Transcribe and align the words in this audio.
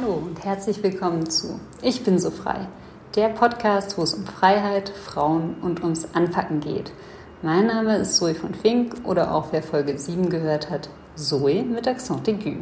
Hallo 0.00 0.14
und 0.14 0.44
herzlich 0.44 0.82
willkommen 0.82 1.28
zu 1.28 1.58
Ich 1.82 2.04
bin 2.04 2.18
so 2.18 2.30
frei, 2.30 2.68
der 3.16 3.30
Podcast, 3.30 3.98
wo 3.98 4.02
es 4.02 4.14
um 4.14 4.26
Freiheit, 4.26 4.90
Frauen 4.90 5.56
und 5.60 5.82
ums 5.82 6.14
Anpacken 6.14 6.60
geht. 6.60 6.92
Mein 7.42 7.66
Name 7.66 7.96
ist 7.96 8.14
Zoe 8.16 8.34
von 8.34 8.54
Fink 8.54 8.94
oder 9.04 9.34
auch 9.34 9.46
wer 9.50 9.62
Folge 9.62 9.98
7 9.98 10.28
gehört 10.28 10.70
hat, 10.70 10.88
Zoe 11.16 11.64
mit 11.64 11.88
Accent 11.88 12.28
aigu. 12.28 12.58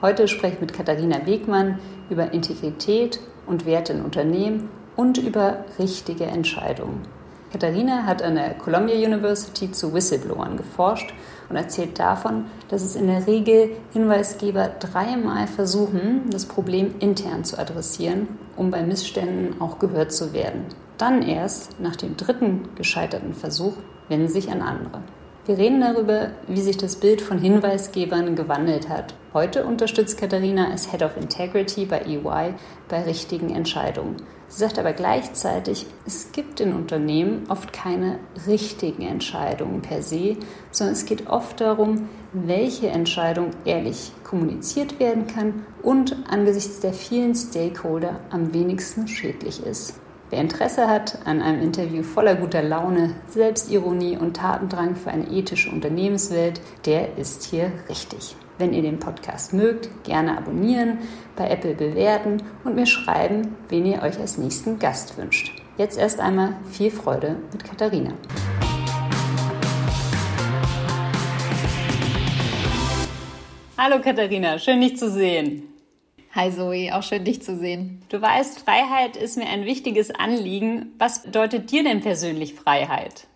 Heute 0.00 0.28
spreche 0.28 0.54
ich 0.54 0.60
mit 0.60 0.74
Katharina 0.74 1.26
Wegmann 1.26 1.78
über 2.08 2.32
Integrität 2.32 3.20
und 3.46 3.66
Werte 3.66 3.94
in 3.94 4.04
Unternehmen 4.04 4.68
und 4.94 5.18
über 5.18 5.64
richtige 5.78 6.26
Entscheidungen. 6.26 7.02
Katharina 7.50 8.04
hat 8.04 8.22
an 8.22 8.36
der 8.36 8.54
Columbia 8.54 8.94
University 8.94 9.72
zu 9.72 9.92
Whistleblowern 9.92 10.56
geforscht 10.56 11.14
und 11.48 11.56
erzählt 11.56 11.98
davon, 11.98 12.46
dass 12.68 12.82
es 12.82 12.96
in 12.96 13.06
der 13.06 13.26
Regel 13.26 13.70
Hinweisgeber 13.92 14.70
dreimal 14.80 15.46
versuchen, 15.46 16.30
das 16.30 16.46
Problem 16.46 16.94
intern 17.00 17.44
zu 17.44 17.58
adressieren, 17.58 18.28
um 18.56 18.70
bei 18.70 18.82
Missständen 18.82 19.60
auch 19.60 19.78
gehört 19.78 20.12
zu 20.12 20.32
werden. 20.32 20.66
Dann 20.98 21.22
erst, 21.22 21.78
nach 21.80 21.96
dem 21.96 22.16
dritten 22.16 22.68
gescheiterten 22.74 23.34
Versuch, 23.34 23.74
wenden 24.08 24.28
sich 24.28 24.50
an 24.50 24.62
andere. 24.62 25.02
Wir 25.46 25.58
reden 25.58 25.80
darüber, 25.80 26.30
wie 26.48 26.60
sich 26.60 26.76
das 26.76 26.96
Bild 26.96 27.20
von 27.20 27.38
Hinweisgebern 27.38 28.34
gewandelt 28.34 28.88
hat. 28.88 29.14
Heute 29.32 29.64
unterstützt 29.64 30.18
Katharina 30.18 30.70
als 30.70 30.90
Head 30.90 31.04
of 31.04 31.16
Integrity 31.16 31.84
bei 31.84 32.00
EY 32.00 32.54
bei 32.88 33.02
richtigen 33.04 33.54
Entscheidungen. 33.54 34.16
Sie 34.48 34.60
sagt 34.60 34.78
aber 34.78 34.92
gleichzeitig, 34.92 35.86
es 36.06 36.30
gibt 36.30 36.60
in 36.60 36.72
Unternehmen 36.72 37.44
oft 37.48 37.72
keine 37.72 38.20
richtigen 38.46 39.02
Entscheidungen 39.02 39.82
per 39.82 40.02
se, 40.02 40.36
sondern 40.70 40.94
es 40.94 41.04
geht 41.04 41.26
oft 41.26 41.60
darum, 41.60 42.08
welche 42.32 42.88
Entscheidung 42.88 43.50
ehrlich 43.64 44.12
kommuniziert 44.22 45.00
werden 45.00 45.26
kann 45.26 45.66
und 45.82 46.16
angesichts 46.28 46.80
der 46.80 46.92
vielen 46.92 47.34
Stakeholder 47.34 48.20
am 48.30 48.54
wenigsten 48.54 49.08
schädlich 49.08 49.64
ist. 49.64 50.00
Wer 50.28 50.40
Interesse 50.40 50.88
hat 50.88 51.18
an 51.24 51.40
einem 51.40 51.62
Interview 51.62 52.02
voller 52.02 52.34
guter 52.34 52.60
Laune, 52.60 53.14
Selbstironie 53.28 54.16
und 54.16 54.36
Tatendrang 54.36 54.96
für 54.96 55.12
eine 55.12 55.28
ethische 55.28 55.70
Unternehmenswelt, 55.70 56.60
der 56.84 57.16
ist 57.16 57.44
hier 57.44 57.70
richtig. 57.88 58.34
Wenn 58.58 58.72
ihr 58.72 58.82
den 58.82 58.98
Podcast 58.98 59.52
mögt, 59.52 59.88
gerne 60.02 60.36
abonnieren, 60.36 60.98
bei 61.36 61.48
Apple 61.48 61.74
bewerten 61.74 62.42
und 62.64 62.74
mir 62.74 62.86
schreiben, 62.86 63.54
wen 63.68 63.86
ihr 63.86 64.02
euch 64.02 64.18
als 64.18 64.36
nächsten 64.36 64.80
Gast 64.80 65.16
wünscht. 65.16 65.62
Jetzt 65.78 65.96
erst 65.96 66.18
einmal 66.18 66.56
viel 66.72 66.90
Freude 66.90 67.36
mit 67.52 67.62
Katharina. 67.62 68.14
Hallo 73.78 74.00
Katharina, 74.02 74.58
schön 74.58 74.80
dich 74.80 74.96
zu 74.96 75.08
sehen. 75.08 75.75
Hi 76.36 76.52
Zoe, 76.52 76.94
auch 76.94 77.02
schön 77.02 77.24
dich 77.24 77.40
zu 77.40 77.56
sehen. 77.56 78.02
Du 78.10 78.20
weißt, 78.20 78.60
Freiheit 78.60 79.16
ist 79.16 79.38
mir 79.38 79.46
ein 79.46 79.64
wichtiges 79.64 80.10
Anliegen. 80.10 80.92
Was 80.98 81.22
bedeutet 81.22 81.70
dir 81.70 81.82
denn 81.82 82.02
persönlich 82.02 82.52
Freiheit? 82.52 83.26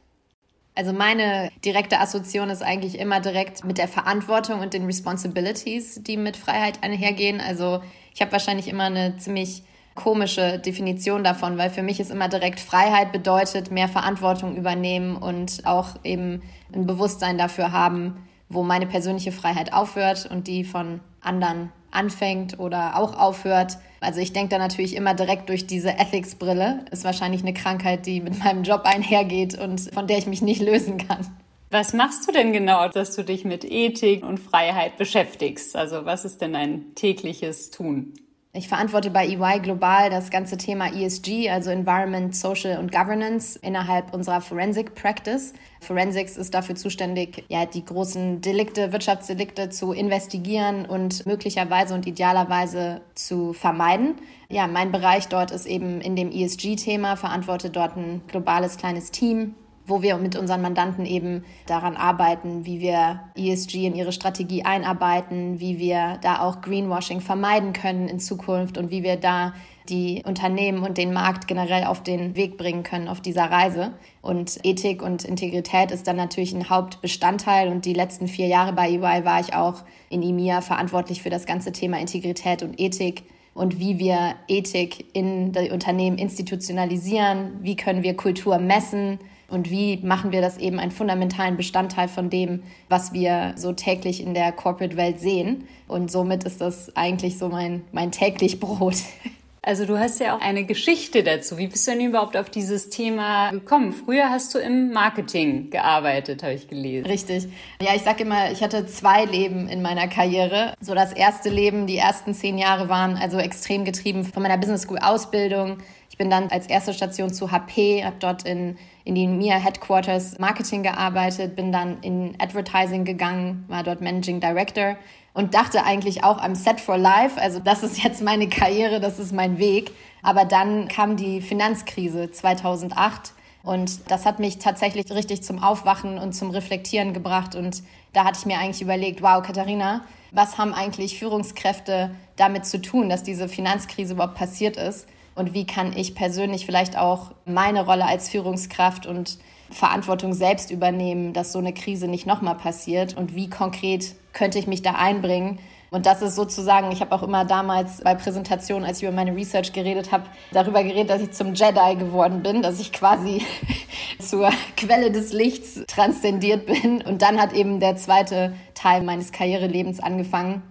Also 0.75 0.93
meine 0.93 1.51
direkte 1.65 1.99
Assoziation 1.99 2.51
ist 2.51 2.63
eigentlich 2.63 2.99
immer 2.99 3.21
direkt 3.21 3.65
mit 3.65 3.79
der 3.79 3.89
Verantwortung 3.89 4.61
und 4.61 4.75
den 4.75 4.85
Responsibilities, 4.85 6.03
die 6.03 6.19
mit 6.19 6.37
Freiheit 6.37 6.83
einhergehen. 6.83 7.41
Also 7.41 7.81
ich 8.15 8.21
habe 8.21 8.33
wahrscheinlich 8.33 8.69
immer 8.69 8.85
eine 8.85 9.17
ziemlich 9.17 9.63
komische 9.95 10.59
Definition 10.59 11.25
davon, 11.25 11.57
weil 11.57 11.71
für 11.71 11.83
mich 11.83 12.01
ist 12.01 12.11
immer 12.11 12.29
direkt 12.29 12.61
Freiheit 12.61 13.13
bedeutet 13.13 13.71
mehr 13.71 13.89
Verantwortung 13.89 14.57
übernehmen 14.57 15.17
und 15.17 15.65
auch 15.65 15.97
eben 16.05 16.43
ein 16.75 16.87
Bewusstsein 16.87 17.39
dafür 17.39 17.73
haben, 17.73 18.29
wo 18.51 18.63
meine 18.63 18.87
persönliche 18.87 19.33
Freiheit 19.33 19.73
aufhört 19.73 20.29
und 20.31 20.49
die 20.49 20.65
von 20.65 21.01
anderen 21.23 21.73
anfängt 21.91 22.59
oder 22.59 22.97
auch 22.97 23.19
aufhört. 23.19 23.79
Also 24.01 24.21
ich 24.21 24.33
denke 24.33 24.51
da 24.51 24.59
natürlich 24.59 24.97
immer 24.97 25.15
direkt 25.15 25.49
durch 25.49 25.67
diese 25.67 25.91
Ethics-Brille. 25.91 26.85
Ist 26.91 27.05
wahrscheinlich 27.05 27.43
eine 27.43 27.55
Krankheit, 27.55 28.07
die 28.07 28.21
mit 28.21 28.39
meinem 28.43 28.63
Job 28.63 28.83
einhergeht 28.85 29.59
und 29.59 29.81
von 29.93 30.07
der 30.07 30.19
ich 30.19 30.27
mich 30.27 30.43
nicht 30.43 30.63
lösen 30.63 30.99
kann. 30.99 31.27
Was 31.71 31.93
machst 31.93 32.27
du 32.27 32.33
denn 32.33 32.53
genau, 32.53 32.89
dass 32.89 33.15
du 33.15 33.23
dich 33.23 33.45
mit 33.45 33.65
Ethik 33.65 34.25
und 34.25 34.39
Freiheit 34.39 34.97
beschäftigst? 34.97 35.77
Also 35.77 36.05
was 36.05 36.25
ist 36.25 36.41
denn 36.41 36.57
ein 36.57 36.95
tägliches 36.97 37.71
Tun? 37.71 38.15
Ich 38.53 38.67
verantworte 38.67 39.11
bei 39.11 39.29
EY 39.29 39.61
global 39.61 40.11
das 40.11 40.29
ganze 40.29 40.57
Thema 40.57 40.93
ESG, 40.93 41.49
also 41.49 41.71
Environment, 41.71 42.35
Social 42.35 42.81
und 42.81 42.91
Governance 42.91 43.57
innerhalb 43.57 44.13
unserer 44.13 44.41
Forensic 44.41 44.97
Practice. 44.97 45.53
Forensics 45.81 46.37
ist 46.37 46.53
dafür 46.53 46.75
zuständig, 46.75 47.45
ja, 47.47 47.65
die 47.65 47.85
großen 47.85 48.41
Delikte, 48.41 48.93
Wirtschaftsdelikte 48.93 49.71
zu 49.71 49.93
investigieren 49.93 50.85
und 50.85 51.27
möglicherweise 51.27 51.95
und 51.95 52.09
idealerweise 52.09 53.03
zu 53.15 53.53
vermeiden. 53.53 54.17
Ja, 54.49 54.67
mein 54.67 54.91
Bereich 54.91 55.29
dort 55.29 55.53
ist 55.53 55.67
eben 55.67 56.01
in 56.01 56.17
dem 56.17 56.33
ESG-Thema, 56.33 57.15
verantworte 57.15 57.71
dort 57.71 57.97
ein 57.97 58.23
globales 58.27 58.79
kleines 58.79 59.13
Team 59.13 59.55
wo 59.91 60.01
wir 60.03 60.17
mit 60.17 60.37
unseren 60.37 60.63
Mandanten 60.63 61.05
eben 61.05 61.45
daran 61.67 61.97
arbeiten, 61.97 62.65
wie 62.65 62.81
wir 62.81 63.21
ESG 63.37 63.87
in 63.87 63.95
ihre 63.95 64.13
Strategie 64.13 64.65
einarbeiten, 64.65 65.61
wie 65.61 65.79
wir 65.79 66.19
da 66.23 66.41
auch 66.41 66.61
Greenwashing 66.63 67.21
vermeiden 67.21 67.73
können 67.73 68.09
in 68.09 68.21
Zukunft 68.21 68.79
und 68.79 68.91
wie 68.91 69.03
wir 69.03 69.17
da 69.17 69.53
die 69.89 70.23
Unternehmen 70.25 70.85
und 70.85 70.97
den 70.99 71.13
Markt 71.13 71.49
generell 71.49 71.85
auf 71.85 72.03
den 72.03 72.37
Weg 72.37 72.57
bringen 72.57 72.85
können 72.85 73.09
auf 73.09 73.21
dieser 73.21 73.51
Reise. 73.51 73.93
Und 74.23 74.61
Ethik 74.63 75.03
und 75.03 75.25
Integrität 75.25 75.91
ist 75.91 76.07
dann 76.07 76.17
natürlich 76.17 76.55
ein 76.55 76.71
Hauptbestandteil. 76.71 77.69
Und 77.69 77.85
die 77.85 77.95
letzten 77.95 78.29
vier 78.29 78.47
Jahre 78.47 78.73
bei 78.73 78.89
EY 78.89 79.25
war 79.25 79.41
ich 79.41 79.55
auch 79.55 79.83
in 80.09 80.23
EMEA 80.23 80.61
verantwortlich 80.61 81.23
für 81.23 81.31
das 81.31 81.45
ganze 81.45 81.73
Thema 81.73 81.99
Integrität 81.99 82.63
und 82.63 82.79
Ethik 82.79 83.25
und 83.53 83.81
wie 83.81 83.99
wir 83.99 84.37
Ethik 84.47 85.07
in 85.13 85.53
die 85.53 85.71
Unternehmen 85.71 86.19
institutionalisieren, 86.19 87.59
wie 87.61 87.75
können 87.75 88.03
wir 88.03 88.17
Kultur 88.17 88.59
messen, 88.59 89.19
und 89.51 89.71
wie 89.71 89.99
machen 89.99 90.33
wir 90.33 90.41
das 90.41 90.59
eben 90.59 90.79
einen 90.79 90.91
fundamentalen 90.93 91.57
Bestandteil 91.57 92.09
von 92.09 92.31
dem, 92.31 92.63
was 92.89 93.13
wir 93.13 93.55
so 93.57 93.73
täglich 93.73 94.23
in 94.23 94.35
der 94.35 94.53
Corporate-Welt 94.53 95.19
sehen. 95.19 95.69
Und 95.89 96.11
somit 96.11 96.45
ist 96.45 96.61
das 96.61 96.97
eigentlich 96.97 97.37
so 97.37 97.49
mein, 97.49 97.83
mein 97.93 98.13
täglich 98.13 98.61
Brot. 98.61 98.97
Also 99.63 99.85
du 99.85 99.99
hast 99.99 100.21
ja 100.21 100.35
auch 100.35 100.41
eine 100.41 100.65
Geschichte 100.65 101.23
dazu. 101.23 101.59
Wie 101.59 101.67
bist 101.67 101.87
du 101.87 101.91
denn 101.91 102.01
überhaupt 102.01 102.35
auf 102.37 102.49
dieses 102.49 102.89
Thema 102.89 103.51
gekommen? 103.51 103.93
Früher 103.93 104.31
hast 104.31 104.55
du 104.55 104.59
im 104.59 104.91
Marketing 104.93 105.69
gearbeitet, 105.69 106.43
habe 106.43 106.55
ich 106.55 106.67
gelesen. 106.67 107.07
Richtig. 107.07 107.47
Ja, 107.83 107.95
ich 107.95 108.03
sage 108.03 108.23
immer, 108.23 108.51
ich 108.51 108.63
hatte 108.63 108.87
zwei 108.87 109.27
Leben 109.27 109.69
in 109.69 109.83
meiner 109.83 110.09
Karriere. 110.09 110.75
So 110.81 110.95
das 110.95 111.13
erste 111.13 111.51
Leben, 111.51 111.87
die 111.87 111.99
ersten 111.99 112.33
zehn 112.33 112.57
Jahre 112.57 112.89
waren 112.89 113.17
also 113.17 113.37
extrem 113.37 113.85
getrieben 113.85 114.25
von 114.25 114.43
meiner 114.43 114.57
Business 114.57 114.83
School 114.83 114.99
Ausbildung. 114.99 115.79
Ich 116.09 116.17
bin 116.17 116.31
dann 116.31 116.49
als 116.49 116.67
erste 116.67 116.95
Station 116.95 117.33
zu 117.33 117.51
HP, 117.53 118.03
habe 118.03 118.17
dort 118.19 118.45
in 118.45 118.79
in 119.05 119.15
die 119.15 119.27
MIA 119.27 119.57
Headquarters 119.57 120.39
Marketing 120.39 120.83
gearbeitet, 120.83 121.57
bin 121.57 121.73
dann 121.73 121.99
in 122.03 122.37
Advertising 122.39 123.05
gegangen, 123.05 123.65
war 123.69 123.83
dort 123.83 124.01
Managing 124.01 124.41
Director 124.41 124.97
und 125.33 125.55
dachte 125.55 125.85
eigentlich 125.85 126.25
auch 126.25 126.39
am 126.39 126.55
Set 126.55 126.81
for 126.81 126.99
Life, 126.99 127.41
also 127.41 127.61
das 127.61 127.83
ist 127.83 128.03
jetzt 128.03 128.23
meine 128.23 128.49
Karriere, 128.49 129.01
das 129.01 129.19
ist 129.19 129.33
mein 129.33 129.59
Weg. 129.59 129.93
Aber 130.23 130.45
dann 130.45 130.89
kam 130.89 131.17
die 131.17 131.41
Finanzkrise 131.41 132.31
2008 132.31 133.33
und 133.63 134.11
das 134.11 134.27
hat 134.27 134.39
mich 134.39 134.59
tatsächlich 134.59 135.11
richtig 135.11 135.43
zum 135.43 135.63
Aufwachen 135.63 136.19
und 136.19 136.33
zum 136.35 136.51
Reflektieren 136.51 137.13
gebracht. 137.13 137.55
Und 137.55 137.83
da 138.13 138.25
hatte 138.25 138.39
ich 138.41 138.47
mir 138.47 138.59
eigentlich 138.59 138.83
überlegt, 138.83 139.23
wow, 139.23 139.43
Katharina, 139.43 140.03
was 140.31 140.59
haben 140.59 140.75
eigentlich 140.75 141.19
Führungskräfte 141.19 142.11
damit 142.37 142.67
zu 142.67 142.81
tun, 142.83 143.09
dass 143.09 143.23
diese 143.23 143.49
Finanzkrise 143.49 144.15
überhaupt 144.15 144.37
passiert 144.37 144.77
ist? 144.77 145.07
und 145.41 145.55
wie 145.55 145.67
kann 145.67 145.97
ich 145.97 146.15
persönlich 146.15 146.67
vielleicht 146.67 146.97
auch 146.97 147.33
meine 147.45 147.85
Rolle 147.85 148.07
als 148.07 148.29
Führungskraft 148.29 149.07
und 149.07 149.39
Verantwortung 149.71 150.35
selbst 150.35 150.71
übernehmen, 150.71 151.33
dass 151.33 151.53
so 151.53 151.59
eine 151.59 151.73
Krise 151.73 152.09
nicht 152.09 152.27
nochmal 152.27 152.57
passiert 152.57 153.17
und 153.17 153.35
wie 153.35 153.49
konkret 153.49 154.15
könnte 154.33 154.59
ich 154.59 154.67
mich 154.67 154.83
da 154.83 154.93
einbringen. 154.93 155.59
Und 155.91 156.07
das 156.07 156.23
ist 156.23 156.37
sozusagen, 156.37 156.93
ich 156.93 157.01
habe 157.01 157.13
auch 157.13 157.23
immer 157.23 157.45
damals 157.45 158.01
bei 158.03 158.15
Präsentationen, 158.15 158.85
als 158.85 158.99
ich 158.99 159.05
über 159.05 159.13
meine 159.13 159.35
Research 159.35 159.73
geredet 159.73 160.13
habe, 160.13 160.25
darüber 160.53 160.85
geredet, 160.85 161.11
dass 161.11 161.21
ich 161.21 161.33
zum 161.33 161.55
Jedi 161.55 161.97
geworden 161.97 162.43
bin, 162.43 162.63
dass 162.63 162.79
ich 162.79 162.93
quasi 162.93 163.45
zur 164.21 164.51
Quelle 164.77 165.11
des 165.11 165.33
Lichts 165.33 165.83
transzendiert 165.89 166.67
bin. 166.67 167.03
Und 167.03 167.23
dann 167.23 167.41
hat 167.41 167.53
eben 167.53 167.81
der 167.81 167.97
zweite 167.97 168.55
Teil 168.75 169.03
meines 169.03 169.33
Karrierelebens 169.33 170.01
angefangen, 170.01 170.63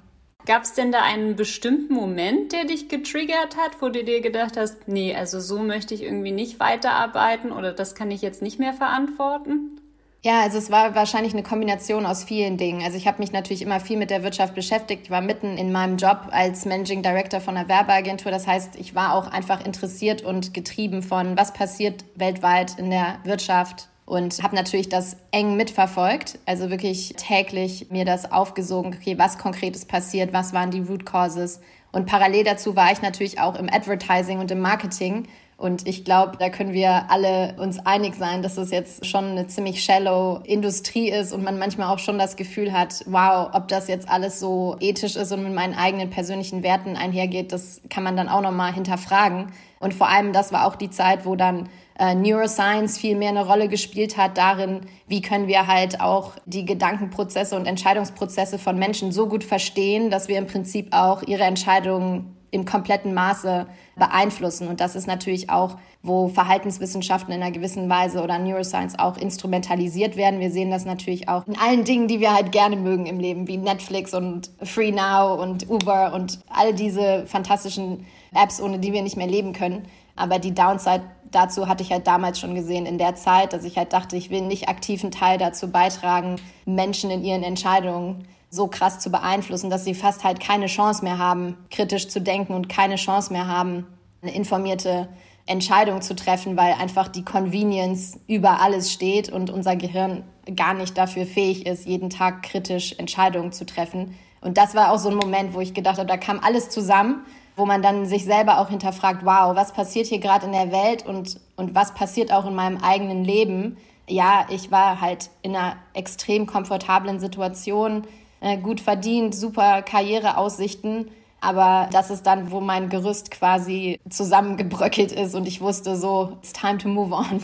Gab 0.46 0.64
es 0.64 0.74
denn 0.74 0.92
da 0.92 1.04
einen 1.04 1.36
bestimmten 1.36 1.94
Moment, 1.94 2.54
der 2.54 2.66
dich 2.66 2.90
getriggert 2.90 3.56
hat, 3.56 3.82
wo 3.82 3.90
du 3.90 4.04
dir 4.04 4.22
gedacht 4.22 4.58
hast, 4.58 4.88
nee, 4.88 5.14
also 5.14 5.40
so 5.40 5.60
möchte 5.60 5.94
ich 5.94 6.02
irgendwie 6.02 6.32
nicht 6.32 6.60
weiterarbeiten 6.60 7.52
oder 7.52 7.72
das 7.72 7.94
kann 7.94 8.10
ich 8.10 8.24
jetzt 8.24 8.42
nicht 8.42 8.58
mehr 8.58 8.74
verantworten? 8.74 9.80
Ja, 10.22 10.42
also 10.42 10.58
es 10.58 10.70
war 10.70 10.96
wahrscheinlich 10.96 11.32
eine 11.34 11.44
Kombination 11.44 12.06
aus 12.06 12.26
vielen 12.26 12.58
Dingen. 12.58 12.84
Also 12.84 12.98
ich 12.98 13.08
habe 13.08 13.20
mich 13.20 13.32
natürlich 13.32 13.62
immer 13.62 13.80
viel 13.80 13.98
mit 13.98 14.10
der 14.10 14.22
Wirtschaft 14.22 14.54
beschäftigt. 14.54 15.04
Ich 15.04 15.10
war 15.10 15.22
mitten 15.22 15.58
in 15.58 15.72
meinem 15.72 15.96
Job 15.96 16.28
als 16.32 16.66
Managing 16.66 17.02
Director 17.02 17.40
von 17.40 17.56
einer 17.56 17.70
Werbeagentur. 17.70 18.30
Das 18.30 18.46
heißt, 18.46 18.76
ich 18.76 18.96
war 18.96 19.16
auch 19.16 19.28
einfach 19.28 19.66
interessiert 19.66 20.22
und 20.22 20.54
getrieben 20.54 21.04
von, 21.04 21.38
was 21.38 21.54
passiert 21.54 22.04
weltweit 22.16 22.78
in 22.78 22.90
der 22.90 23.20
Wirtschaft, 23.24 23.88
und 24.10 24.42
habe 24.42 24.56
natürlich 24.56 24.90
das 24.90 25.18
eng 25.32 25.56
mitverfolgt, 25.56 26.40
also 26.48 26.72
wirklich 26.72 27.14
täglich 27.16 27.92
mir 27.92 28.06
das 28.06 28.32
aufgesogen, 28.32 28.96
okay, 28.96 29.20
was 29.20 29.38
konkret 29.38 29.76
ist 29.76 29.88
passiert, 29.88 30.34
was 30.34 30.52
waren 30.52 30.72
die 30.72 30.82
Root 30.82 31.06
Causes 31.06 31.62
Und 31.92 32.08
parallel 32.08 32.44
dazu 32.44 32.76
war 32.76 32.92
ich 32.92 33.02
natürlich 33.02 33.40
auch 33.40 33.56
im 33.56 33.70
Advertising 33.72 34.40
und 34.40 34.52
im 34.52 34.60
Marketing. 34.60 35.28
Und 35.60 35.90
ich 35.90 36.06
glaube, 36.06 36.38
da 36.40 36.48
können 36.48 36.72
wir 36.72 37.12
alle 37.12 37.54
uns 37.58 37.86
einig 37.86 38.16
sein, 38.16 38.42
dass 38.42 38.56
es 38.56 38.72
jetzt 38.72 39.06
schon 39.06 39.26
eine 39.26 39.48
ziemlich 39.48 39.84
shallow 39.84 40.40
Industrie 40.46 41.10
ist 41.10 41.34
und 41.34 41.44
man 41.44 41.60
manchmal 41.60 41.94
auch 41.94 42.00
schon 42.00 42.18
das 42.18 42.38
Gefühl 42.38 42.72
hat, 42.72 43.04
wow, 43.08 43.50
ob 43.52 43.68
das 43.68 43.90
jetzt 43.90 44.08
alles 44.08 44.40
so 44.40 44.78
ethisch 44.80 45.18
ist 45.18 45.34
und 45.34 45.44
mit 45.44 45.54
meinen 45.54 45.74
eigenen 45.74 46.12
persönlichen 46.12 46.64
Werten 46.64 46.96
einhergeht, 46.96 47.52
das 47.52 47.82
kann 47.90 48.06
man 48.06 48.16
dann 48.16 48.30
auch 48.30 48.40
nochmal 48.40 48.74
hinterfragen. 48.74 49.52
Und 49.82 49.94
vor 49.94 50.08
allem, 50.08 50.32
das 50.32 50.54
war 50.54 50.66
auch 50.66 50.78
die 50.78 50.92
Zeit, 50.92 51.26
wo 51.26 51.36
dann 51.36 51.68
äh, 52.00 52.16
Neuroscience 52.16 52.98
viel 52.98 53.18
mehr 53.18 53.32
eine 53.32 53.46
Rolle 53.46 53.68
gespielt 53.68 54.16
hat 54.16 54.38
darin, 54.38 54.80
wie 55.10 55.22
können 55.22 55.48
wir 55.48 55.68
halt 55.68 56.00
auch 56.00 56.36
die 56.46 56.64
Gedankenprozesse 56.64 57.58
und 57.58 57.66
Entscheidungsprozesse 57.66 58.60
von 58.60 58.80
Menschen 58.80 59.12
so 59.12 59.28
gut 59.28 59.44
verstehen, 59.44 60.10
dass 60.10 60.30
wir 60.30 60.38
im 60.38 60.48
Prinzip 60.48 60.94
auch 60.94 61.22
ihre 61.24 61.44
Entscheidungen 61.44 62.39
im 62.52 62.66
kompletten 62.66 63.14
Maße 63.14 63.68
beeinflussen. 63.96 64.68
Und 64.68 64.80
das 64.80 64.96
ist 64.96 65.08
natürlich 65.08 65.50
auch, 65.50 65.78
wo 66.02 66.30
Verhaltenswissenschaften 66.30 67.34
in 67.34 67.42
einer 67.42 67.52
gewissen 67.52 67.90
Weise 67.90 68.24
oder 68.24 68.40
Neuroscience 68.40 68.98
auch 68.98 69.18
instrumentalisiert 69.18 70.16
werden. 70.16 70.40
Wir 70.40 70.52
sehen 70.52 70.72
das 70.72 70.86
natürlich 70.86 71.28
auch 71.28 71.46
in 71.48 71.58
allen 71.58 71.84
Dingen, 71.84 72.08
die 72.08 72.20
wir 72.20 72.34
halt 72.34 72.52
gerne 72.52 72.76
mögen 72.76 73.06
im 73.06 73.20
Leben, 73.20 73.48
wie 73.48 73.58
Netflix 73.58 74.14
und 74.14 74.50
Free 74.64 74.92
Now 74.92 75.42
und 75.42 75.70
Uber 75.70 76.14
und 76.14 76.40
all 76.50 76.74
diese 76.74 77.26
fantastischen 77.28 78.06
Apps, 78.34 78.62
ohne 78.62 78.80
die 78.80 78.94
wir 78.94 79.02
nicht 79.02 79.18
mehr 79.18 79.28
leben 79.28 79.54
können. 79.54 79.86
Aber 80.16 80.40
die 80.40 80.54
Downside 80.54 81.04
dazu 81.32 81.68
hatte 81.68 81.84
ich 81.84 81.92
halt 81.92 82.08
damals 82.08 82.40
schon 82.40 82.56
gesehen 82.56 82.86
in 82.86 82.98
der 82.98 83.16
Zeit, 83.16 83.54
dass 83.54 83.64
ich 83.64 83.78
halt 83.78 83.94
dachte, 83.94 84.16
ich 84.16 84.30
will 84.30 84.42
nicht 84.42 84.68
aktiven 84.68 85.12
Teil 85.12 85.38
dazu 85.38 85.70
beitragen, 85.70 86.38
Menschen 86.66 87.12
in 87.12 87.24
ihren 87.24 87.44
Entscheidungen 87.44 88.28
so 88.50 88.68
krass 88.68 89.00
zu 89.00 89.12
beeinflussen, 89.12 89.70
dass 89.70 89.86
sie 89.86 89.94
fast 89.94 90.24
halt 90.24 90.40
keine 90.40 90.66
Chance 90.66 91.04
mehr 91.04 91.18
haben, 91.18 91.58
kritisch 91.70 92.08
zu 92.08 92.20
denken 92.20 92.54
und 92.54 92.70
keine 92.70 92.96
Chance 92.96 93.32
mehr 93.32 93.48
haben, 93.48 93.86
eine 94.22 94.34
informierte 94.34 95.10
Entscheidung 95.46 96.02
zu 96.02 96.16
treffen, 96.16 96.58
weil 96.58 96.74
einfach 96.74 97.08
die 97.08 97.24
Convenience 97.24 98.20
über 98.28 98.62
alles 98.62 98.92
steht 98.92 99.30
und 99.32 99.50
unser 99.50 99.76
Gehirn 99.76 100.24
gar 100.56 100.74
nicht 100.74 100.98
dafür 100.98 101.26
fähig 101.26 101.66
ist, 101.66 101.86
jeden 101.86 102.10
Tag 102.10 102.44
kritisch 102.44 102.94
Entscheidungen 102.98 103.52
zu 103.52 103.66
treffen. 103.66 104.16
Und 104.42 104.58
das 104.58 104.74
war 104.74 104.92
auch 104.92 105.00
so 105.00 105.10
ein 105.10 105.16
Moment, 105.16 105.54
wo 105.54 105.62
ich 105.62 105.74
gedacht 105.74 105.98
habe, 105.98 106.08
da 106.08 106.18
kam 106.18 106.40
alles 106.40 106.70
zusammen 106.70 107.26
wo 107.60 107.66
man 107.66 107.84
dann 107.84 108.06
sich 108.06 108.24
selber 108.24 108.60
auch 108.60 108.70
hinterfragt, 108.70 109.24
wow, 109.24 109.56
was 109.56 109.74
passiert 109.74 110.08
hier 110.08 110.20
gerade 110.20 110.48
in 110.48 110.54
der 110.54 110.72
Welt 110.72 111.06
und, 111.06 111.40
und 111.58 111.76
was 111.76 111.94
passiert 111.94 112.32
auch 112.32 112.48
in 112.48 112.56
meinem 112.56 112.78
eigenen 112.78 113.24
Leben. 113.24 113.78
Ja, 114.08 114.48
ich 114.50 114.72
war 114.72 115.02
halt 115.02 115.30
in 115.44 115.56
einer 115.56 115.76
extrem 115.94 116.48
komfortablen 116.48 117.20
Situation, 117.20 118.08
äh, 118.42 118.58
gut 118.58 118.82
verdient, 118.82 119.36
super 119.36 119.82
Karriereaussichten. 119.82 121.12
Aber 121.42 121.90
das 121.92 122.10
ist 122.10 122.24
dann, 122.24 122.52
wo 122.52 122.60
mein 122.60 122.90
Gerüst 122.90 123.32
quasi 123.32 124.00
zusammengebröckelt 124.10 125.12
ist 125.12 125.36
und 125.36 125.48
ich 125.48 125.62
wusste 125.62 125.96
so, 125.96 126.38
it's 126.42 126.52
time 126.52 126.78
to 126.78 126.90
move 126.90 127.14
on. 127.14 127.42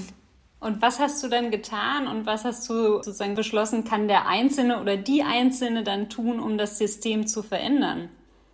Und 0.59 0.81
was 0.81 0.99
hast 0.99 1.23
du 1.23 1.27
dann 1.27 1.51
getan 1.51 2.07
und 2.07 2.25
was 2.25 2.43
hast 2.43 2.67
du 2.69 2.95
sozusagen 2.95 3.35
beschlossen, 3.35 3.83
kann 3.83 4.07
der 4.07 4.27
Einzelne 4.27 4.81
oder 4.81 4.97
die 4.97 5.23
Einzelne 5.23 5.83
dann 5.83 6.09
tun, 6.09 6.39
um 6.39 6.57
das 6.57 6.77
System 6.77 7.27
zu 7.27 7.43
verändern? 7.43 8.09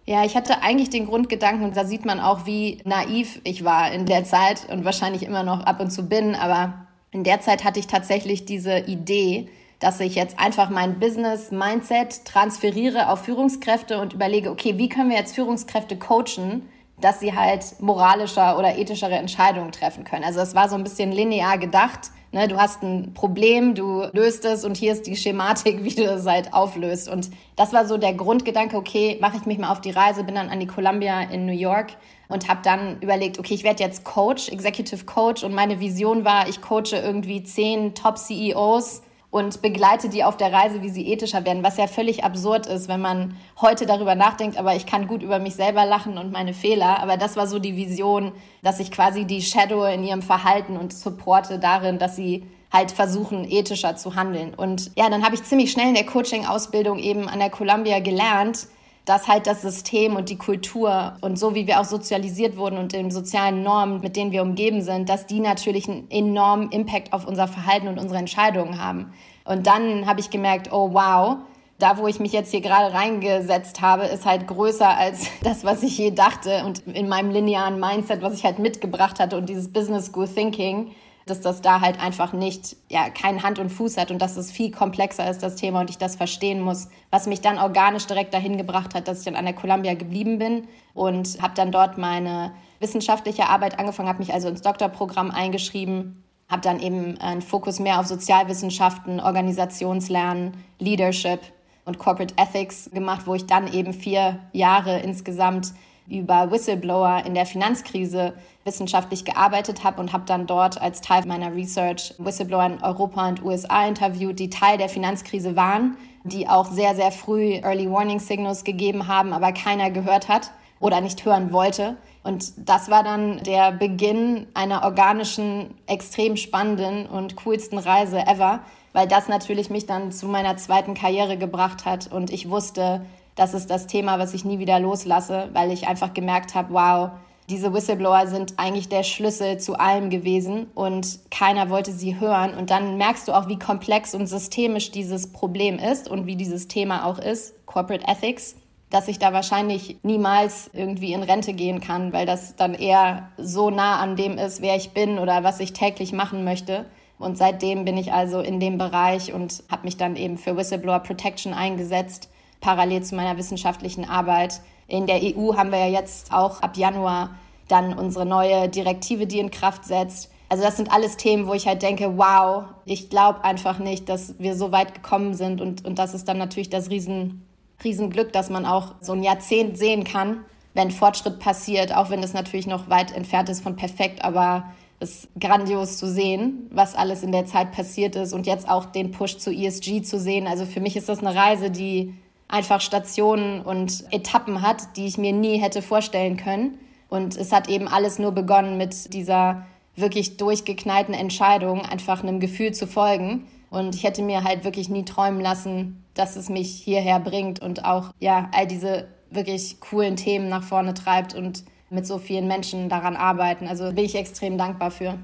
Ja, 0.06 0.26
ich 0.26 0.36
hatte 0.36 0.62
eigentlich 0.62 0.90
den 0.90 1.06
Grundgedanken, 1.06 1.66
und 1.66 1.78
da 1.78 1.86
sieht 1.86 2.06
man 2.06 2.20
auch, 2.20 2.46
wie 2.46 2.82
naiv 2.84 3.40
ich 3.44 3.64
war 3.64 3.92
in 3.92 4.06
der 4.06 4.26
Zeit 4.26 4.68
und 4.70 4.84
wahrscheinlich 4.84 5.24
immer 5.24 5.44
noch 5.44 5.62
ab 5.62 5.80
und 5.80 5.92
zu 5.92 6.10
bin, 6.10 6.36
aber 6.36 6.88
in 7.12 7.24
der 7.24 7.40
Zeit 7.40 7.64
hatte 7.64 7.80
ich 7.80 7.88
tatsächlich 7.88 8.46
diese 8.46 8.80
Idee, 8.80 9.48
dass 9.82 10.00
ich 10.00 10.16
jetzt 10.16 10.40
einfach 10.40 10.70
mein 10.70 11.00
Business-Mindset 11.00 12.24
transferiere 12.24 13.10
auf 13.10 13.26
Führungskräfte 13.26 14.00
und 14.00 14.14
überlege, 14.14 14.50
okay, 14.50 14.78
wie 14.78 14.88
können 14.88 15.10
wir 15.10 15.18
jetzt 15.18 15.36
Führungskräfte 15.36 15.98
coachen, 15.98 16.70
dass 17.02 17.20
sie 17.20 17.36
halt 17.36 17.82
moralischer 17.82 18.58
oder 18.58 18.78
ethischere 18.78 19.16
Entscheidungen 19.16 19.74
treffen 19.74 20.06
können. 20.06 20.24
Also 20.24 20.40
es 20.40 20.56
war 20.56 20.70
so 20.70 20.76
ein 20.76 20.84
bisschen 20.84 21.12
linear 21.12 21.58
gedacht 21.58 22.12
Ne, 22.34 22.48
du 22.48 22.56
hast 22.56 22.82
ein 22.82 23.14
Problem, 23.14 23.76
du 23.76 24.06
löst 24.14 24.46
es 24.46 24.64
und 24.64 24.78
hier 24.78 24.94
ist 24.94 25.06
die 25.06 25.18
Schematik, 25.18 25.84
wie 25.84 25.94
du 25.94 26.04
es 26.04 26.26
halt 26.26 26.54
auflöst. 26.54 27.10
Und 27.10 27.30
das 27.58 27.74
war 27.74 27.86
so 27.86 27.98
der 27.98 28.14
Grundgedanke, 28.14 28.78
okay, 28.78 29.18
mache 29.20 29.36
ich 29.36 29.46
mich 29.46 29.58
mal 29.58 29.70
auf 29.70 29.82
die 29.82 29.92
Reise, 29.92 30.24
bin 30.24 30.36
dann 30.36 30.48
an 30.48 30.62
die 30.62 30.68
Columbia 30.68 31.24
in 31.24 31.46
New 31.46 31.52
York 31.52 31.88
und 32.30 32.48
habe 32.48 32.62
dann 32.64 33.02
überlegt, 33.02 33.38
okay, 33.38 33.54
ich 33.54 33.66
werde 33.66 33.84
jetzt 33.84 34.06
Coach, 34.06 34.48
Executive 34.48 35.04
Coach 35.04 35.44
und 35.44 35.54
meine 35.54 35.82
Vision 35.82 36.24
war, 36.24 36.48
ich 36.48 36.62
coache 36.62 36.96
irgendwie 36.96 37.44
zehn 37.44 37.96
Top-CEOs 37.96 39.02
und 39.32 39.62
begleite 39.62 40.10
die 40.10 40.26
auf 40.26 40.36
der 40.38 40.52
Reise, 40.52 40.82
wie 40.82 40.90
sie 40.90 41.08
ethischer 41.08 41.46
werden, 41.46 41.64
was 41.64 41.78
ja 41.78 41.88
völlig 41.88 42.24
absurd 42.24 42.68
ist, 42.68 42.90
wenn 42.90 43.02
man 43.02 43.38
heute 43.60 43.86
darüber 43.86 44.14
nachdenkt, 44.14 44.58
aber 44.58 44.76
ich 44.76 44.86
kann 44.86 45.08
gut 45.08 45.24
über 45.24 45.40
mich 45.40 45.56
selber 45.56 45.86
lachen 45.86 46.18
und 46.18 46.34
meine 46.34 46.54
Fehler, 46.54 47.00
aber 47.00 47.16
das 47.16 47.38
war 47.38 47.48
so 47.48 47.58
die 47.58 47.78
Vision, 47.78 48.34
dass 48.62 48.82
ich 48.82 48.92
quasi 48.92 49.26
die 49.26 49.42
Shadow 49.42 49.86
in 49.86 50.04
ihrem 50.04 50.22
Verhalten 50.22 50.76
und 50.76 50.94
supporte 50.94 51.60
darin, 51.60 51.98
dass 51.98 52.18
sie 52.18 52.44
halt 52.72 52.92
versuchen, 52.92 53.50
ethischer 53.50 53.96
zu 53.96 54.16
handeln. 54.16 54.54
Und 54.54 54.92
ja, 54.98 55.10
dann 55.10 55.26
habe 55.26 55.36
ich 55.36 55.44
ziemlich 55.44 55.72
schnell 55.72 55.90
in 55.90 55.96
der 55.96 56.06
Coaching-Ausbildung 56.06 57.00
eben 57.00 57.28
an 57.28 57.40
der 57.40 57.50
Columbia 57.50 58.00
gelernt, 58.00 58.68
dass 59.06 59.28
halt 59.28 59.48
das 59.48 59.62
System 59.62 60.16
und 60.16 60.30
die 60.30 60.38
Kultur 60.38 61.18
und 61.22 61.38
so 61.38 61.56
wie 61.56 61.66
wir 61.66 61.80
auch 61.80 61.86
sozialisiert 61.86 62.58
wurden 62.58 62.78
und 62.78 62.94
den 62.94 63.10
sozialen 63.10 63.64
Normen, 63.64 64.02
mit 64.02 64.16
denen 64.16 64.32
wir 64.32 64.44
umgeben 64.44 64.82
sind, 64.82 65.10
dass 65.10 65.26
die 65.26 65.40
natürlich 65.40 65.90
einen 65.90 66.10
enormen 66.12 66.70
Impact 66.72 67.12
auf 67.12 67.26
unser 67.26 67.48
Verhalten 67.48 67.88
und 67.88 67.98
unsere 67.98 68.20
Entscheidungen 68.20 68.82
haben. 68.82 69.12
Und 69.44 69.66
dann 69.66 70.06
habe 70.06 70.20
ich 70.20 70.30
gemerkt, 70.30 70.72
oh 70.72 70.94
wow, 70.94 71.38
da 71.80 71.98
wo 71.98 72.08
ich 72.08 72.20
mich 72.20 72.32
jetzt 72.32 72.52
hier 72.52 72.62
gerade 72.62 72.94
reingesetzt 72.94 73.82
habe, 73.82 74.06
ist 74.06 74.26
halt 74.26 74.48
größer 74.48 74.88
als 74.88 75.28
das, 75.44 75.64
was 75.64 75.82
ich 75.82 75.98
je 75.98 76.12
dachte 76.12 76.64
und 76.66 76.86
in 76.88 77.10
meinem 77.10 77.32
linearen 77.32 77.80
Mindset, 77.80 78.22
was 78.22 78.36
ich 78.36 78.46
halt 78.46 78.60
mitgebracht 78.60 79.20
hatte 79.20 79.36
und 79.36 79.50
dieses 79.50 79.74
Business 79.74 80.08
School 80.08 80.28
Thinking 80.28 80.92
dass 81.26 81.42
das 81.42 81.62
da 81.62 81.82
halt 81.82 82.00
einfach 82.00 82.34
nicht, 82.34 82.76
ja, 82.90 83.10
keinen 83.10 83.44
Hand 83.44 83.60
und 83.60 83.70
Fuß 83.70 83.98
hat 83.98 84.12
und 84.12 84.22
dass 84.22 84.38
es 84.38 84.52
viel 84.52 84.72
komplexer 84.72 85.30
ist, 85.30 85.44
das 85.44 85.56
Thema, 85.56 85.82
und 85.82 85.90
ich 85.90 85.98
das 85.98 86.16
verstehen 86.16 86.62
muss, 86.62 86.90
was 87.10 87.28
mich 87.28 87.42
dann 87.42 87.58
organisch 87.58 88.08
direkt 88.08 88.34
dahin 88.34 88.58
gebracht 88.58 88.96
hat, 88.96 89.08
dass 89.08 89.20
ich 89.20 89.26
dann 89.26 89.36
an 89.36 89.46
der 89.46 89.54
Columbia 89.54 89.94
geblieben 89.94 90.40
bin 90.40 90.68
und 90.94 91.42
habe 91.42 91.54
dann 91.56 91.72
dort 91.72 91.98
meine 91.98 92.54
wissenschaftliche 92.80 93.48
Arbeit 93.48 93.80
angefangen, 93.80 94.10
habe 94.10 94.20
mich 94.20 94.34
also 94.34 94.50
ins 94.50 94.62
Doktorprogramm 94.62 95.32
eingeschrieben, 95.32 96.24
habe 96.50 96.62
dann 96.62 96.80
eben 96.80 97.18
einen 97.20 97.42
Fokus 97.42 97.80
mehr 97.80 98.00
auf 98.00 98.08
Sozialwissenschaften, 98.08 99.20
Organisationslernen, 99.20 100.54
Leadership 100.80 101.40
und 101.86 102.00
Corporate 102.00 102.34
Ethics 102.38 102.90
gemacht, 102.92 103.26
wo 103.26 103.36
ich 103.36 103.46
dann 103.46 103.72
eben 103.72 103.94
vier 103.94 104.40
Jahre 104.52 105.00
insgesamt 105.00 105.74
über 106.08 106.52
Whistleblower 106.52 107.24
in 107.26 107.34
der 107.34 107.46
Finanzkrise 107.46 108.34
wissenschaftlich 108.64 109.26
gearbeitet 109.26 109.84
habe 109.84 110.02
und 110.02 110.14
habe 110.14 110.24
dann 110.26 110.46
dort 110.48 110.82
als 110.82 111.02
Teil 111.02 111.26
meiner 111.26 111.56
Research 111.56 112.14
Whistleblower 112.18 112.66
in 112.66 112.84
Europa 112.84 113.28
und 113.28 113.44
USA 113.44 113.88
interviewt, 113.88 114.40
die 114.40 114.50
Teil 114.50 114.78
der 114.78 114.90
Finanzkrise 114.90 115.56
waren, 115.56 115.98
die 116.24 116.48
auch 116.48 116.66
sehr, 116.66 116.96
sehr 116.96 117.12
früh 117.12 117.56
Early 117.56 117.90
Warning 117.90 118.20
Signals 118.20 118.64
gegeben 118.64 119.08
haben, 119.08 119.34
aber 119.34 119.52
keiner 119.52 119.90
gehört 119.90 120.28
hat 120.28 120.52
oder 120.80 121.02
nicht 121.02 121.26
hören 121.26 121.52
wollte. 121.52 121.98
Und 122.24 122.54
das 122.70 122.90
war 122.92 123.04
dann 123.04 123.42
der 123.44 123.72
Beginn 123.72 124.48
einer 124.54 124.84
organischen, 124.84 125.74
extrem 125.88 126.38
spannenden 126.38 127.08
und 127.08 127.36
coolsten 127.38 127.80
Reise 127.80 128.20
ever, 128.28 128.60
weil 128.94 129.08
das 129.08 129.28
natürlich 129.28 129.70
mich 129.70 129.86
dann 129.86 130.12
zu 130.12 130.28
meiner 130.28 130.58
zweiten 130.58 130.94
Karriere 130.94 131.38
gebracht 131.38 131.86
hat 131.86 132.12
und 132.12 132.30
ich 132.30 132.50
wusste, 132.50 133.06
das 133.36 133.54
ist 133.54 133.70
das 133.70 133.88
Thema, 133.88 134.20
was 134.20 134.34
ich 134.34 134.46
nie 134.46 134.60
wieder 134.60 134.80
loslasse, 134.80 135.50
weil 135.54 135.72
ich 135.72 135.88
einfach 135.88 136.14
gemerkt 136.14 136.56
habe, 136.56 136.74
wow, 136.74 137.12
diese 137.50 137.74
Whistleblower 137.74 138.28
sind 138.28 138.54
eigentlich 138.58 138.88
der 138.88 139.04
Schlüssel 139.04 139.60
zu 139.60 139.78
allem 139.78 140.10
gewesen 140.10 140.68
und 140.74 141.20
keiner 141.32 141.70
wollte 141.70 141.92
sie 141.92 142.20
hören. 142.20 142.54
Und 142.54 142.70
dann 142.70 142.98
merkst 142.98 143.28
du 143.28 143.34
auch, 143.34 143.50
wie 143.50 143.60
komplex 143.60 144.16
und 144.16 144.28
systemisch 144.28 144.92
dieses 144.92 145.34
Problem 145.34 145.78
ist 145.78 146.10
und 146.10 146.26
wie 146.26 146.38
dieses 146.38 146.68
Thema 146.70 147.06
auch 147.06 147.20
ist, 147.20 147.66
Corporate 147.66 148.08
Ethics, 148.08 148.56
dass 148.90 149.08
ich 149.08 149.20
da 149.20 149.34
wahrscheinlich 149.34 149.98
niemals 150.04 150.70
irgendwie 150.74 151.14
in 151.14 151.24
Rente 151.24 151.54
gehen 151.54 151.82
kann, 151.82 152.14
weil 152.14 152.26
das 152.26 152.56
dann 152.56 152.74
eher 152.74 153.30
so 153.38 153.70
nah 153.70 154.00
an 154.00 154.16
dem 154.16 154.38
ist, 154.38 154.62
wer 154.62 154.76
ich 154.76 154.92
bin 154.92 155.20
oder 155.20 155.44
was 155.44 155.60
ich 155.60 155.74
täglich 155.74 156.14
machen 156.14 156.44
möchte. 156.44 156.86
Und 157.18 157.38
seitdem 157.38 157.86
bin 157.86 157.98
ich 157.98 158.14
also 158.14 158.40
in 158.40 158.60
dem 158.60 158.78
Bereich 158.78 159.34
und 159.34 159.64
habe 159.70 159.84
mich 159.84 159.98
dann 159.98 160.16
eben 160.16 160.38
für 160.38 160.58
Whistleblower 160.58 161.00
Protection 161.00 161.54
eingesetzt, 161.54 162.30
parallel 162.62 163.04
zu 163.04 163.16
meiner 163.16 163.38
wissenschaftlichen 163.38 164.06
Arbeit 164.06 164.62
in 164.88 165.08
der 165.08 165.22
EU 165.22 165.56
haben 165.56 165.72
wir 165.72 165.80
ja 165.80 165.88
jetzt 165.88 166.34
auch 166.34 166.62
ab 166.62 166.76
Januar 166.76 167.32
dann 167.70 167.98
unsere 167.98 168.26
neue 168.26 168.68
Direktive, 168.68 169.26
die 169.26 169.40
in 169.40 169.50
Kraft 169.50 169.86
setzt. 169.86 170.30
Also 170.50 170.64
das 170.64 170.76
sind 170.76 170.92
alles 170.92 171.16
Themen, 171.16 171.48
wo 171.48 171.54
ich 171.54 171.66
halt 171.66 171.82
denke, 171.82 172.18
wow, 172.18 172.66
ich 172.84 173.10
glaube 173.10 173.46
einfach 173.46 173.80
nicht, 173.80 174.10
dass 174.10 174.38
wir 174.38 174.56
so 174.56 174.74
weit 174.74 174.94
gekommen 174.94 175.34
sind. 175.34 175.62
Und, 175.62 175.86
und 175.86 175.98
das 175.98 176.14
ist 176.14 176.28
dann 176.28 176.38
natürlich 176.38 176.70
das 176.70 176.90
Riesen, 176.90 177.46
Riesenglück, 177.82 178.34
dass 178.34 178.50
man 178.50 178.66
auch 178.66 178.96
so 179.00 179.14
ein 179.14 179.24
Jahrzehnt 179.24 179.78
sehen 179.78 180.04
kann, 180.04 180.44
wenn 180.74 180.92
Fortschritt 180.92 181.40
passiert, 181.40 181.96
auch 181.96 182.10
wenn 182.10 182.22
es 182.22 182.34
natürlich 182.34 182.68
noch 182.68 182.90
weit 182.90 183.16
entfernt 183.16 183.48
ist 183.48 183.64
von 183.64 183.78
perfekt, 183.78 184.26
aber 184.26 184.66
es 185.00 185.24
ist 185.24 185.30
grandios 185.40 185.98
zu 185.98 186.08
sehen, 186.08 186.70
was 186.70 186.96
alles 186.96 187.24
in 187.24 187.32
der 187.32 187.46
Zeit 187.46 187.72
passiert 187.72 188.18
ist 188.18 188.34
und 188.34 188.46
jetzt 188.46 188.70
auch 188.70 188.86
den 188.86 189.12
Push 189.12 189.38
zu 189.38 189.52
ESG 189.52 190.02
zu 190.02 190.20
sehen. 190.20 190.48
Also 190.48 190.66
für 190.66 190.82
mich 190.82 190.98
ist 190.98 191.08
das 191.08 191.20
eine 191.20 191.34
Reise, 191.34 191.72
die 191.72 192.14
einfach 192.52 192.82
Stationen 192.82 193.62
und 193.62 194.06
Etappen 194.12 194.62
hat, 194.62 194.98
die 194.98 195.08
ich 195.08 195.18
mir 195.18 195.34
nie 195.34 195.58
hätte 195.58 195.82
vorstellen 195.82 196.38
können. 196.38 196.78
Und 197.10 197.36
es 197.36 197.52
hat 197.52 197.70
eben 197.70 197.88
alles 197.88 198.20
nur 198.20 198.32
begonnen 198.32 198.78
mit 198.78 199.14
dieser 199.14 199.66
wirklich 199.96 200.38
durchgeknallten 200.38 201.14
Entscheidung, 201.14 201.82
einfach 201.82 202.24
einem 202.24 202.40
Gefühl 202.40 202.74
zu 202.74 202.88
folgen. 202.88 203.48
Und 203.70 203.96
ich 203.96 204.04
hätte 204.04 204.22
mir 204.22 204.44
halt 204.44 204.64
wirklich 204.64 204.90
nie 204.90 205.06
träumen 205.06 205.42
lassen, 205.42 206.04
dass 206.14 206.36
es 206.36 206.50
mich 206.50 206.72
hierher 206.72 207.20
bringt 207.20 207.62
und 207.62 207.86
auch 207.86 208.14
ja 208.20 208.50
all 208.54 208.68
diese 208.68 209.08
wirklich 209.30 209.80
coolen 209.80 210.18
Themen 210.18 210.50
nach 210.50 210.64
vorne 210.64 210.94
treibt 210.94 211.34
und 211.34 211.64
mit 211.90 212.06
so 212.06 212.18
vielen 212.18 212.48
Menschen 212.48 212.90
daran 212.90 213.16
arbeiten. 213.16 213.68
Also 213.68 213.92
bin 213.94 214.06
ich 214.06 214.16
extrem 214.16 214.58
dankbar 214.58 214.92
für. 214.92 215.18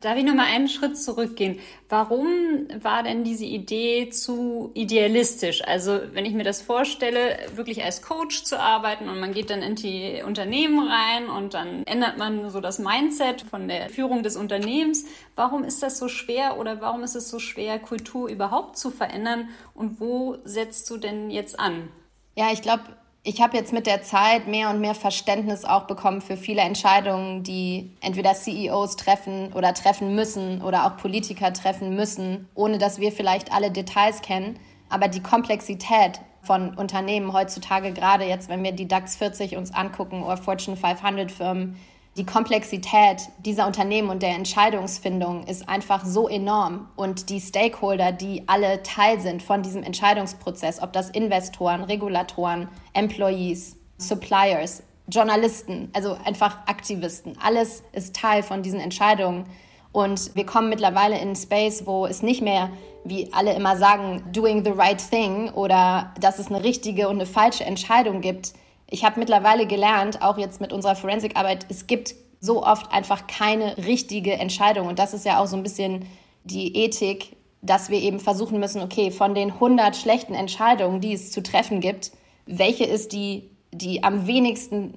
Darf 0.00 0.16
ich 0.16 0.22
nochmal 0.24 0.46
einen 0.46 0.68
Schritt 0.68 0.96
zurückgehen? 0.96 1.58
Warum 1.88 2.68
war 2.82 3.02
denn 3.02 3.24
diese 3.24 3.44
Idee 3.44 4.10
zu 4.10 4.70
idealistisch? 4.74 5.66
Also 5.66 6.00
wenn 6.12 6.24
ich 6.24 6.34
mir 6.34 6.44
das 6.44 6.62
vorstelle, 6.62 7.36
wirklich 7.56 7.82
als 7.82 8.00
Coach 8.00 8.44
zu 8.44 8.60
arbeiten 8.60 9.08
und 9.08 9.18
man 9.18 9.34
geht 9.34 9.50
dann 9.50 9.60
in 9.60 9.74
die 9.74 10.22
Unternehmen 10.24 10.88
rein 10.88 11.28
und 11.28 11.54
dann 11.54 11.82
ändert 11.84 12.16
man 12.16 12.48
so 12.48 12.60
das 12.60 12.78
Mindset 12.78 13.42
von 13.42 13.66
der 13.66 13.90
Führung 13.90 14.22
des 14.22 14.36
Unternehmens. 14.36 15.04
Warum 15.34 15.64
ist 15.64 15.82
das 15.82 15.98
so 15.98 16.06
schwer 16.06 16.58
oder 16.60 16.80
warum 16.80 17.02
ist 17.02 17.16
es 17.16 17.28
so 17.28 17.40
schwer, 17.40 17.80
Kultur 17.80 18.28
überhaupt 18.28 18.78
zu 18.78 18.92
verändern? 18.92 19.48
Und 19.74 19.98
wo 19.98 20.38
setzt 20.44 20.88
du 20.90 20.98
denn 20.98 21.28
jetzt 21.28 21.58
an? 21.58 21.88
Ja, 22.36 22.52
ich 22.52 22.62
glaube, 22.62 22.84
ich 23.28 23.42
habe 23.42 23.58
jetzt 23.58 23.74
mit 23.74 23.86
der 23.86 24.00
Zeit 24.00 24.48
mehr 24.48 24.70
und 24.70 24.80
mehr 24.80 24.94
Verständnis 24.94 25.66
auch 25.66 25.82
bekommen 25.82 26.22
für 26.22 26.38
viele 26.38 26.62
Entscheidungen, 26.62 27.42
die 27.42 27.90
entweder 28.00 28.32
CEOs 28.32 28.96
treffen 28.96 29.52
oder 29.52 29.74
treffen 29.74 30.14
müssen 30.14 30.62
oder 30.62 30.86
auch 30.86 30.96
Politiker 30.96 31.52
treffen 31.52 31.94
müssen, 31.94 32.48
ohne 32.54 32.78
dass 32.78 33.00
wir 33.00 33.12
vielleicht 33.12 33.52
alle 33.52 33.70
Details 33.70 34.22
kennen. 34.22 34.58
Aber 34.88 35.08
die 35.08 35.22
Komplexität 35.22 36.20
von 36.40 36.74
Unternehmen 36.74 37.34
heutzutage, 37.34 37.92
gerade 37.92 38.24
jetzt, 38.24 38.48
wenn 38.48 38.64
wir 38.64 38.72
die 38.72 38.88
DAX 38.88 39.16
40 39.16 39.58
uns 39.58 39.74
angucken 39.74 40.22
oder 40.22 40.38
Fortune 40.38 40.78
500 40.78 41.30
Firmen, 41.30 41.76
die 42.18 42.26
Komplexität 42.26 43.28
dieser 43.38 43.66
Unternehmen 43.66 44.10
und 44.10 44.22
der 44.22 44.34
Entscheidungsfindung 44.34 45.44
ist 45.44 45.68
einfach 45.68 46.04
so 46.04 46.28
enorm. 46.28 46.88
Und 46.96 47.30
die 47.30 47.40
Stakeholder, 47.40 48.10
die 48.10 48.42
alle 48.48 48.82
Teil 48.82 49.20
sind 49.20 49.40
von 49.40 49.62
diesem 49.62 49.84
Entscheidungsprozess, 49.84 50.82
ob 50.82 50.92
das 50.92 51.10
Investoren, 51.10 51.84
Regulatoren, 51.84 52.68
Employees, 52.92 53.76
Suppliers, 53.98 54.82
Journalisten, 55.06 55.90
also 55.92 56.18
einfach 56.24 56.66
Aktivisten, 56.66 57.38
alles 57.40 57.84
ist 57.92 58.16
Teil 58.16 58.42
von 58.42 58.62
diesen 58.62 58.80
Entscheidungen. 58.80 59.44
Und 59.92 60.34
wir 60.34 60.44
kommen 60.44 60.68
mittlerweile 60.68 61.16
in 61.16 61.28
einen 61.28 61.36
Space, 61.36 61.86
wo 61.86 62.04
es 62.04 62.22
nicht 62.22 62.42
mehr, 62.42 62.70
wie 63.04 63.32
alle 63.32 63.54
immer 63.54 63.76
sagen, 63.76 64.24
doing 64.32 64.64
the 64.64 64.72
right 64.72 65.02
thing 65.10 65.50
oder 65.50 66.12
dass 66.20 66.40
es 66.40 66.48
eine 66.48 66.64
richtige 66.64 67.08
und 67.08 67.14
eine 67.16 67.26
falsche 67.26 67.64
Entscheidung 67.64 68.20
gibt, 68.20 68.54
ich 68.90 69.04
habe 69.04 69.20
mittlerweile 69.20 69.66
gelernt, 69.66 70.22
auch 70.22 70.38
jetzt 70.38 70.60
mit 70.60 70.72
unserer 70.72 70.96
Forensikarbeit, 70.96 71.66
es 71.68 71.86
gibt 71.86 72.14
so 72.40 72.64
oft 72.64 72.90
einfach 72.92 73.26
keine 73.26 73.76
richtige 73.78 74.32
Entscheidung. 74.34 74.86
Und 74.86 74.98
das 74.98 75.12
ist 75.12 75.24
ja 75.24 75.40
auch 75.40 75.46
so 75.46 75.56
ein 75.56 75.62
bisschen 75.62 76.06
die 76.44 76.76
Ethik, 76.76 77.36
dass 77.60 77.90
wir 77.90 78.00
eben 78.00 78.20
versuchen 78.20 78.60
müssen, 78.60 78.82
okay, 78.82 79.10
von 79.10 79.34
den 79.34 79.52
100 79.52 79.96
schlechten 79.96 80.34
Entscheidungen, 80.34 81.00
die 81.00 81.12
es 81.12 81.32
zu 81.32 81.42
treffen 81.42 81.80
gibt, 81.80 82.12
welche 82.46 82.84
ist 82.84 83.12
die, 83.12 83.50
die 83.72 84.04
am 84.04 84.26
wenigsten 84.26 84.94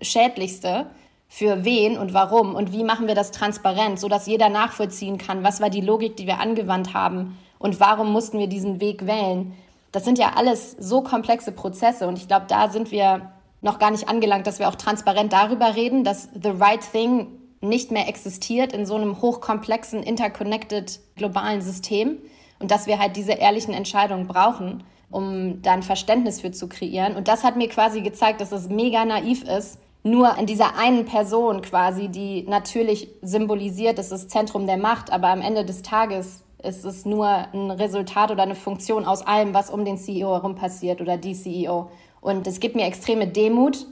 schädlichste, 0.00 0.86
für 1.34 1.64
wen 1.64 1.96
und 1.96 2.12
warum 2.12 2.54
und 2.54 2.72
wie 2.72 2.84
machen 2.84 3.06
wir 3.06 3.14
das 3.14 3.30
transparent, 3.30 3.98
sodass 3.98 4.26
jeder 4.26 4.50
nachvollziehen 4.50 5.16
kann, 5.16 5.42
was 5.42 5.62
war 5.62 5.70
die 5.70 5.80
Logik, 5.80 6.14
die 6.18 6.26
wir 6.26 6.40
angewandt 6.40 6.92
haben 6.92 7.38
und 7.58 7.80
warum 7.80 8.12
mussten 8.12 8.38
wir 8.38 8.48
diesen 8.48 8.82
Weg 8.82 9.06
wählen. 9.06 9.54
Das 9.92 10.04
sind 10.04 10.18
ja 10.18 10.32
alles 10.36 10.76
so 10.78 11.02
komplexe 11.02 11.52
Prozesse 11.52 12.08
und 12.08 12.18
ich 12.18 12.26
glaube, 12.26 12.46
da 12.48 12.70
sind 12.70 12.90
wir 12.90 13.32
noch 13.60 13.78
gar 13.78 13.90
nicht 13.90 14.08
angelangt, 14.08 14.46
dass 14.46 14.58
wir 14.58 14.68
auch 14.68 14.74
transparent 14.74 15.32
darüber 15.32 15.76
reden, 15.76 16.02
dass 16.02 16.28
The 16.34 16.50
Right 16.50 16.82
Thing 16.90 17.28
nicht 17.60 17.92
mehr 17.92 18.08
existiert 18.08 18.72
in 18.72 18.86
so 18.86 18.96
einem 18.96 19.22
hochkomplexen, 19.22 20.02
interconnected 20.02 21.00
globalen 21.14 21.62
System 21.62 22.18
und 22.58 22.70
dass 22.70 22.86
wir 22.86 22.98
halt 22.98 23.16
diese 23.16 23.32
ehrlichen 23.32 23.72
Entscheidungen 23.72 24.26
brauchen, 24.26 24.82
um 25.10 25.62
da 25.62 25.72
ein 25.72 25.82
Verständnis 25.82 26.40
für 26.40 26.50
zu 26.50 26.68
kreieren. 26.68 27.14
Und 27.14 27.28
das 27.28 27.44
hat 27.44 27.56
mir 27.56 27.68
quasi 27.68 28.00
gezeigt, 28.00 28.40
dass 28.40 28.50
es 28.50 28.68
mega 28.68 29.04
naiv 29.04 29.44
ist, 29.44 29.78
nur 30.04 30.36
an 30.36 30.46
dieser 30.46 30.76
einen 30.76 31.04
Person 31.04 31.62
quasi, 31.62 32.08
die 32.08 32.42
natürlich 32.42 33.08
symbolisiert, 33.22 33.98
das 33.98 34.10
ist 34.10 34.30
Zentrum 34.30 34.66
der 34.66 34.78
Macht, 34.78 35.12
aber 35.12 35.28
am 35.28 35.40
Ende 35.40 35.64
des 35.64 35.82
Tages 35.82 36.42
es 36.62 36.84
ist 36.84 37.06
nur 37.06 37.26
ein 37.26 37.70
Resultat 37.70 38.30
oder 38.30 38.42
eine 38.42 38.54
Funktion 38.54 39.04
aus 39.04 39.26
allem, 39.26 39.54
was 39.54 39.70
um 39.70 39.84
den 39.84 39.98
CEO 39.98 40.32
herum 40.32 40.54
passiert 40.54 41.00
oder 41.00 41.16
die 41.16 41.34
CEO. 41.34 41.90
Und 42.20 42.46
es 42.46 42.60
gibt 42.60 42.76
mir 42.76 42.86
extreme 42.86 43.26
Demut. 43.26 43.86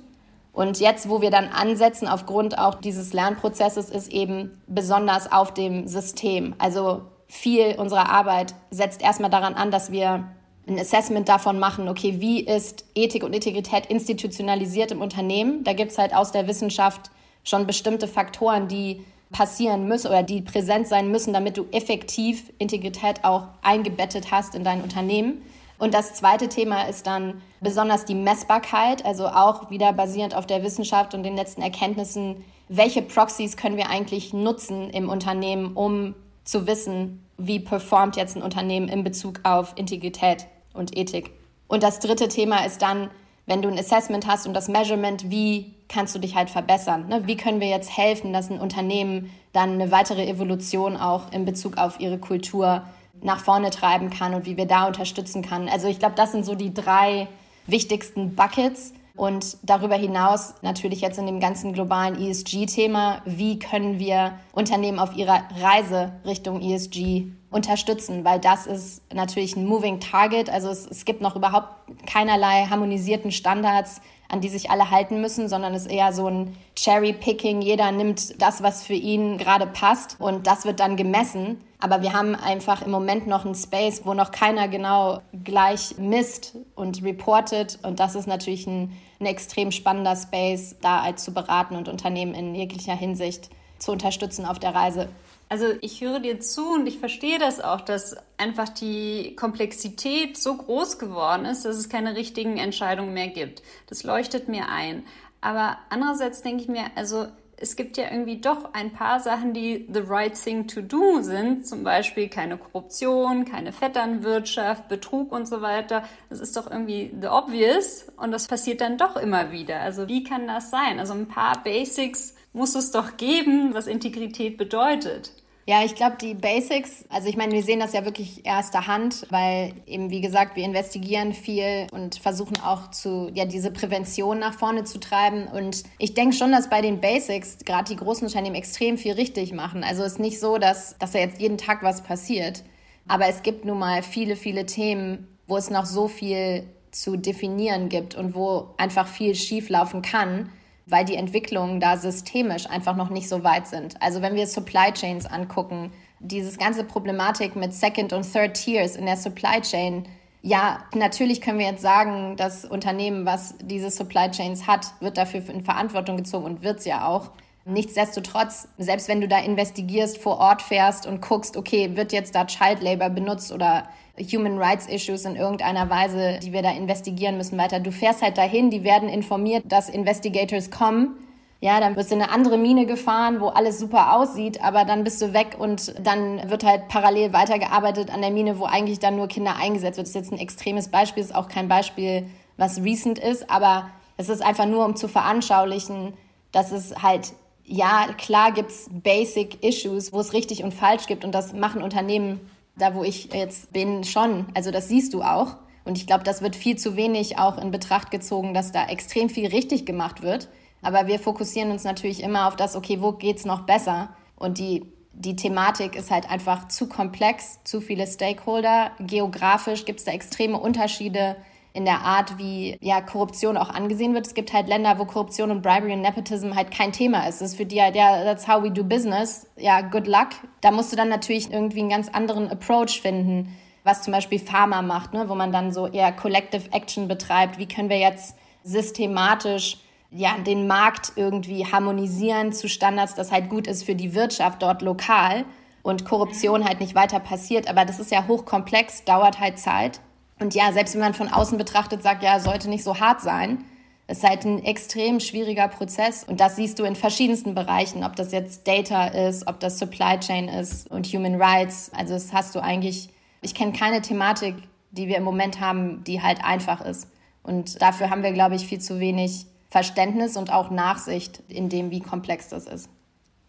Und 0.53 0.81
jetzt, 0.81 1.09
wo 1.09 1.21
wir 1.21 1.31
dann 1.31 1.49
ansetzen, 1.49 2.09
aufgrund 2.09 2.59
auch 2.59 2.77
dieses 2.77 3.13
Lernprozesses, 3.13 3.91
ist 3.91 4.13
eben 4.13 4.61
besonders 4.67 5.31
auf 5.31 5.55
dem 5.55 5.87
System. 5.87 6.55
Also 6.59 7.03
viel 7.29 7.77
unserer 7.79 8.11
Arbeit 8.11 8.55
setzt 8.71 9.03
erstmal 9.03 9.31
daran 9.31 9.55
an, 9.55 9.71
dass 9.71 9.93
wir 9.93 10.25
ein 10.67 10.79
Assessment 10.79 11.29
davon 11.29 11.59
machen, 11.59 11.89
okay, 11.89 12.17
wie 12.21 12.41
ist 12.41 12.85
Ethik 12.95 13.25
und 13.25 13.33
Integrität 13.33 13.87
institutionalisiert 13.87 14.93
im 14.93 15.01
Unternehmen? 15.01 15.65
Da 15.65 15.73
gibt 15.73 15.93
es 15.93 15.99
halt 15.99 16.15
aus 16.15 16.33
der 16.33 16.47
Wissenschaft 16.47 17.11
schon 17.43 17.67
bestimmte 17.67 18.07
Faktoren, 18.07 18.69
die 18.69 19.05
passieren 19.33 19.87
müssen 19.87 20.09
oder 20.09 20.23
die 20.23 20.43
präsent 20.43 20.89
sein 20.89 21.11
müssen, 21.11 21.33
damit 21.33 21.57
du 21.57 21.67
effektiv 21.71 22.53
Integrität 22.59 23.25
auch 23.25 23.45
eingebettet 23.63 24.31
hast 24.31 24.55
in 24.55 24.65
dein 24.65 24.83
Unternehmen. 24.83 25.43
Und 25.79 25.95
das 25.95 26.15
zweite 26.15 26.49
Thema 26.49 26.83
ist 26.83 27.07
dann 27.07 27.41
besonders 27.61 28.05
die 28.05 28.15
Messbarkeit, 28.15 29.05
also 29.05 29.29
auch 29.29 29.71
wieder 29.71 29.93
basierend 29.93 30.35
auf 30.35 30.47
der 30.47 30.63
Wissenschaft 30.63 31.15
und 31.15 31.23
den 31.23 31.37
letzten 31.37 31.63
Erkenntnissen, 31.63 32.45
welche 32.69 33.03
Proxys 33.03 33.57
können 33.57 33.77
wir 33.77 33.89
eigentlich 33.89 34.33
nutzen 34.33 34.91
im 34.91 35.09
Unternehmen, 35.09 35.73
um 35.75 36.15
zu 36.45 36.67
wissen, 36.67 37.25
wie 37.39 37.61
performt 37.61 38.17
jetzt 38.17 38.37
ein 38.37 38.43
Unternehmen 38.43 38.89
in 38.89 39.05
Bezug 39.05 39.41
auf 39.45 39.73
Integrität 39.77 40.47
und 40.75 40.97
Ethik. 40.97 41.31
Und 41.67 41.83
das 41.83 42.01
dritte 42.01 42.29
Thema 42.29 42.65
ist 42.67 42.83
dann, 42.83 43.11
wenn 43.47 43.63
du 43.63 43.69
ein 43.69 43.79
Assessment 43.79 44.27
hast 44.27 44.47
und 44.47 44.55
das 44.55 44.69
Measurement, 44.69 45.31
wie 45.31 45.75
kannst 45.91 46.15
du 46.15 46.19
dich 46.19 46.35
halt 46.35 46.49
verbessern? 46.49 47.09
Ne? 47.09 47.27
Wie 47.27 47.37
können 47.37 47.61
wir 47.61 47.69
jetzt 47.69 47.97
helfen, 47.97 48.33
dass 48.33 48.51
ein 48.51 48.61
Unternehmen 48.61 49.31
dann 49.53 49.73
eine 49.73 49.91
weitere 49.91 50.27
Evolution 50.27 50.97
auch 50.97 51.33
in 51.33 51.45
Bezug 51.45 51.77
auf 51.77 52.01
ihre 52.01 52.19
Kultur 52.19 52.83
nach 53.23 53.41
vorne 53.41 53.71
treiben 53.71 54.09
kann 54.09 54.33
und 54.33 54.47
wie 54.47 54.57
wir 54.57 54.67
da 54.67 54.87
unterstützen 54.87 55.43
kann? 55.43 55.69
Also 55.69 55.89
ich 55.89 55.99
glaube, 55.99 56.15
das 56.15 56.33
sind 56.33 56.47
so 56.47 56.55
die 56.55 56.73
drei 56.73 57.29
wichtigsten 57.67 58.35
Buckets. 58.35 58.95
Und 59.17 59.59
darüber 59.63 59.97
hinaus 59.97 60.55
natürlich 60.63 61.03
jetzt 61.03 61.19
in 61.19 61.27
dem 61.27 61.41
ganzen 61.41 61.75
globalen 61.75 62.19
ESG-Thema, 62.19 63.21
wie 63.27 63.59
können 63.59 63.99
wir 63.99 64.39
Unternehmen 64.53 64.99
auf 64.99 65.15
ihrer 65.15 65.43
Reise 65.61 66.13
Richtung 66.25 66.63
ESG 66.63 67.27
unterstützen, 67.51 68.25
weil 68.25 68.39
das 68.39 68.67
ist 68.67 69.03
natürlich 69.13 69.57
ein 69.57 69.67
Moving 69.67 70.01
Target. 70.01 70.49
Also 70.49 70.71
es, 70.71 70.87
es 70.87 71.05
gibt 71.05 71.21
noch 71.21 71.37
überhaupt 71.37 71.69
keinerlei 72.07 72.67
harmonisierten 72.71 73.31
Standards, 73.31 74.01
an 74.31 74.41
die 74.41 74.49
sich 74.49 74.71
alle 74.71 74.91
halten 74.91 75.21
müssen, 75.21 75.49
sondern 75.49 75.75
es 75.75 75.83
ist 75.83 75.93
eher 75.93 76.13
so 76.13 76.27
ein 76.29 76.57
Cherry-Picking. 76.77 77.61
Jeder 77.63 77.91
nimmt 77.93 78.41
das, 78.41 78.63
was 78.63 78.87
für 78.87 78.95
ihn 78.95 79.39
gerade 79.39 79.67
passt 79.67 80.17
und 80.19 80.47
das 80.47 80.65
wird 80.65 80.81
dann 80.81 80.97
gemessen. 80.97 81.61
Aber 81.81 82.03
wir 82.03 82.13
haben 82.13 82.35
einfach 82.35 82.83
im 82.83 82.91
Moment 82.91 83.27
noch 83.27 83.45
einen 83.45 83.55
Space, 83.55 84.03
wo 84.05 84.13
noch 84.15 84.31
keiner 84.31 84.69
genau 84.69 85.23
gleich 85.45 85.97
misst 85.99 86.57
und 86.75 87.03
reportet. 87.03 87.79
Und 87.83 88.01
das 88.01 88.15
ist 88.15 88.27
natürlich 88.27 88.67
ein, 88.67 88.93
ein 89.19 89.27
extrem 89.27 89.73
spannender 89.73 90.15
Space, 90.15 90.77
da 90.83 91.03
halt 91.03 91.19
zu 91.19 91.33
beraten 91.33 91.77
und 91.77 91.89
Unternehmen 91.89 92.35
in 92.35 92.55
jeglicher 92.55 92.95
Hinsicht 92.95 93.49
zu 93.79 93.93
unterstützen 93.93 94.45
auf 94.45 94.59
der 94.59 94.75
Reise. 94.75 95.09
Also 95.53 95.67
ich 95.81 96.01
höre 96.01 96.21
dir 96.21 96.39
zu 96.39 96.75
und 96.75 96.87
ich 96.87 97.01
verstehe 97.01 97.41
das 97.41 97.61
auch, 97.61 97.81
dass 97.81 98.17
einfach 98.39 98.69
die 98.69 99.35
Komplexität 99.35 100.39
so 100.39 100.57
groß 100.57 101.01
geworden 101.01 101.45
ist, 101.45 101.65
dass 101.65 101.77
es 101.77 101.89
keine 101.89 102.15
richtigen 102.15 102.57
Entscheidungen 102.57 103.13
mehr 103.13 103.27
gibt. 103.27 103.61
Das 103.89 104.05
leuchtet 104.05 104.47
mir 104.47 104.69
ein. 104.69 105.03
Aber 105.41 105.79
andererseits 105.89 106.43
denke 106.43 106.63
ich 106.63 106.69
mir, 106.69 106.85
also 106.95 107.27
es 107.57 107.75
gibt 107.75 107.97
ja 107.97 108.05
irgendwie 108.13 108.41
doch 108.41 108.75
ein 108.75 108.93
paar 108.93 109.19
Sachen, 109.19 109.53
die 109.53 109.89
the 109.93 110.05
right 110.07 110.41
thing 110.41 110.69
to 110.69 110.83
do 110.83 111.21
sind. 111.21 111.67
Zum 111.67 111.83
Beispiel 111.83 112.29
keine 112.29 112.57
Korruption, 112.57 113.45
keine 113.45 113.73
Vetternwirtschaft, 113.73 114.87
Betrug 114.89 115.33
und 115.33 115.49
so 115.49 115.63
weiter. 115.63 116.05
Das 116.29 116.39
ist 116.39 116.57
doch 116.57 116.71
irgendwie 116.71 117.13
the 117.21 117.27
obvious 117.27 118.07
und 118.17 118.31
das 118.31 118.47
passiert 118.47 118.81
dann 118.81 118.99
doch 118.99 119.17
immer 119.17 119.51
wieder. 119.51 119.81
Also 119.81 120.07
wie 120.07 120.23
kann 120.23 120.47
das 120.47 120.71
sein? 120.71 121.01
Also 121.01 121.13
ein 121.13 121.27
paar 121.27 121.61
Basics 121.65 122.37
muss 122.53 122.77
es 122.77 122.93
doch 122.93 123.17
geben, 123.17 123.75
was 123.75 123.89
Integrität 123.89 124.57
bedeutet. 124.57 125.33
Ja, 125.71 125.85
ich 125.85 125.95
glaube, 125.95 126.17
die 126.21 126.35
Basics, 126.35 127.05
also 127.11 127.29
ich 127.29 127.37
meine, 127.37 127.53
wir 127.53 127.63
sehen 127.63 127.79
das 127.79 127.93
ja 127.93 128.05
wirklich 128.05 128.45
erster 128.45 128.89
Hand, 128.89 129.25
weil 129.31 129.73
eben, 129.87 130.11
wie 130.11 130.21
gesagt, 130.21 130.57
wir 130.57 130.65
investigieren 130.65 131.33
viel 131.33 131.87
und 131.93 132.17
versuchen 132.17 132.59
auch 132.61 132.91
zu, 132.91 133.31
ja, 133.35 133.45
diese 133.45 133.71
Prävention 133.71 134.41
nach 134.41 134.55
vorne 134.55 134.83
zu 134.83 134.99
treiben. 134.99 135.47
Und 135.47 135.85
ich 135.99 136.15
denke 136.15 136.35
schon, 136.35 136.51
dass 136.51 136.69
bei 136.69 136.81
den 136.81 137.01
Basics 137.01 137.59
gerade 137.65 137.85
die 137.85 137.95
großen 137.95 138.27
Unternehmen 138.27 138.57
extrem 138.57 138.99
viel 138.99 139.13
richtig 139.13 139.53
machen. 139.53 139.85
Also 139.85 140.03
es 140.03 140.15
ist 140.15 140.19
nicht 140.19 140.41
so, 140.41 140.59
dass, 140.59 140.99
dass 140.99 141.13
da 141.13 141.21
jetzt 141.21 141.41
jeden 141.41 141.57
Tag 141.57 141.85
was 141.85 142.03
passiert. 142.03 142.65
Aber 143.07 143.29
es 143.29 143.45
gibt 143.45 143.65
nun 143.65 143.79
mal 143.79 144.03
viele, 144.03 144.35
viele 144.35 144.67
Themen, 144.67 145.29
wo 145.47 145.57
es 145.57 145.71
noch 145.71 145.87
so 145.87 146.09
viel 146.09 146.65
zu 146.91 147.17
definieren 147.17 147.89
gibt 147.89 148.17
und 148.17 148.35
wo 148.35 148.75
einfach 148.77 149.07
viel 149.07 149.37
schieflaufen 149.37 150.03
kann, 150.03 150.51
weil 150.91 151.05
die 151.05 151.17
Entwicklungen 151.17 151.81
da 151.81 151.97
systemisch 151.97 152.69
einfach 152.69 152.97
noch 152.97 153.11
nicht 153.11 153.29
so 153.29 153.45
weit 153.45 153.67
sind. 153.67 154.01
Also 154.01 154.23
wenn 154.23 154.35
wir 154.35 154.47
Supply 154.47 154.93
Chains 154.93 155.27
angucken, 155.27 155.93
dieses 156.19 156.59
ganze 156.59 156.85
Problematik 156.85 157.57
mit 157.57 157.73
Second 157.73 158.13
und 158.13 158.31
Third 158.31 158.55
Tiers 158.55 158.97
in 158.97 159.07
der 159.07 159.17
Supply 159.17 159.61
Chain, 159.63 160.05
ja, 160.43 160.85
natürlich 160.95 161.41
können 161.41 161.59
wir 161.59 161.67
jetzt 161.67 161.83
sagen, 161.83 162.37
das 162.37 162.65
Unternehmen, 162.65 163.27
was 163.27 163.57
diese 163.63 163.91
Supply 163.91 164.31
Chains 164.31 164.67
hat, 164.67 164.95
wird 165.01 165.19
dafür 165.19 165.49
in 165.51 165.63
Verantwortung 165.63 166.17
gezogen 166.17 166.47
und 166.47 166.63
wird 166.63 166.79
es 166.79 166.87
ja 166.87 167.07
auch. 167.07 167.31
Nichtsdestotrotz, 167.67 168.69
selbst 168.79 169.09
wenn 169.09 169.21
du 169.21 169.29
da 169.29 169.39
investigierst, 169.39 170.19
vor 170.19 170.39
Ort 170.39 170.63
fährst 170.63 171.07
und 171.07 171.21
guckst, 171.21 171.57
okay, 171.57 171.95
wird 171.95 172.13
jetzt 172.13 172.35
da 172.35 172.47
Child 172.47 172.83
Labor 172.83 173.11
benutzt 173.11 173.53
oder 173.53 173.85
Human 174.19 174.59
Rights 174.59 174.87
Issues 174.87 175.25
in 175.25 175.37
irgendeiner 175.37 175.89
Weise, 175.91 176.39
die 176.43 176.53
wir 176.53 176.63
da 176.63 176.71
investigieren 176.71 177.37
müssen 177.37 177.59
weiter. 177.59 177.81
Du 177.81 177.93
fährst 177.93 178.23
halt 178.23 178.39
dahin, 178.39 178.71
die 178.71 178.83
werden 178.83 179.09
informiert, 179.09 179.65
dass 179.69 179.89
Investigators 179.89 180.71
kommen. 180.71 181.17
Ja, 181.63 181.79
dann 181.79 181.95
wirst 181.95 182.11
du 182.11 182.15
in 182.15 182.23
eine 182.23 182.33
andere 182.33 182.57
Mine 182.57 182.87
gefahren, 182.87 183.41
wo 183.41 183.49
alles 183.49 183.79
super 183.79 184.15
aussieht, 184.15 184.65
aber 184.65 184.87
dann 184.87 185.05
bist 185.05 185.21
du 185.21 185.35
weg 185.35 185.57
und 185.59 185.95
dann 186.03 186.49
wird 186.49 186.65
halt 186.65 186.89
parallel 186.89 187.35
weitergearbeitet 187.35 188.13
an 188.13 188.23
der 188.23 188.31
Mine, 188.31 188.59
wo 188.59 188.65
eigentlich 188.65 188.99
dann 188.99 189.17
nur 189.17 189.29
Kinder 189.29 189.57
eingesetzt 189.57 189.99
wird. 189.99 190.07
Das 190.07 190.15
ist 190.15 190.23
jetzt 190.23 190.33
ein 190.33 190.39
extremes 190.39 190.89
Beispiel, 190.89 191.23
ist 191.23 191.35
auch 191.35 191.49
kein 191.49 191.69
Beispiel, 191.69 192.27
was 192.57 192.83
recent 192.83 193.19
ist, 193.19 193.51
aber 193.51 193.91
es 194.17 194.31
ist 194.31 194.43
einfach 194.43 194.65
nur, 194.65 194.87
um 194.87 194.97
zu 194.97 195.07
veranschaulichen, 195.07 196.15
dass 196.51 196.73
es 196.73 196.95
halt 197.03 197.35
ja, 197.71 198.09
klar 198.19 198.53
gibt's 198.53 198.89
Basic 198.91 199.63
Issues, 199.65 200.13
wo 200.13 200.21
es 200.21 200.33
richtig 200.33 200.65
und 200.65 200.75
falsch 200.75 201.07
gibt 201.07 201.25
und 201.25 201.33
das 201.33 201.53
machen 201.53 201.83
Unternehmen 201.83 202.41
da 202.81 202.95
wo 202.95 203.05
ich 203.05 203.33
jetzt 203.33 203.73
bin, 203.73 204.05
schon. 204.05 204.47
Also 204.55 204.71
das 204.71 204.89
siehst 204.89 205.15
du 205.15 205.23
auch. 205.23 205.57
Und 205.85 205.97
ich 205.97 206.07
glaube, 206.07 206.25
das 206.25 206.43
wird 206.43 206.57
viel 206.57 206.77
zu 206.77 206.97
wenig 206.97 207.39
auch 207.39 207.59
in 207.59 207.71
Betracht 207.71 208.11
gezogen, 208.11 208.55
dass 208.55 208.73
da 208.73 208.87
extrem 208.87 209.29
viel 209.29 209.49
richtig 209.49 209.87
gemacht 209.87 210.23
wird. 210.23 210.49
Aber 210.83 211.07
wir 211.07 211.19
fokussieren 211.19 211.71
uns 211.71 211.85
natürlich 211.85 212.23
immer 212.23 212.49
auf 212.49 212.57
das, 212.57 212.77
okay, 212.77 213.01
wo 213.01 213.13
geht's 213.13 213.45
noch 213.45 213.63
besser? 213.63 214.11
Und 214.37 214.59
die, 214.59 214.85
die 215.13 215.37
Thematik 215.37 215.97
ist 215.97 216.11
halt 216.11 216.31
einfach 216.31 216.69
zu 216.69 216.89
komplex, 216.89 217.61
zu 217.65 217.81
viele 217.81 218.07
Stakeholder. 218.07 218.93
Geografisch 219.01 219.85
gibt's 219.85 220.05
da 220.05 220.13
extreme 220.13 220.59
Unterschiede 220.59 221.37
in 221.73 221.85
der 221.85 222.01
Art, 222.01 222.39
wie 222.39 222.77
ja, 222.81 223.01
Korruption 223.01 223.57
auch 223.57 223.69
angesehen 223.71 224.15
wird. 224.15 224.27
Es 224.27 224.35
gibt 224.35 224.53
halt 224.53 224.69
Länder, 224.69 224.99
wo 224.99 225.05
Korruption 225.05 225.51
und 225.51 225.63
Bribery 225.63 225.93
und 225.93 226.01
Nepotism 226.01 226.55
halt 226.55 226.71
kein 226.71 226.93
Thema 226.93 227.29
ist. 227.29 227.41
Das 227.41 227.53
ist 227.53 227.57
für 227.57 227.67
die 227.67 227.81
halt, 227.81 227.95
ja, 227.95 228.25
that's 228.25 228.49
how 228.49 228.63
we 228.63 228.71
do 228.71 228.83
business. 228.83 229.47
Ja, 229.57 229.81
good 229.81 230.07
luck. 230.07 230.29
Da 230.61 230.71
musst 230.73 230.93
du 230.93 230.97
dann 230.97 231.09
natürlich 231.09 231.53
irgendwie 231.53 231.81
einen 231.81 231.91
ganz 231.91 232.09
anderen 232.09 232.51
Approach 232.51 233.01
finden, 233.01 233.57
was 233.85 234.03
zum 234.03 234.13
Beispiel 234.13 234.39
Pharma 234.39 234.83
macht, 234.83 235.15
ne? 235.15 235.29
wo 235.29 235.35
man 235.35 235.53
dann 235.53 235.73
so 235.73 235.87
eher 235.87 236.13
Collective 236.13 236.73
Action 236.73 237.07
betreibt. 237.07 237.59
Wie 237.59 237.69
können 237.69 237.89
wir 237.89 237.99
jetzt 237.99 238.37
systematisch 238.65 239.79
ja, 240.13 240.37
den 240.39 240.67
Markt 240.67 241.13
irgendwie 241.17 241.67
harmonisieren 241.67 242.53
zu 242.53 242.69
Standards, 242.69 243.15
das 243.15 243.31
halt 243.31 243.49
gut 243.49 243.67
ist 243.67 243.85
für 243.85 243.95
die 243.95 244.15
Wirtschaft 244.15 244.63
dort 244.63 244.83
lokal 244.83 245.45
und 245.83 246.05
Korruption 246.05 246.65
halt 246.65 246.81
nicht 246.81 246.95
weiter 246.95 247.21
passiert. 247.21 247.69
Aber 247.69 247.85
das 247.85 248.01
ist 248.01 248.11
ja 248.11 248.27
hochkomplex, 248.27 249.05
dauert 249.05 249.39
halt 249.39 249.59
Zeit. 249.59 250.01
Und 250.41 250.55
ja, 250.55 250.73
selbst 250.73 250.95
wenn 250.95 251.01
man 251.01 251.15
von 251.15 251.29
außen 251.29 251.59
betrachtet 251.59 252.03
sagt, 252.03 252.23
ja, 252.23 252.41
sollte 252.41 252.69
nicht 252.69 252.83
so 252.83 252.99
hart 252.99 253.21
sein, 253.21 253.65
ist 254.09 254.25
halt 254.29 254.45
ein 254.45 254.65
extrem 254.65 255.21
schwieriger 255.21 255.69
Prozess. 255.69 256.25
Und 256.25 256.41
das 256.41 256.57
siehst 256.57 256.79
du 256.79 256.85
in 256.85 256.97
verschiedensten 256.97 257.55
Bereichen, 257.55 258.03
ob 258.03 258.17
das 258.17 258.33
jetzt 258.33 258.67
Data 258.67 259.07
ist, 259.07 259.47
ob 259.47 259.61
das 259.61 259.79
Supply 259.79 260.19
Chain 260.19 260.49
ist 260.49 260.91
und 260.91 261.07
Human 261.07 261.41
Rights. 261.41 261.93
Also 261.95 262.15
das 262.15 262.33
hast 262.33 262.55
du 262.55 262.61
eigentlich, 262.61 263.11
ich 263.43 263.55
kenne 263.55 263.73
keine 263.73 264.03
Thematik, 264.03 264.57
die 264.91 265.07
wir 265.07 265.17
im 265.17 265.23
Moment 265.23 265.61
haben, 265.61 266.03
die 266.05 266.23
halt 266.23 266.43
einfach 266.43 266.81
ist. 266.81 267.09
Und 267.43 267.81
dafür 267.81 268.11
haben 268.11 268.23
wir, 268.23 268.33
glaube 268.33 268.57
ich, 268.57 268.67
viel 268.67 268.81
zu 268.81 268.99
wenig 268.99 269.47
Verständnis 269.69 270.37
und 270.37 270.53
auch 270.53 270.71
Nachsicht 270.71 271.43
in 271.49 271.69
dem, 271.69 271.91
wie 271.91 272.01
komplex 272.01 272.49
das 272.49 272.67
ist. 272.67 272.89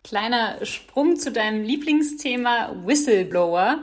Kleiner 0.03 0.63
Sprung 0.65 1.15
zu 1.15 1.31
deinem 1.31 1.63
Lieblingsthema 1.63 2.75
Whistleblower. 2.85 3.79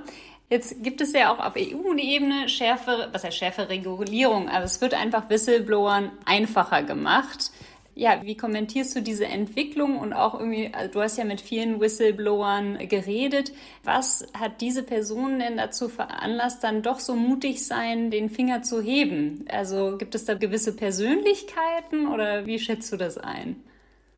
Jetzt 0.50 0.82
gibt 0.82 1.02
es 1.02 1.12
ja 1.12 1.30
auch 1.30 1.40
auf 1.40 1.56
EU-Ebene 1.56 2.48
schärfere, 2.48 3.10
was 3.12 3.22
heißt 3.22 3.36
schärfere 3.36 3.68
Regulierung, 3.68 4.48
aber 4.48 4.64
es 4.64 4.80
wird 4.80 4.94
einfach 4.94 5.28
Whistleblowern 5.28 6.10
einfacher 6.24 6.82
gemacht. 6.82 7.50
Ja, 7.94 8.22
wie 8.22 8.36
kommentierst 8.36 8.96
du 8.96 9.02
diese 9.02 9.26
Entwicklung 9.26 9.98
und 9.98 10.14
auch 10.14 10.38
irgendwie, 10.38 10.72
also 10.72 10.92
du 10.92 11.02
hast 11.02 11.18
ja 11.18 11.24
mit 11.24 11.42
vielen 11.42 11.80
Whistleblowern 11.80 12.78
geredet. 12.88 13.52
Was 13.84 14.26
hat 14.32 14.60
diese 14.62 14.84
Person 14.84 15.40
denn 15.40 15.58
dazu 15.58 15.88
veranlasst, 15.88 16.64
dann 16.64 16.82
doch 16.82 17.00
so 17.00 17.14
mutig 17.14 17.66
sein, 17.66 18.10
den 18.10 18.30
Finger 18.30 18.62
zu 18.62 18.80
heben? 18.80 19.44
Also 19.50 19.98
gibt 19.98 20.14
es 20.14 20.24
da 20.24 20.34
gewisse 20.34 20.74
Persönlichkeiten 20.74 22.08
oder 22.08 22.46
wie 22.46 22.58
schätzt 22.58 22.90
du 22.92 22.96
das 22.96 23.18
ein? 23.18 23.56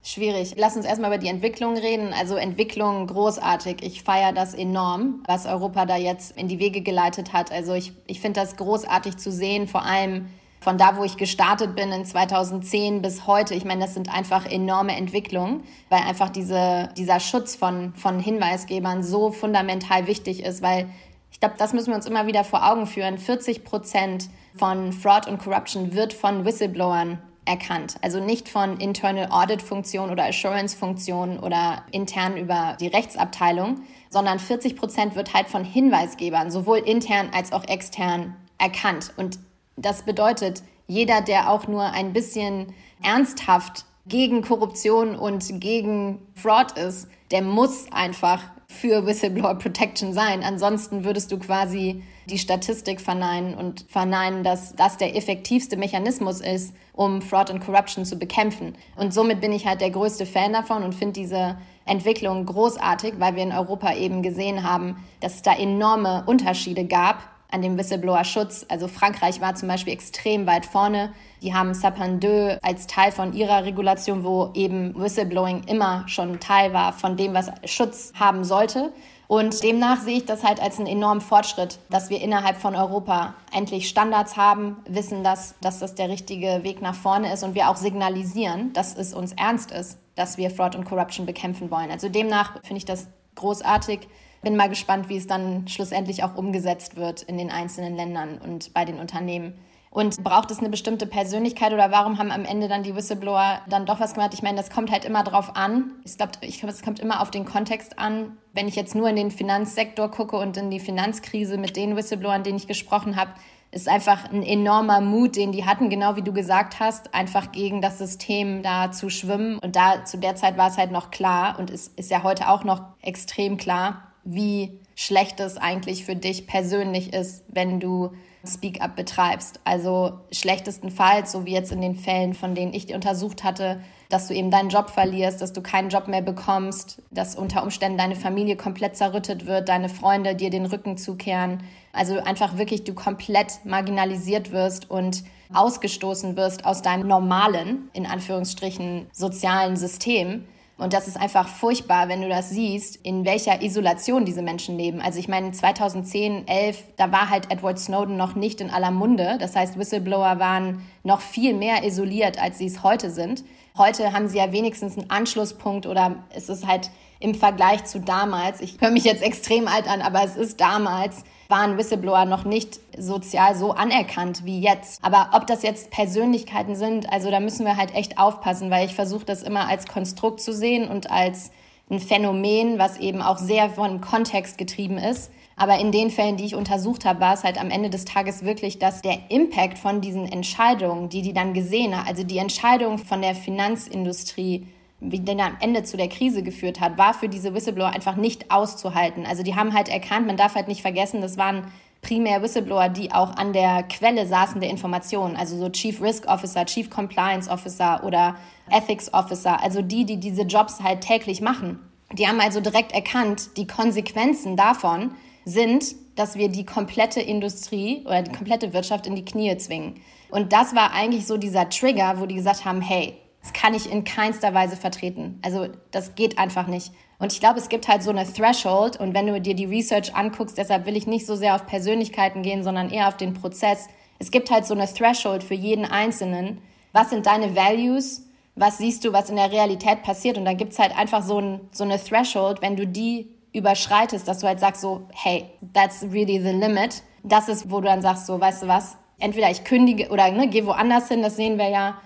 Schwierig. 0.03 0.55
Lass 0.57 0.77
uns 0.77 0.87
erstmal 0.87 1.11
über 1.11 1.19
die 1.19 1.29
Entwicklung 1.29 1.77
reden. 1.77 2.15
Also 2.15 2.37
Entwicklung 2.37 3.07
großartig. 3.07 3.83
Ich 3.83 4.03
feiere 4.03 4.33
das 4.33 4.55
enorm, 4.55 5.23
was 5.27 5.45
Europa 5.45 5.85
da 5.85 5.97
jetzt 5.97 6.37
in 6.39 6.49
die 6.49 6.59
Wege 6.59 6.81
geleitet 6.81 7.35
hat. 7.35 7.53
Also 7.53 7.75
ich, 7.75 7.93
ich 8.07 8.21
finde 8.21 8.41
das 8.41 8.57
großartig 8.57 9.19
zu 9.19 9.31
sehen, 9.31 9.69
vor 9.69 9.85
allem 9.85 10.31
von 10.61 10.79
da, 10.79 10.97
wo 10.97 11.05
ich 11.05 11.17
gestartet 11.17 11.77
bin 11.77 11.93
in 11.93 12.05
2010 12.05 13.03
bis 13.03 13.27
heute. 13.27 13.55
Ich 13.55 13.65
meine, 13.65 13.83
das 13.83 13.95
sind 13.95 14.13
einfach 14.13 14.47
enorme 14.47 14.97
Entwicklungen, 14.97 15.65
weil 15.91 16.01
einfach 16.01 16.31
diese, 16.31 16.89
dieser 16.97 17.21
Schutz 17.21 17.55
von, 17.55 17.95
von 17.95 18.21
Hinweisgebern 18.21 19.03
so 19.03 19.33
fundamental 19.33 20.07
wichtig 20.07 20.43
ist, 20.43 20.63
weil 20.63 20.89
ich 21.31 21.41
glaube, 21.41 21.55
das 21.59 21.73
müssen 21.73 21.89
wir 21.89 21.97
uns 21.97 22.07
immer 22.07 22.27
wieder 22.27 22.45
vor 22.45 22.71
Augen 22.71 22.87
führen. 22.87 23.19
40 23.19 23.65
Prozent 23.65 24.29
von 24.57 24.93
Fraud 24.93 25.27
und 25.29 25.39
Corruption 25.39 25.95
wird 25.95 26.13
von 26.13 26.45
Whistleblowern 26.45 27.19
erkannt. 27.51 27.97
Also 28.01 28.21
nicht 28.21 28.49
von 28.49 28.79
Internal 28.79 29.29
Audit 29.31 29.61
Funktion 29.61 30.11
oder 30.11 30.25
Assurance 30.25 30.77
Funktion 30.77 31.41
oder 31.41 31.83
intern 31.91 32.37
über 32.37 32.77
die 32.81 32.87
Rechtsabteilung, 32.87 33.81
sondern 34.09 34.39
40 34.39 34.77
Prozent 34.77 35.17
wird 35.17 35.35
halt 35.35 35.49
von 35.49 35.65
Hinweisgebern, 35.65 36.53
sowohl 36.53 36.79
intern 36.79 37.31
als 37.35 37.53
auch 37.53 37.65
extern, 37.65 38.37
erkannt. 38.59 39.13
Und 39.17 39.41
das 39.77 40.05
bedeutet, 40.05 40.63
jeder, 40.87 41.23
der 41.23 41.51
auch 41.51 41.67
nur 41.67 41.83
ein 41.83 42.13
bisschen 42.13 42.73
ernsthaft 43.03 43.85
gegen 44.07 44.43
Korruption 44.43 45.17
und 45.17 45.61
gegen 45.61 46.21
Fraud 46.35 46.79
ist, 46.79 47.09
der 47.33 47.43
muss 47.43 47.91
einfach 47.91 48.43
für 48.69 49.07
Whistleblower 49.07 49.57
Protection 49.57 50.13
sein. 50.13 50.45
Ansonsten 50.45 51.05
würdest 51.05 51.33
du 51.33 51.39
quasi 51.39 52.05
die 52.31 52.39
Statistik 52.39 53.01
verneinen 53.01 53.55
und 53.55 53.85
verneinen, 53.89 54.45
dass 54.45 54.75
das 54.75 54.97
der 54.97 55.17
effektivste 55.17 55.77
Mechanismus 55.77 56.41
ist, 56.41 56.75
um 56.93 57.23
Fraud 57.23 57.51
und 57.51 57.61
Corruption 57.61 58.05
zu 58.05 58.19
bekämpfen. 58.19 58.75
Und 58.97 59.13
somit 59.13 59.41
bin 59.41 59.53
ich 59.53 59.67
halt 59.67 59.81
der 59.81 59.91
größte 59.91 60.27
Fan 60.27 60.53
davon 60.53 60.83
und 60.83 60.95
finde 60.95 61.21
diese 61.21 61.57
Entwicklung 61.85 62.47
großartig, 62.47 63.15
weil 63.19 63.37
wir 63.37 63.43
in 63.43 63.53
Europa 63.53 63.95
eben 63.95 64.23
gesehen 64.23 64.63
haben, 64.63 64.97
dass 65.21 65.37
es 65.37 65.43
da 65.43 65.55
enorme 65.55 66.25
Unterschiede 66.27 66.85
gab 66.85 67.19
an 67.51 67.63
dem 67.63 67.77
Whistleblower-Schutz. 67.77 68.67
Also 68.69 68.89
Frankreich 68.89 69.41
war 69.41 69.55
zum 69.55 69.69
Beispiel 69.69 69.93
extrem 69.93 70.47
weit 70.47 70.67
vorne. 70.67 71.13
Die 71.43 71.55
haben 71.55 71.75
Sapin 71.75 72.21
2 72.21 72.59
als 72.63 72.87
Teil 72.87 73.13
von 73.13 73.33
ihrer 73.33 73.65
Regulation, 73.65 74.25
wo 74.25 74.51
eben 74.55 74.95
Whistleblowing 74.95 75.65
immer 75.65 76.05
schon 76.07 76.39
Teil 76.41 76.73
war 76.73 76.93
von 76.93 77.17
dem, 77.17 77.35
was 77.35 77.51
Schutz 77.65 78.13
haben 78.19 78.45
sollte. 78.45 78.93
Und 79.31 79.63
demnach 79.63 80.01
sehe 80.01 80.17
ich 80.17 80.25
das 80.25 80.43
halt 80.43 80.61
als 80.61 80.79
einen 80.79 80.89
enormen 80.89 81.21
Fortschritt, 81.21 81.79
dass 81.89 82.11
wir 82.11 82.21
innerhalb 82.21 82.57
von 82.57 82.75
Europa 82.75 83.35
endlich 83.53 83.89
Standards 83.89 84.37
haben, 84.37 84.79
wissen, 84.89 85.23
dass, 85.23 85.55
dass 85.61 85.79
das 85.79 85.95
der 85.95 86.09
richtige 86.09 86.65
Weg 86.65 86.83
nach 86.83 86.97
vorne 86.97 87.33
ist 87.33 87.45
und 87.45 87.55
wir 87.55 87.71
auch 87.71 87.77
signalisieren, 87.77 88.73
dass 88.73 88.97
es 88.97 89.15
uns 89.15 89.33
ernst 89.35 89.71
ist, 89.71 89.99
dass 90.17 90.37
wir 90.37 90.51
Fraud 90.51 90.75
und 90.75 90.85
Corruption 90.85 91.27
bekämpfen 91.27 91.71
wollen. 91.71 91.93
Also 91.93 92.09
demnach 92.09 92.55
finde 92.65 92.79
ich 92.79 92.85
das 92.87 93.07
großartig. 93.37 94.01
Bin 94.43 94.57
mal 94.57 94.69
gespannt, 94.69 95.09
wie 95.09 95.19
es 95.19 95.29
dann 95.29 95.69
schlussendlich 95.69 96.25
auch 96.25 96.35
umgesetzt 96.35 96.97
wird 96.97 97.23
in 97.23 97.39
den 97.39 97.53
einzelnen 97.53 97.95
Ländern 97.95 98.37
und 98.39 98.75
bei 98.75 98.85
den 98.85 98.99
Unternehmen. 98.99 99.55
Und 99.93 100.23
braucht 100.23 100.53
es 100.53 100.61
eine 100.61 100.69
bestimmte 100.69 101.05
Persönlichkeit 101.05 101.73
oder 101.73 101.91
warum 101.91 102.19
haben 102.19 102.31
am 102.31 102.45
Ende 102.45 102.69
dann 102.69 102.85
die 102.85 102.95
Whistleblower 102.95 103.61
dann 103.69 103.87
doch 103.87 103.99
was 103.99 104.15
gemacht? 104.15 104.33
Ich 104.35 104.43
meine, 104.43 104.57
das 104.57 104.71
kommt 104.71 104.93
halt 104.93 105.05
immer 105.05 105.25
drauf 105.25 105.57
an. 105.57 105.91
Ich 106.05 106.17
glaube, 106.17 106.33
ich 106.43 106.59
glaube, 106.61 106.73
es 106.73 106.83
kommt 106.83 107.01
immer 107.01 107.21
auf 107.21 107.33
den 107.33 107.45
Kontext 107.45 107.99
an. 107.99 108.37
Wenn 108.53 108.69
ich 108.69 108.77
jetzt 108.77 108.95
nur 108.95 109.09
in 109.09 109.17
den 109.17 109.33
Finanzsektor 109.33 110.09
gucke 110.09 110.37
und 110.37 110.57
in 110.57 110.71
die 110.71 110.79
Finanzkrise 110.79 111.59
mit 111.59 111.77
den 111.77 111.97
Whistleblowern, 111.97 112.45
denen 112.45 112.59
ich 112.59 112.69
gesprochen 112.69 113.17
habe, 113.17 113.33
ist 113.73 113.89
einfach 113.89 114.31
ein 114.31 114.45
enormer 114.45 115.01
Mut, 115.01 115.35
den 115.35 115.51
die 115.51 115.65
hatten, 115.65 115.91
genau 115.91 116.15
wie 116.15 116.23
du 116.23 116.33
gesagt 116.33 116.79
hast, 116.79 117.13
einfach 117.13 117.51
gegen 117.51 117.83
das 117.83 117.99
System 117.99 118.63
da 118.63 118.93
zu 118.93 119.11
schwimmen. 119.11 119.59
Und 119.59 119.75
da 119.75 120.05
zu 120.05 120.19
der 120.19 120.37
Zeit 120.37 120.57
war 120.57 120.69
es 120.69 120.79
halt 120.79 120.93
noch 120.93 121.11
klar 121.11 121.59
und 121.59 121.69
es 121.71 121.89
ist 121.89 122.13
ja 122.13 122.23
heute 122.23 122.49
auch 122.49 122.63
noch 122.63 122.83
extrem 123.03 123.57
klar, 123.57 124.03
wie 124.23 124.79
schlecht 124.95 125.41
es 125.41 125.57
eigentlich 125.57 126.05
für 126.05 126.17
dich 126.17 126.47
persönlich 126.47 127.13
ist, 127.13 127.45
wenn 127.49 127.81
du 127.81 128.11
Speak-up 128.47 128.97
betreibst. 128.97 129.61
Also 129.65 130.21
schlechtestenfalls, 130.33 131.33
so 131.33 131.45
wie 131.45 131.53
jetzt 131.53 131.73
in 131.73 131.81
den 131.81 131.95
Fällen, 131.95 132.35
von 132.35 132.55
denen 132.55 132.73
ich 132.73 132.95
untersucht 132.95 133.45
hatte, 133.45 133.81
dass 134.09 134.29
du 134.29 134.35
eben 134.35 134.51
deinen 134.51 134.71
Job 134.71 134.91
verlierst, 134.91 135.41
dass 135.41 135.53
du 135.53 135.61
keinen 135.61 135.91
Job 135.91 136.09
mehr 136.09 136.23
bekommst, 136.23 137.03
dass 137.11 137.37
unter 137.37 137.63
Umständen 137.63 137.99
deine 137.99 138.17
Familie 138.17 138.57
komplett 138.57 138.97
zerrüttet 138.97 139.47
wird, 139.47 139.69
deine 139.69 139.89
Freunde 139.89 140.35
dir 140.35 140.51
den 140.51 140.67
Rücken 140.67 140.97
zukehren. 140.97 141.63
Also 141.93 142.19
einfach 142.19 142.57
wirklich 142.57 142.85
du 142.85 142.95
komplett 142.95 143.65
marginalisiert 143.65 144.53
wirst 144.53 144.91
und 144.91 145.23
ausgestoßen 145.53 146.37
wirst 146.37 146.65
aus 146.65 146.83
deinem 146.83 147.09
normalen, 147.09 147.91
in 147.93 148.07
Anführungsstrichen, 148.07 149.07
sozialen 149.13 149.77
System. 149.77 150.45
Und 150.81 150.95
das 150.95 151.07
ist 151.07 151.21
einfach 151.21 151.47
furchtbar, 151.47 152.09
wenn 152.09 152.23
du 152.23 152.29
das 152.31 152.49
siehst, 152.49 152.97
in 153.05 153.27
welcher 153.27 153.63
Isolation 153.63 154.25
diese 154.25 154.41
Menschen 154.41 154.79
leben. 154.79 155.03
Also 155.03 155.19
ich 155.19 155.29
meine, 155.29 155.53
2010, 155.53 156.49
11, 156.49 156.83
da 156.97 157.13
war 157.13 157.29
halt 157.29 157.53
Edward 157.53 157.79
Snowden 157.79 158.17
noch 158.17 158.35
nicht 158.35 158.63
in 158.63 158.71
aller 158.71 158.91
Munde. 158.91 159.37
Das 159.39 159.55
heißt, 159.55 159.79
Whistleblower 159.79 160.39
waren 160.39 160.87
noch 161.05 161.21
viel 161.21 161.53
mehr 161.53 161.85
isoliert, 161.85 162.43
als 162.43 162.57
sie 162.57 162.65
es 162.65 162.83
heute 162.83 163.11
sind. 163.11 163.45
Heute 163.77 164.15
haben 164.15 164.29
sie 164.29 164.39
ja 164.39 164.53
wenigstens 164.53 164.97
einen 164.97 165.11
Anschlusspunkt 165.11 165.85
oder 165.85 166.17
es 166.35 166.49
ist 166.49 166.67
halt 166.67 166.91
im 167.21 167.35
Vergleich 167.35 167.85
zu 167.85 168.01
damals, 168.01 168.63
ich 168.63 168.81
höre 168.81 168.91
mich 168.91 169.05
jetzt 169.05 169.23
extrem 169.23 169.69
alt 169.69 169.87
an, 169.87 170.01
aber 170.01 170.25
es 170.25 170.37
ist 170.37 170.63
damals, 170.63 171.25
waren 171.51 171.77
Whistleblower 171.77 172.25
noch 172.25 172.45
nicht 172.45 172.81
sozial 172.97 173.57
so 173.57 173.73
anerkannt 173.73 174.45
wie 174.45 174.61
jetzt. 174.61 175.05
Aber 175.05 175.31
ob 175.33 175.47
das 175.47 175.63
jetzt 175.63 175.91
Persönlichkeiten 175.91 176.77
sind, 176.77 177.13
also 177.13 177.31
da 177.31 177.41
müssen 177.41 177.67
wir 177.67 177.77
halt 177.77 177.95
echt 177.95 178.19
aufpassen, 178.19 178.71
weil 178.71 178.87
ich 178.87 178.95
versuche 178.95 179.25
das 179.25 179.43
immer 179.43 179.69
als 179.69 179.87
Konstrukt 179.87 180.41
zu 180.41 180.53
sehen 180.53 180.89
und 180.89 181.11
als 181.11 181.51
ein 181.91 181.99
Phänomen, 181.99 182.79
was 182.79 182.99
eben 182.99 183.21
auch 183.21 183.39
sehr 183.39 183.69
von 183.71 184.01
Kontext 184.01 184.59
getrieben 184.59 184.97
ist. 184.97 185.31
Aber 185.57 185.79
in 185.79 185.93
den 185.93 186.11
Fällen, 186.11 186.37
die 186.37 186.47
ich 186.47 186.55
untersucht 186.55 187.05
habe, 187.05 187.21
war 187.21 187.35
es 187.35 187.45
halt 187.45 187.61
am 187.61 187.71
Ende 187.71 187.91
des 187.91 188.07
Tages 188.07 188.45
wirklich, 188.45 188.79
dass 188.79 189.03
der 189.03 189.19
Impact 189.29 189.77
von 189.77 190.01
diesen 190.01 190.31
Entscheidungen, 190.31 191.11
die 191.11 191.21
die 191.21 191.35
dann 191.35 191.53
gesehen 191.53 191.99
hat, 191.99 192.09
also 192.09 192.23
die 192.23 192.39
Entscheidung 192.39 192.97
von 192.97 193.21
der 193.21 193.35
Finanzindustrie, 193.35 194.67
wie 195.01 195.21
denn 195.21 195.41
am 195.41 195.57
Ende 195.61 195.83
zu 195.83 195.97
der 195.97 196.09
Krise 196.09 196.43
geführt 196.43 196.81
hat, 196.81 196.99
war 196.99 197.15
für 197.15 197.29
diese 197.29 197.55
Whistleblower 197.55 197.91
einfach 197.91 198.17
nicht 198.17 198.51
auszuhalten. 198.51 199.25
Also 199.27 199.43
die 199.43 199.57
haben 199.57 199.75
halt 199.75 199.89
erkannt, 199.89 200.27
man 200.27 200.37
darf 200.37 200.55
halt 200.55 200.69
nicht 200.69 200.83
vergessen, 200.83 201.21
das 201.23 201.39
waren 201.39 201.65
primär 202.03 202.43
Whistleblower, 202.43 202.89
die 202.89 203.13
auch 203.13 203.37
an 203.37 203.53
der 203.53 203.83
Quelle 203.85 204.27
saßen 204.27 204.61
der 204.61 204.71
Informationen, 204.71 205.37
also 205.37 205.59
so 205.59 205.69
Chief 205.71 206.01
Risk 206.01 206.27
Officer, 206.27 206.65
Chief 206.67 206.89
Compliance 206.89 207.51
Officer 207.51 208.03
oder 208.05 208.37
Ethics 208.71 209.13
Officer, 209.13 209.63
also 209.63 209.83
die, 209.83 210.05
die 210.05 210.19
diese 210.19 210.43
Jobs 210.43 210.81
halt 210.83 211.01
täglich 211.03 211.41
machen. 211.41 211.79
Die 212.13 212.27
haben 212.27 212.41
also 212.41 212.61
direkt 212.61 212.93
erkannt, 212.93 213.57
die 213.57 213.67
Konsequenzen 213.67 214.57
davon, 214.57 215.13
sind, 215.45 215.95
dass 216.17 216.37
wir 216.37 216.49
die 216.49 216.67
komplette 216.67 217.21
Industrie 217.21 218.03
oder 218.05 218.23
die 218.23 218.33
komplette 218.33 218.73
Wirtschaft 218.73 219.07
in 219.07 219.15
die 219.15 219.25
Knie 219.25 219.57
zwingen. 219.57 220.01
Und 220.31 220.53
das 220.53 220.75
war 220.75 220.93
eigentlich 220.93 221.27
so 221.27 221.39
dieser 221.39 221.69
Trigger, 221.71 222.21
wo 222.21 222.27
die 222.27 222.35
gesagt 222.35 222.65
haben, 222.65 222.83
hey, 222.83 223.15
das 223.43 223.53
kann 223.53 223.75
ich 223.75 223.91
in 223.91 224.05
keinster 224.05 224.53
Weise 224.55 224.77
vertreten. 224.77 225.39
Also 225.43 225.69
das 225.91 226.15
geht 226.15 226.39
einfach 226.39 226.67
nicht. 226.67 226.93
Und 227.19 227.33
ich 227.33 227.41
glaube, 227.41 227.59
es 227.59 227.69
gibt 227.69 227.89
halt 227.89 228.03
so 228.03 228.11
eine 228.11 228.31
Threshold. 228.31 228.99
Und 228.99 229.15
wenn 229.15 229.27
du 229.27 229.41
dir 229.41 229.55
die 229.55 229.67
Research 229.67 230.15
anguckst, 230.15 230.59
deshalb 230.59 230.87
will 230.87 230.97
ich 230.97 231.07
nicht 231.07 231.27
so 231.27 231.37
sehr 231.37 231.55
auf 231.55 231.67
Persönlichkeiten 231.67 232.43
gehen, 232.43 232.63
sondern 232.63 232.91
eher 232.91 233.09
auf 233.09 233.17
den 233.17 233.35
Prozess. 233.35 233.89
Es 234.19 234.31
gibt 234.31 234.51
halt 234.51 234.67
so 234.67 234.75
eine 234.75 234.93
Threshold 234.93 235.43
für 235.43 235.55
jeden 235.55 235.85
Einzelnen. 235.85 236.61
Was 236.93 237.11
sind 237.11 237.27
deine 237.27 237.55
Values? 237.55 238.27
Was 238.57 238.79
siehst 238.79 239.05
du, 239.05 239.13
was 239.13 239.31
in 239.31 239.37
der 239.37 239.53
Realität 239.53 240.03
passiert? 240.03 240.37
Und 240.37 240.45
dann 240.45 240.57
gibt 240.57 240.73
es 240.73 240.79
halt 240.79 240.97
einfach 240.97 241.23
so, 241.23 241.41
ein, 241.41 241.61
so 241.73 241.85
eine 241.85 242.03
Threshold, 242.03 242.61
wenn 242.61 242.77
du 242.77 242.87
die 242.87 243.29
überschreitest, 243.53 244.29
dass 244.29 244.41
du 244.41 244.47
halt 244.47 244.61
sagst 244.61 244.83
so, 244.83 245.09
hey, 245.13 245.47
that's 245.73 246.03
really 246.03 246.41
the 246.41 246.53
limit. 246.53 247.03
Das 247.23 247.49
ist, 247.49 247.71
wo 247.71 247.81
du 247.81 247.87
dann 247.87 248.03
sagst 248.03 248.27
so, 248.27 248.41
weißt 248.41 248.63
du 248.63 248.69
was, 248.69 248.97
entweder 249.19 249.51
ich 249.51 249.65
kündige 249.65 250.09
oder 250.09 250.31
ne, 250.31 250.49
gehe 250.49 250.67
woanders 250.67 251.09
hin, 251.09 251.23
das 251.23 251.37
sehen 251.37 251.59
wir 251.59 251.69
ja, 251.69 251.99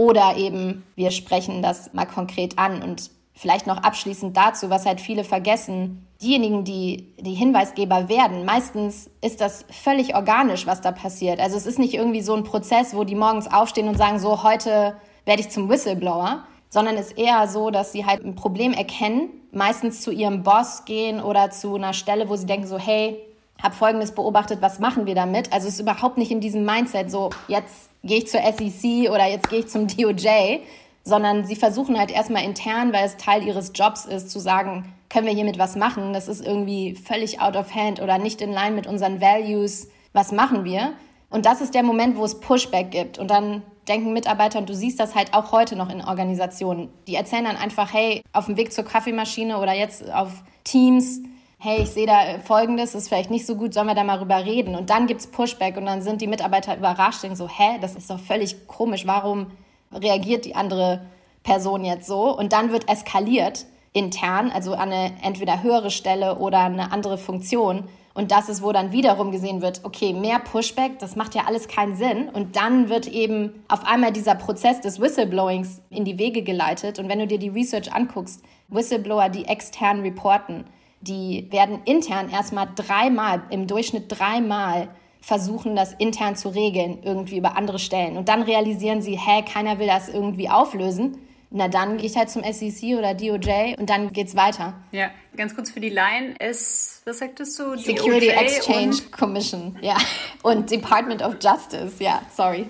oder 0.00 0.38
eben 0.38 0.82
wir 0.96 1.10
sprechen 1.10 1.60
das 1.60 1.92
mal 1.92 2.06
konkret 2.06 2.58
an 2.58 2.82
und 2.82 3.10
vielleicht 3.34 3.66
noch 3.66 3.76
abschließend 3.76 4.34
dazu, 4.34 4.70
was 4.70 4.86
halt 4.86 4.98
viele 4.98 5.24
vergessen, 5.24 6.06
diejenigen, 6.22 6.64
die 6.64 7.12
die 7.18 7.34
Hinweisgeber 7.34 8.08
werden, 8.08 8.46
meistens 8.46 9.10
ist 9.20 9.42
das 9.42 9.66
völlig 9.70 10.14
organisch, 10.14 10.66
was 10.66 10.80
da 10.80 10.90
passiert. 10.90 11.38
Also 11.38 11.58
es 11.58 11.66
ist 11.66 11.78
nicht 11.78 11.92
irgendwie 11.92 12.22
so 12.22 12.34
ein 12.34 12.44
Prozess, 12.44 12.94
wo 12.94 13.04
die 13.04 13.14
morgens 13.14 13.52
aufstehen 13.52 13.88
und 13.88 13.98
sagen, 13.98 14.18
so 14.18 14.42
heute 14.42 14.96
werde 15.26 15.42
ich 15.42 15.50
zum 15.50 15.68
Whistleblower, 15.68 16.44
sondern 16.70 16.96
es 16.96 17.08
ist 17.08 17.18
eher 17.18 17.46
so, 17.46 17.70
dass 17.70 17.92
sie 17.92 18.06
halt 18.06 18.24
ein 18.24 18.36
Problem 18.36 18.72
erkennen, 18.72 19.28
meistens 19.52 20.00
zu 20.00 20.12
ihrem 20.12 20.42
Boss 20.42 20.86
gehen 20.86 21.20
oder 21.20 21.50
zu 21.50 21.74
einer 21.74 21.92
Stelle, 21.92 22.30
wo 22.30 22.36
sie 22.36 22.46
denken 22.46 22.66
so, 22.66 22.78
hey, 22.78 23.20
hab 23.62 23.74
Folgendes 23.74 24.12
beobachtet, 24.12 24.62
was 24.62 24.78
machen 24.78 25.04
wir 25.04 25.14
damit? 25.14 25.52
Also 25.52 25.68
es 25.68 25.74
ist 25.74 25.80
überhaupt 25.80 26.16
nicht 26.16 26.30
in 26.30 26.40
diesem 26.40 26.64
Mindset 26.64 27.10
so, 27.10 27.28
jetzt 27.48 27.89
gehe 28.02 28.18
ich 28.18 28.28
zur 28.28 28.40
SEC 28.40 29.10
oder 29.10 29.26
jetzt 29.26 29.48
gehe 29.50 29.60
ich 29.60 29.68
zum 29.68 29.86
DOJ, 29.86 30.60
sondern 31.04 31.44
sie 31.44 31.56
versuchen 31.56 31.98
halt 31.98 32.10
erstmal 32.10 32.44
intern, 32.44 32.92
weil 32.92 33.06
es 33.06 33.16
Teil 33.16 33.46
ihres 33.46 33.72
Jobs 33.74 34.04
ist, 34.04 34.30
zu 34.30 34.38
sagen, 34.38 34.92
können 35.08 35.26
wir 35.26 35.34
hiermit 35.34 35.58
was 35.58 35.76
machen? 35.76 36.12
Das 36.12 36.28
ist 36.28 36.44
irgendwie 36.44 36.94
völlig 36.94 37.40
out 37.40 37.56
of 37.56 37.74
hand 37.74 38.00
oder 38.00 38.18
nicht 38.18 38.40
in 38.40 38.52
line 38.52 38.76
mit 38.76 38.86
unseren 38.86 39.20
Values. 39.20 39.88
Was 40.12 40.32
machen 40.32 40.64
wir? 40.64 40.92
Und 41.30 41.46
das 41.46 41.60
ist 41.60 41.74
der 41.74 41.82
Moment, 41.82 42.16
wo 42.16 42.24
es 42.24 42.40
Pushback 42.40 42.90
gibt. 42.90 43.18
Und 43.18 43.30
dann 43.30 43.62
denken 43.88 44.12
Mitarbeiter, 44.12 44.58
und 44.58 44.68
du 44.68 44.74
siehst 44.74 45.00
das 45.00 45.14
halt 45.14 45.34
auch 45.34 45.52
heute 45.52 45.76
noch 45.76 45.90
in 45.90 46.02
Organisationen, 46.02 46.90
die 47.06 47.14
erzählen 47.14 47.44
dann 47.44 47.56
einfach, 47.56 47.92
hey, 47.92 48.22
auf 48.32 48.46
dem 48.46 48.56
Weg 48.56 48.72
zur 48.72 48.84
Kaffeemaschine 48.84 49.58
oder 49.58 49.72
jetzt 49.72 50.10
auf 50.12 50.42
Teams, 50.64 51.20
hey, 51.62 51.82
ich 51.82 51.90
sehe 51.90 52.06
da 52.06 52.38
Folgendes, 52.42 52.94
ist 52.94 53.08
vielleicht 53.08 53.30
nicht 53.30 53.46
so 53.46 53.54
gut, 53.54 53.74
sollen 53.74 53.86
wir 53.86 53.94
da 53.94 54.02
mal 54.02 54.16
drüber 54.16 54.46
reden? 54.46 54.74
Und 54.74 54.88
dann 54.88 55.06
gibt 55.06 55.20
es 55.20 55.26
Pushback 55.26 55.76
und 55.76 55.84
dann 55.84 56.00
sind 56.00 56.22
die 56.22 56.26
Mitarbeiter 56.26 56.74
überrascht, 56.74 57.22
denken 57.22 57.36
so, 57.36 57.48
hä, 57.48 57.76
das 57.82 57.94
ist 57.94 58.08
doch 58.08 58.18
völlig 58.18 58.66
komisch, 58.66 59.06
warum 59.06 59.48
reagiert 59.92 60.46
die 60.46 60.54
andere 60.54 61.02
Person 61.42 61.84
jetzt 61.84 62.06
so? 62.06 62.34
Und 62.34 62.54
dann 62.54 62.72
wird 62.72 62.88
eskaliert 62.88 63.66
intern, 63.92 64.50
also 64.50 64.72
an 64.72 64.90
eine 64.90 65.12
entweder 65.22 65.62
höhere 65.62 65.90
Stelle 65.90 66.38
oder 66.38 66.60
eine 66.60 66.92
andere 66.92 67.18
Funktion. 67.18 67.84
Und 68.14 68.32
das 68.32 68.48
ist, 68.48 68.62
wo 68.62 68.72
dann 68.72 68.92
wiederum 68.92 69.30
gesehen 69.30 69.60
wird, 69.60 69.82
okay, 69.84 70.14
mehr 70.14 70.38
Pushback, 70.38 70.98
das 70.98 71.14
macht 71.14 71.34
ja 71.34 71.42
alles 71.46 71.68
keinen 71.68 71.94
Sinn. 71.94 72.30
Und 72.30 72.56
dann 72.56 72.88
wird 72.88 73.06
eben 73.06 73.64
auf 73.68 73.84
einmal 73.84 74.12
dieser 74.12 74.34
Prozess 74.34 74.80
des 74.80 74.98
Whistleblowings 74.98 75.82
in 75.90 76.06
die 76.06 76.18
Wege 76.18 76.42
geleitet. 76.42 76.98
Und 76.98 77.10
wenn 77.10 77.18
du 77.18 77.26
dir 77.26 77.38
die 77.38 77.50
Research 77.50 77.92
anguckst, 77.92 78.42
Whistleblower, 78.68 79.28
die 79.28 79.44
extern 79.44 80.00
reporten, 80.00 80.64
die 81.00 81.46
werden 81.50 81.80
intern 81.84 82.30
erstmal 82.30 82.68
dreimal, 82.74 83.42
im 83.50 83.66
Durchschnitt 83.66 84.04
dreimal 84.08 84.88
versuchen, 85.20 85.76
das 85.76 85.92
intern 85.94 86.36
zu 86.36 86.48
regeln, 86.48 86.98
irgendwie 87.02 87.38
über 87.38 87.56
andere 87.56 87.78
Stellen. 87.78 88.16
Und 88.16 88.28
dann 88.28 88.42
realisieren 88.42 89.02
sie, 89.02 89.18
hä, 89.18 89.42
keiner 89.42 89.78
will 89.78 89.86
das 89.86 90.08
irgendwie 90.08 90.48
auflösen 90.48 91.18
na 91.50 91.66
dann 91.66 91.96
gehe 91.96 92.06
ich 92.06 92.16
halt 92.16 92.30
zum 92.30 92.42
SEC 92.44 92.96
oder 92.96 93.14
DOJ 93.14 93.74
und 93.76 93.90
dann 93.90 94.12
geht's 94.12 94.36
weiter. 94.36 94.74
Ja, 94.92 95.10
ganz 95.36 95.54
kurz 95.54 95.70
für 95.70 95.80
die 95.80 95.88
Line 95.88 96.36
ist, 96.38 97.02
was 97.04 97.18
sagtest 97.18 97.58
du? 97.58 97.76
Security 97.76 98.28
DOJ 98.28 98.38
Exchange 98.38 98.96
Commission, 99.10 99.76
ja. 99.82 99.96
Und 100.42 100.70
Department 100.70 101.22
of 101.22 101.36
Justice, 101.42 102.02
ja, 102.02 102.22
sorry. 102.32 102.66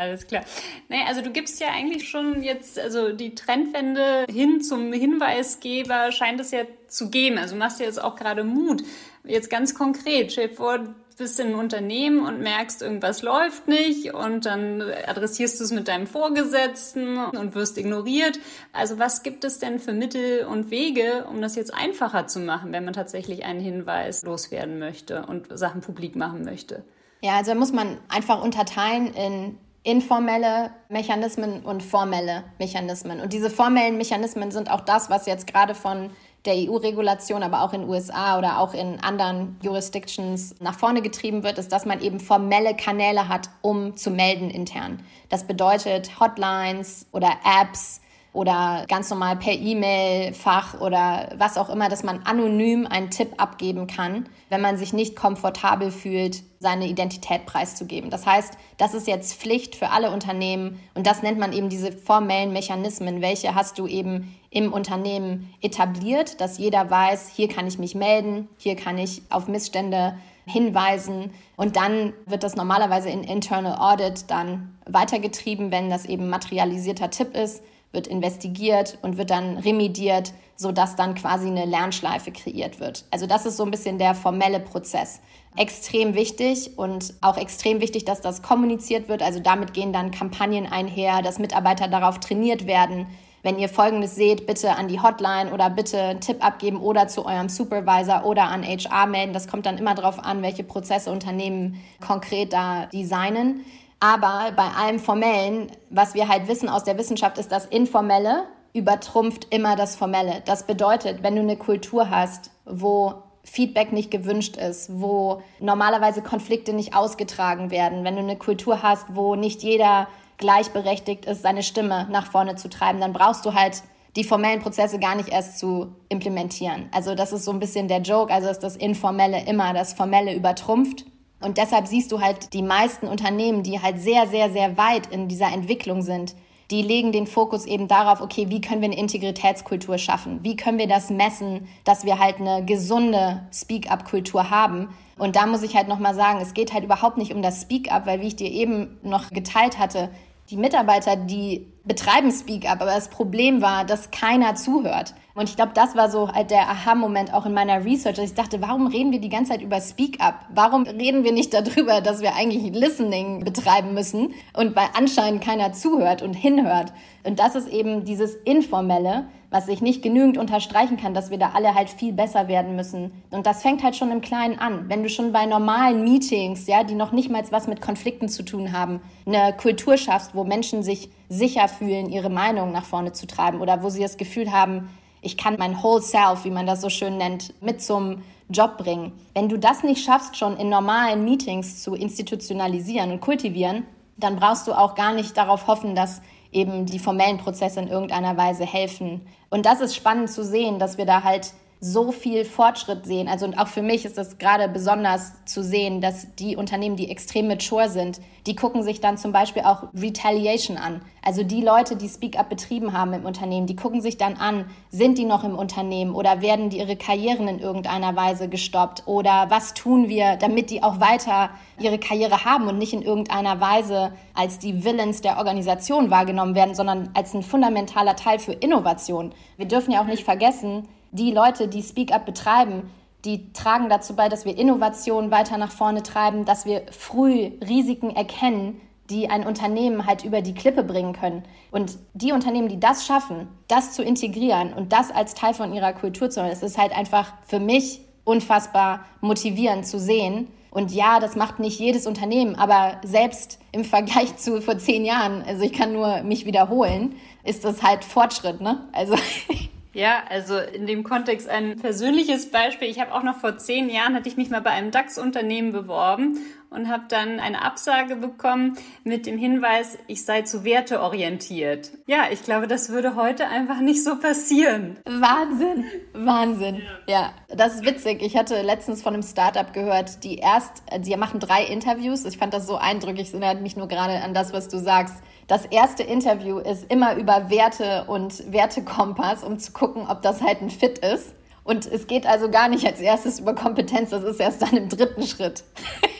Alles 0.00 0.26
klar. 0.26 0.42
Naja, 0.88 1.02
also 1.08 1.20
du 1.20 1.30
gibst 1.30 1.60
ja 1.60 1.68
eigentlich 1.68 2.08
schon 2.08 2.42
jetzt, 2.42 2.78
also 2.78 3.12
die 3.12 3.34
Trendwende 3.34 4.24
hin 4.30 4.62
zum 4.62 4.94
Hinweisgeber 4.94 6.10
scheint 6.10 6.40
es 6.40 6.52
ja 6.52 6.62
zu 6.88 7.10
geben. 7.10 7.36
Also 7.36 7.54
machst 7.54 7.80
du 7.80 7.84
jetzt 7.84 8.02
auch 8.02 8.16
gerade 8.16 8.42
Mut. 8.42 8.82
Jetzt 9.24 9.50
ganz 9.50 9.74
konkret, 9.74 10.32
stell 10.32 10.48
dir 10.48 10.54
vor, 10.54 10.78
bist 11.18 11.38
in 11.38 11.48
einem 11.48 11.58
Unternehmen 11.58 12.26
und 12.26 12.40
merkst, 12.40 12.80
irgendwas 12.80 13.20
läuft 13.20 13.68
nicht 13.68 14.14
und 14.14 14.46
dann 14.46 14.80
adressierst 14.80 15.60
du 15.60 15.64
es 15.64 15.70
mit 15.70 15.86
deinem 15.86 16.06
Vorgesetzten 16.06 17.18
und 17.18 17.54
wirst 17.54 17.76
ignoriert. 17.76 18.40
Also 18.72 18.98
was 18.98 19.22
gibt 19.22 19.44
es 19.44 19.58
denn 19.58 19.80
für 19.80 19.92
Mittel 19.92 20.46
und 20.46 20.70
Wege, 20.70 21.26
um 21.28 21.42
das 21.42 21.56
jetzt 21.56 21.74
einfacher 21.74 22.26
zu 22.26 22.40
machen, 22.40 22.72
wenn 22.72 22.86
man 22.86 22.94
tatsächlich 22.94 23.44
einen 23.44 23.60
Hinweis 23.60 24.22
loswerden 24.22 24.78
möchte 24.78 25.26
und 25.26 25.46
Sachen 25.58 25.82
publik 25.82 26.16
machen 26.16 26.42
möchte? 26.42 26.84
Ja, 27.20 27.36
also 27.36 27.52
da 27.52 27.58
muss 27.58 27.72
man 27.72 27.98
einfach 28.08 28.42
unterteilen 28.42 29.12
in 29.12 29.58
informelle 29.82 30.72
Mechanismen 30.88 31.60
und 31.60 31.82
formelle 31.82 32.44
Mechanismen. 32.58 33.20
Und 33.20 33.32
diese 33.32 33.50
formellen 33.50 33.96
Mechanismen 33.96 34.50
sind 34.50 34.70
auch 34.70 34.80
das, 34.80 35.08
was 35.08 35.26
jetzt 35.26 35.46
gerade 35.46 35.74
von 35.74 36.10
der 36.44 36.54
EU-Regulation, 36.54 37.42
aber 37.42 37.62
auch 37.62 37.72
in 37.72 37.88
USA 37.88 38.38
oder 38.38 38.58
auch 38.58 38.72
in 38.72 39.00
anderen 39.00 39.58
Jurisdictions 39.62 40.54
nach 40.60 40.78
vorne 40.78 41.02
getrieben 41.02 41.42
wird, 41.42 41.58
ist, 41.58 41.70
dass 41.70 41.84
man 41.84 42.00
eben 42.00 42.18
formelle 42.18 42.74
Kanäle 42.74 43.28
hat, 43.28 43.50
um 43.60 43.96
zu 43.96 44.10
melden 44.10 44.50
intern. 44.50 45.02
Das 45.28 45.44
bedeutet 45.44 46.18
Hotlines 46.18 47.06
oder 47.12 47.30
Apps, 47.44 47.99
oder 48.32 48.84
ganz 48.88 49.10
normal 49.10 49.36
per 49.36 49.52
E-Mail-Fach 49.52 50.80
oder 50.80 51.30
was 51.36 51.58
auch 51.58 51.68
immer, 51.68 51.88
dass 51.88 52.04
man 52.04 52.22
anonym 52.24 52.86
einen 52.86 53.10
Tipp 53.10 53.34
abgeben 53.38 53.86
kann, 53.86 54.28
wenn 54.50 54.60
man 54.60 54.76
sich 54.76 54.92
nicht 54.92 55.16
komfortabel 55.16 55.90
fühlt, 55.90 56.42
seine 56.60 56.86
Identität 56.86 57.46
preiszugeben. 57.46 58.10
Das 58.10 58.26
heißt, 58.26 58.56
das 58.76 58.94
ist 58.94 59.08
jetzt 59.08 59.40
Pflicht 59.40 59.74
für 59.74 59.90
alle 59.90 60.10
Unternehmen 60.10 60.78
und 60.94 61.06
das 61.06 61.22
nennt 61.22 61.38
man 61.38 61.52
eben 61.52 61.70
diese 61.70 61.90
formellen 61.90 62.52
Mechanismen. 62.52 63.20
Welche 63.20 63.54
hast 63.54 63.78
du 63.78 63.86
eben 63.86 64.36
im 64.50 64.72
Unternehmen 64.72 65.52
etabliert, 65.60 66.40
dass 66.40 66.58
jeder 66.58 66.90
weiß, 66.90 67.32
hier 67.34 67.48
kann 67.48 67.66
ich 67.66 67.78
mich 67.78 67.94
melden, 67.94 68.48
hier 68.58 68.76
kann 68.76 68.98
ich 68.98 69.22
auf 69.30 69.48
Missstände 69.48 70.14
hinweisen. 70.44 71.32
Und 71.56 71.76
dann 71.76 72.12
wird 72.26 72.42
das 72.42 72.56
normalerweise 72.56 73.08
in 73.08 73.24
Internal 73.24 73.76
Audit 73.78 74.30
dann 74.30 74.76
weitergetrieben, 74.86 75.70
wenn 75.70 75.90
das 75.90 76.04
eben 76.04 76.28
materialisierter 76.28 77.10
Tipp 77.10 77.34
ist, 77.36 77.62
wird 77.92 78.06
investigiert 78.06 78.98
und 79.02 79.18
wird 79.18 79.30
dann 79.30 79.58
remediert, 79.58 80.32
sodass 80.56 80.96
dann 80.96 81.14
quasi 81.14 81.48
eine 81.48 81.64
Lernschleife 81.64 82.30
kreiert 82.32 82.80
wird. 82.80 83.04
Also 83.10 83.26
das 83.26 83.46
ist 83.46 83.56
so 83.56 83.64
ein 83.64 83.70
bisschen 83.70 83.98
der 83.98 84.14
formelle 84.14 84.60
Prozess. 84.60 85.20
Extrem 85.56 86.14
wichtig 86.14 86.78
und 86.78 87.14
auch 87.20 87.36
extrem 87.36 87.80
wichtig, 87.80 88.04
dass 88.04 88.20
das 88.20 88.42
kommuniziert 88.42 89.08
wird. 89.08 89.22
Also 89.22 89.40
damit 89.40 89.74
gehen 89.74 89.92
dann 89.92 90.12
Kampagnen 90.12 90.66
einher, 90.66 91.22
dass 91.22 91.38
Mitarbeiter 91.38 91.88
darauf 91.88 92.20
trainiert 92.20 92.66
werden, 92.66 93.06
wenn 93.42 93.58
ihr 93.58 93.70
Folgendes 93.70 94.16
seht, 94.16 94.46
bitte 94.46 94.76
an 94.76 94.88
die 94.88 95.00
Hotline 95.00 95.50
oder 95.52 95.70
bitte 95.70 96.00
einen 96.00 96.20
Tipp 96.20 96.44
abgeben 96.44 96.78
oder 96.78 97.08
zu 97.08 97.24
eurem 97.24 97.48
Supervisor 97.48 98.26
oder 98.26 98.44
an 98.44 98.62
HR 98.62 99.06
melden. 99.06 99.32
Das 99.32 99.48
kommt 99.48 99.64
dann 99.64 99.78
immer 99.78 99.94
darauf 99.94 100.22
an, 100.22 100.42
welche 100.42 100.62
Prozesse 100.62 101.10
Unternehmen 101.10 101.80
konkret 102.06 102.52
da 102.52 102.86
designen. 102.86 103.64
Aber 104.00 104.52
bei 104.56 104.68
allem 104.68 104.98
Formellen, 104.98 105.70
was 105.90 106.14
wir 106.14 106.28
halt 106.28 106.48
wissen 106.48 106.68
aus 106.68 106.84
der 106.84 106.98
Wissenschaft, 106.98 107.38
ist 107.38 107.52
das 107.52 107.66
Informelle 107.66 108.44
übertrumpft 108.72 109.48
immer 109.50 109.76
das 109.76 109.96
Formelle. 109.96 110.42
Das 110.44 110.66
bedeutet, 110.66 111.22
wenn 111.22 111.34
du 111.34 111.42
eine 111.42 111.56
Kultur 111.56 112.10
hast, 112.10 112.50
wo 112.64 113.14
Feedback 113.42 113.92
nicht 113.92 114.10
gewünscht 114.10 114.56
ist, 114.56 114.90
wo 115.00 115.42
normalerweise 115.58 116.22
Konflikte 116.22 116.72
nicht 116.72 116.94
ausgetragen 116.94 117.70
werden, 117.70 118.04
wenn 118.04 118.14
du 118.14 118.22
eine 118.22 118.36
Kultur 118.36 118.82
hast, 118.82 119.06
wo 119.10 119.34
nicht 119.34 119.62
jeder 119.62 120.08
gleichberechtigt 120.38 121.26
ist, 121.26 121.42
seine 121.42 121.62
Stimme 121.62 122.06
nach 122.10 122.26
vorne 122.30 122.56
zu 122.56 122.68
treiben, 122.68 123.00
dann 123.00 123.12
brauchst 123.12 123.44
du 123.44 123.54
halt 123.54 123.82
die 124.16 124.24
formellen 124.24 124.60
Prozesse 124.60 124.98
gar 124.98 125.14
nicht 125.14 125.28
erst 125.28 125.58
zu 125.58 125.94
implementieren. 126.08 126.88
Also 126.92 127.14
das 127.14 127.32
ist 127.32 127.44
so 127.44 127.52
ein 127.52 127.60
bisschen 127.60 127.88
der 127.88 128.00
Joke, 128.00 128.32
also 128.32 128.48
ist 128.48 128.60
das 128.60 128.76
Informelle 128.76 129.44
immer 129.46 129.72
das 129.72 129.92
Formelle 129.92 130.34
übertrumpft. 130.34 131.04
Und 131.40 131.58
deshalb 131.58 131.86
siehst 131.86 132.12
du 132.12 132.20
halt 132.20 132.52
die 132.52 132.62
meisten 132.62 133.06
Unternehmen, 133.06 133.62
die 133.62 133.80
halt 133.80 134.00
sehr, 134.00 134.26
sehr, 134.26 134.50
sehr 134.50 134.76
weit 134.76 135.06
in 135.06 135.28
dieser 135.28 135.52
Entwicklung 135.52 136.02
sind, 136.02 136.34
die 136.70 136.82
legen 136.82 137.10
den 137.10 137.26
Fokus 137.26 137.66
eben 137.66 137.88
darauf, 137.88 138.20
okay, 138.20 138.48
wie 138.48 138.60
können 138.60 138.80
wir 138.80 138.86
eine 138.86 138.98
Integritätskultur 138.98 139.98
schaffen? 139.98 140.38
Wie 140.42 140.54
können 140.54 140.78
wir 140.78 140.86
das 140.86 141.10
messen, 141.10 141.66
dass 141.84 142.04
wir 142.04 142.18
halt 142.18 142.36
eine 142.36 142.64
gesunde 142.64 143.42
Speak-up-Kultur 143.52 144.50
haben? 144.50 144.88
Und 145.18 145.34
da 145.34 145.46
muss 145.46 145.62
ich 145.62 145.74
halt 145.74 145.88
nochmal 145.88 146.14
sagen, 146.14 146.40
es 146.40 146.54
geht 146.54 146.72
halt 146.72 146.84
überhaupt 146.84 147.18
nicht 147.18 147.34
um 147.34 147.42
das 147.42 147.62
Speak-up, 147.62 148.06
weil 148.06 148.20
wie 148.20 148.28
ich 148.28 148.36
dir 148.36 148.50
eben 148.50 148.98
noch 149.02 149.30
geteilt 149.30 149.78
hatte, 149.78 150.10
die 150.48 150.56
Mitarbeiter, 150.56 151.16
die 151.16 151.66
betreiben 151.90 152.30
Speak 152.30 152.70
Up, 152.70 152.80
aber 152.82 152.92
das 152.92 153.08
Problem 153.08 153.62
war, 153.62 153.84
dass 153.84 154.12
keiner 154.12 154.54
zuhört. 154.54 155.12
Und 155.34 155.48
ich 155.48 155.56
glaube, 155.56 155.72
das 155.74 155.96
war 155.96 156.08
so 156.08 156.30
halt 156.30 156.52
der 156.52 156.68
Aha-Moment 156.68 157.34
auch 157.34 157.46
in 157.46 157.52
meiner 157.52 157.84
Research, 157.84 158.14
dass 158.14 158.26
ich 158.26 158.34
dachte, 158.34 158.62
warum 158.62 158.86
reden 158.86 159.10
wir 159.10 159.20
die 159.20 159.28
ganze 159.28 159.50
Zeit 159.50 159.60
über 159.60 159.80
Speak 159.80 160.20
Up? 160.20 160.46
Warum 160.54 160.84
reden 160.84 161.24
wir 161.24 161.32
nicht 161.32 161.52
darüber, 161.52 162.00
dass 162.00 162.20
wir 162.20 162.36
eigentlich 162.36 162.72
Listening 162.72 163.42
betreiben 163.42 163.92
müssen 163.92 164.34
und 164.56 164.76
weil 164.76 164.86
anscheinend 164.96 165.42
keiner 165.42 165.72
zuhört 165.72 166.22
und 166.22 166.34
hinhört? 166.34 166.92
Und 167.24 167.40
das 167.40 167.56
ist 167.56 167.66
eben 167.66 168.04
dieses 168.04 168.36
Informelle, 168.36 169.24
was 169.50 169.66
ich 169.66 169.82
nicht 169.82 170.00
genügend 170.00 170.38
unterstreichen 170.38 170.96
kann, 170.96 171.12
dass 171.12 171.30
wir 171.30 171.38
da 171.38 171.50
alle 171.54 171.74
halt 171.74 171.90
viel 171.90 172.12
besser 172.12 172.46
werden 172.46 172.76
müssen. 172.76 173.10
Und 173.32 173.46
das 173.46 173.62
fängt 173.62 173.82
halt 173.82 173.96
schon 173.96 174.12
im 174.12 174.20
Kleinen 174.20 174.60
an. 174.60 174.88
Wenn 174.88 175.02
du 175.02 175.08
schon 175.08 175.32
bei 175.32 175.44
normalen 175.44 176.04
Meetings, 176.04 176.68
ja, 176.68 176.84
die 176.84 176.94
noch 176.94 177.10
nicht 177.10 177.30
mal 177.30 177.42
was 177.50 177.66
mit 177.66 177.80
Konflikten 177.80 178.28
zu 178.28 178.44
tun 178.44 178.70
haben, 178.70 179.00
eine 179.26 179.52
Kultur 179.56 179.96
schaffst, 179.96 180.36
wo 180.36 180.44
Menschen 180.44 180.84
sich 180.84 181.10
sicher 181.30 181.68
fühlen, 181.68 182.10
ihre 182.10 182.28
Meinung 182.28 182.72
nach 182.72 182.84
vorne 182.84 183.12
zu 183.12 183.26
treiben 183.26 183.60
oder 183.60 183.82
wo 183.82 183.88
sie 183.88 184.02
das 184.02 184.18
Gefühl 184.18 184.52
haben, 184.52 184.90
ich 185.22 185.36
kann 185.36 185.56
mein 185.58 185.82
whole 185.82 186.02
self, 186.02 186.44
wie 186.44 186.50
man 186.50 186.66
das 186.66 186.80
so 186.80 186.90
schön 186.90 187.16
nennt, 187.16 187.54
mit 187.62 187.80
zum 187.80 188.22
Job 188.48 188.78
bringen. 188.78 189.12
Wenn 189.32 189.48
du 189.48 189.58
das 189.58 189.84
nicht 189.84 190.04
schaffst, 190.04 190.36
schon 190.36 190.56
in 190.56 190.68
normalen 190.68 191.24
Meetings 191.24 191.82
zu 191.82 191.94
institutionalisieren 191.94 193.12
und 193.12 193.20
kultivieren, 193.20 193.84
dann 194.16 194.36
brauchst 194.36 194.66
du 194.66 194.72
auch 194.72 194.96
gar 194.96 195.14
nicht 195.14 195.36
darauf 195.36 195.66
hoffen, 195.66 195.94
dass 195.94 196.20
eben 196.52 196.84
die 196.84 196.98
formellen 196.98 197.38
Prozesse 197.38 197.80
in 197.80 197.88
irgendeiner 197.88 198.36
Weise 198.36 198.66
helfen. 198.66 199.20
Und 199.50 199.66
das 199.66 199.80
ist 199.80 199.94
spannend 199.94 200.30
zu 200.30 200.44
sehen, 200.44 200.80
dass 200.80 200.98
wir 200.98 201.06
da 201.06 201.22
halt 201.22 201.52
so 201.80 202.12
viel 202.12 202.44
Fortschritt 202.44 203.06
sehen. 203.06 203.26
Also 203.26 203.46
und 203.46 203.58
auch 203.58 203.68
für 203.68 203.80
mich 203.80 204.04
ist 204.04 204.18
das 204.18 204.36
gerade 204.36 204.68
besonders 204.68 205.32
zu 205.46 205.64
sehen, 205.64 206.02
dass 206.02 206.34
die 206.34 206.56
Unternehmen, 206.56 206.96
die 206.96 207.10
extrem 207.10 207.48
mature 207.48 207.88
sind, 207.88 208.20
die 208.46 208.54
gucken 208.54 208.82
sich 208.82 209.00
dann 209.00 209.16
zum 209.16 209.32
Beispiel 209.32 209.62
auch 209.62 209.84
Retaliation 209.94 210.76
an. 210.76 211.00
Also 211.22 211.42
die 211.42 211.62
Leute, 211.62 211.96
die 211.96 212.08
Speak 212.08 212.38
Up 212.38 212.50
betrieben 212.50 212.92
haben 212.92 213.14
im 213.14 213.24
Unternehmen, 213.24 213.66
die 213.66 213.76
gucken 213.76 214.02
sich 214.02 214.18
dann 214.18 214.34
an, 214.34 214.66
sind 214.90 215.16
die 215.16 215.24
noch 215.24 215.42
im 215.42 215.54
Unternehmen 215.54 216.14
oder 216.14 216.42
werden 216.42 216.68
die 216.68 216.78
ihre 216.78 216.96
Karrieren 216.96 217.48
in 217.48 217.58
irgendeiner 217.58 218.14
Weise 218.14 218.48
gestoppt 218.48 219.04
oder 219.06 219.46
was 219.48 219.72
tun 219.72 220.08
wir, 220.08 220.36
damit 220.36 220.70
die 220.70 220.82
auch 220.82 221.00
weiter 221.00 221.50
ihre 221.78 221.98
Karriere 221.98 222.44
haben 222.44 222.68
und 222.68 222.76
nicht 222.76 222.92
in 222.92 223.02
irgendeiner 223.02 223.60
Weise 223.60 224.12
als 224.34 224.58
die 224.58 224.84
Villains 224.84 225.22
der 225.22 225.38
Organisation 225.38 226.10
wahrgenommen 226.10 226.54
werden, 226.54 226.74
sondern 226.74 227.08
als 227.14 227.32
ein 227.32 227.42
fundamentaler 227.42 228.16
Teil 228.16 228.38
für 228.38 228.52
Innovation. 228.52 229.32
Wir 229.56 229.66
dürfen 229.66 229.92
ja 229.92 230.02
auch 230.02 230.06
nicht 230.06 230.24
vergessen, 230.24 230.86
die 231.12 231.30
Leute, 231.30 231.68
die 231.68 231.82
Speak 231.82 232.12
Up 232.12 232.26
betreiben, 232.26 232.90
die 233.24 233.52
tragen 233.52 233.88
dazu 233.88 234.16
bei, 234.16 234.28
dass 234.28 234.44
wir 234.44 234.56
Innovationen 234.56 235.30
weiter 235.30 235.58
nach 235.58 235.72
vorne 235.72 236.02
treiben, 236.02 236.44
dass 236.44 236.64
wir 236.64 236.82
früh 236.90 237.50
Risiken 237.66 238.10
erkennen, 238.10 238.80
die 239.10 239.28
ein 239.28 239.46
Unternehmen 239.46 240.06
halt 240.06 240.24
über 240.24 240.40
die 240.40 240.54
Klippe 240.54 240.84
bringen 240.84 241.12
können. 241.12 241.42
Und 241.70 241.98
die 242.14 242.32
Unternehmen, 242.32 242.68
die 242.68 242.80
das 242.80 243.06
schaffen, 243.06 243.48
das 243.68 243.92
zu 243.92 244.02
integrieren 244.02 244.72
und 244.72 244.92
das 244.92 245.10
als 245.10 245.34
Teil 245.34 245.52
von 245.52 245.74
ihrer 245.74 245.92
Kultur 245.92 246.30
zu 246.30 246.40
haben, 246.40 246.50
es 246.50 246.62
ist 246.62 246.78
halt 246.78 246.96
einfach 246.96 247.32
für 247.46 247.58
mich 247.58 248.00
unfassbar 248.24 249.04
motivierend 249.20 249.86
zu 249.86 249.98
sehen. 249.98 250.48
Und 250.70 250.92
ja, 250.92 251.18
das 251.18 251.34
macht 251.34 251.58
nicht 251.58 251.80
jedes 251.80 252.06
Unternehmen, 252.06 252.54
aber 252.54 253.00
selbst 253.02 253.58
im 253.72 253.84
Vergleich 253.84 254.36
zu 254.36 254.62
vor 254.62 254.78
zehn 254.78 255.04
Jahren, 255.04 255.42
also 255.42 255.64
ich 255.64 255.72
kann 255.72 255.92
nur 255.92 256.22
mich 256.22 256.46
wiederholen, 256.46 257.16
ist 257.42 257.64
das 257.64 257.82
halt 257.82 258.04
Fortschritt, 258.04 258.60
ne? 258.60 258.88
Also 258.92 259.16
Ja, 259.92 260.22
also 260.28 260.56
in 260.56 260.86
dem 260.86 261.02
Kontext 261.02 261.48
ein 261.48 261.76
persönliches 261.76 262.50
Beispiel. 262.50 262.88
Ich 262.88 263.00
habe 263.00 263.12
auch 263.12 263.24
noch 263.24 263.38
vor 263.38 263.58
zehn 263.58 263.90
Jahren, 263.90 264.14
hatte 264.14 264.28
ich 264.28 264.36
mich 264.36 264.48
mal 264.50 264.60
bei 264.60 264.70
einem 264.70 264.92
DAX-Unternehmen 264.92 265.72
beworben 265.72 266.38
und 266.70 266.88
habe 266.88 267.04
dann 267.08 267.40
eine 267.40 267.62
Absage 267.62 268.14
bekommen 268.14 268.78
mit 269.02 269.26
dem 269.26 269.36
Hinweis, 269.36 269.98
ich 270.06 270.24
sei 270.24 270.42
zu 270.42 270.62
werteorientiert. 270.64 271.90
Ja, 272.06 272.26
ich 272.30 272.44
glaube, 272.44 272.68
das 272.68 272.90
würde 272.90 273.16
heute 273.16 273.48
einfach 273.48 273.80
nicht 273.80 274.04
so 274.04 274.16
passieren. 274.16 274.96
Wahnsinn, 275.04 275.84
Wahnsinn. 276.12 276.82
Ja, 277.08 277.32
das 277.48 277.76
ist 277.76 277.84
witzig. 277.84 278.22
Ich 278.22 278.36
hatte 278.36 278.62
letztens 278.62 279.02
von 279.02 279.14
einem 279.14 279.24
Startup 279.24 279.72
gehört, 279.72 280.22
die 280.22 280.36
erst, 280.36 280.84
die 281.00 281.16
machen 281.16 281.40
drei 281.40 281.64
Interviews. 281.64 282.24
Ich 282.24 282.38
fand 282.38 282.54
das 282.54 282.68
so 282.68 282.76
eindrücklich, 282.76 283.28
es 283.28 283.34
erinnert 283.34 283.60
mich 283.60 283.76
nur 283.76 283.88
gerade 283.88 284.22
an 284.22 284.34
das, 284.34 284.52
was 284.52 284.68
du 284.68 284.78
sagst 284.78 285.16
das 285.50 285.64
erste 285.64 286.04
Interview 286.04 286.58
ist 286.58 286.88
immer 286.92 287.16
über 287.16 287.50
Werte 287.50 288.04
und 288.06 288.52
Wertekompass, 288.52 289.42
um 289.42 289.58
zu 289.58 289.72
gucken, 289.72 290.06
ob 290.08 290.22
das 290.22 290.42
halt 290.42 290.62
ein 290.62 290.70
Fit 290.70 290.98
ist. 290.98 291.34
Und 291.64 291.86
es 291.86 292.06
geht 292.06 292.24
also 292.24 292.50
gar 292.50 292.68
nicht 292.68 292.86
als 292.86 293.00
erstes 293.00 293.40
über 293.40 293.56
Kompetenz, 293.56 294.10
das 294.10 294.22
ist 294.22 294.38
erst 294.38 294.62
dann 294.62 294.76
im 294.76 294.88
dritten 294.88 295.24
Schritt. 295.24 295.64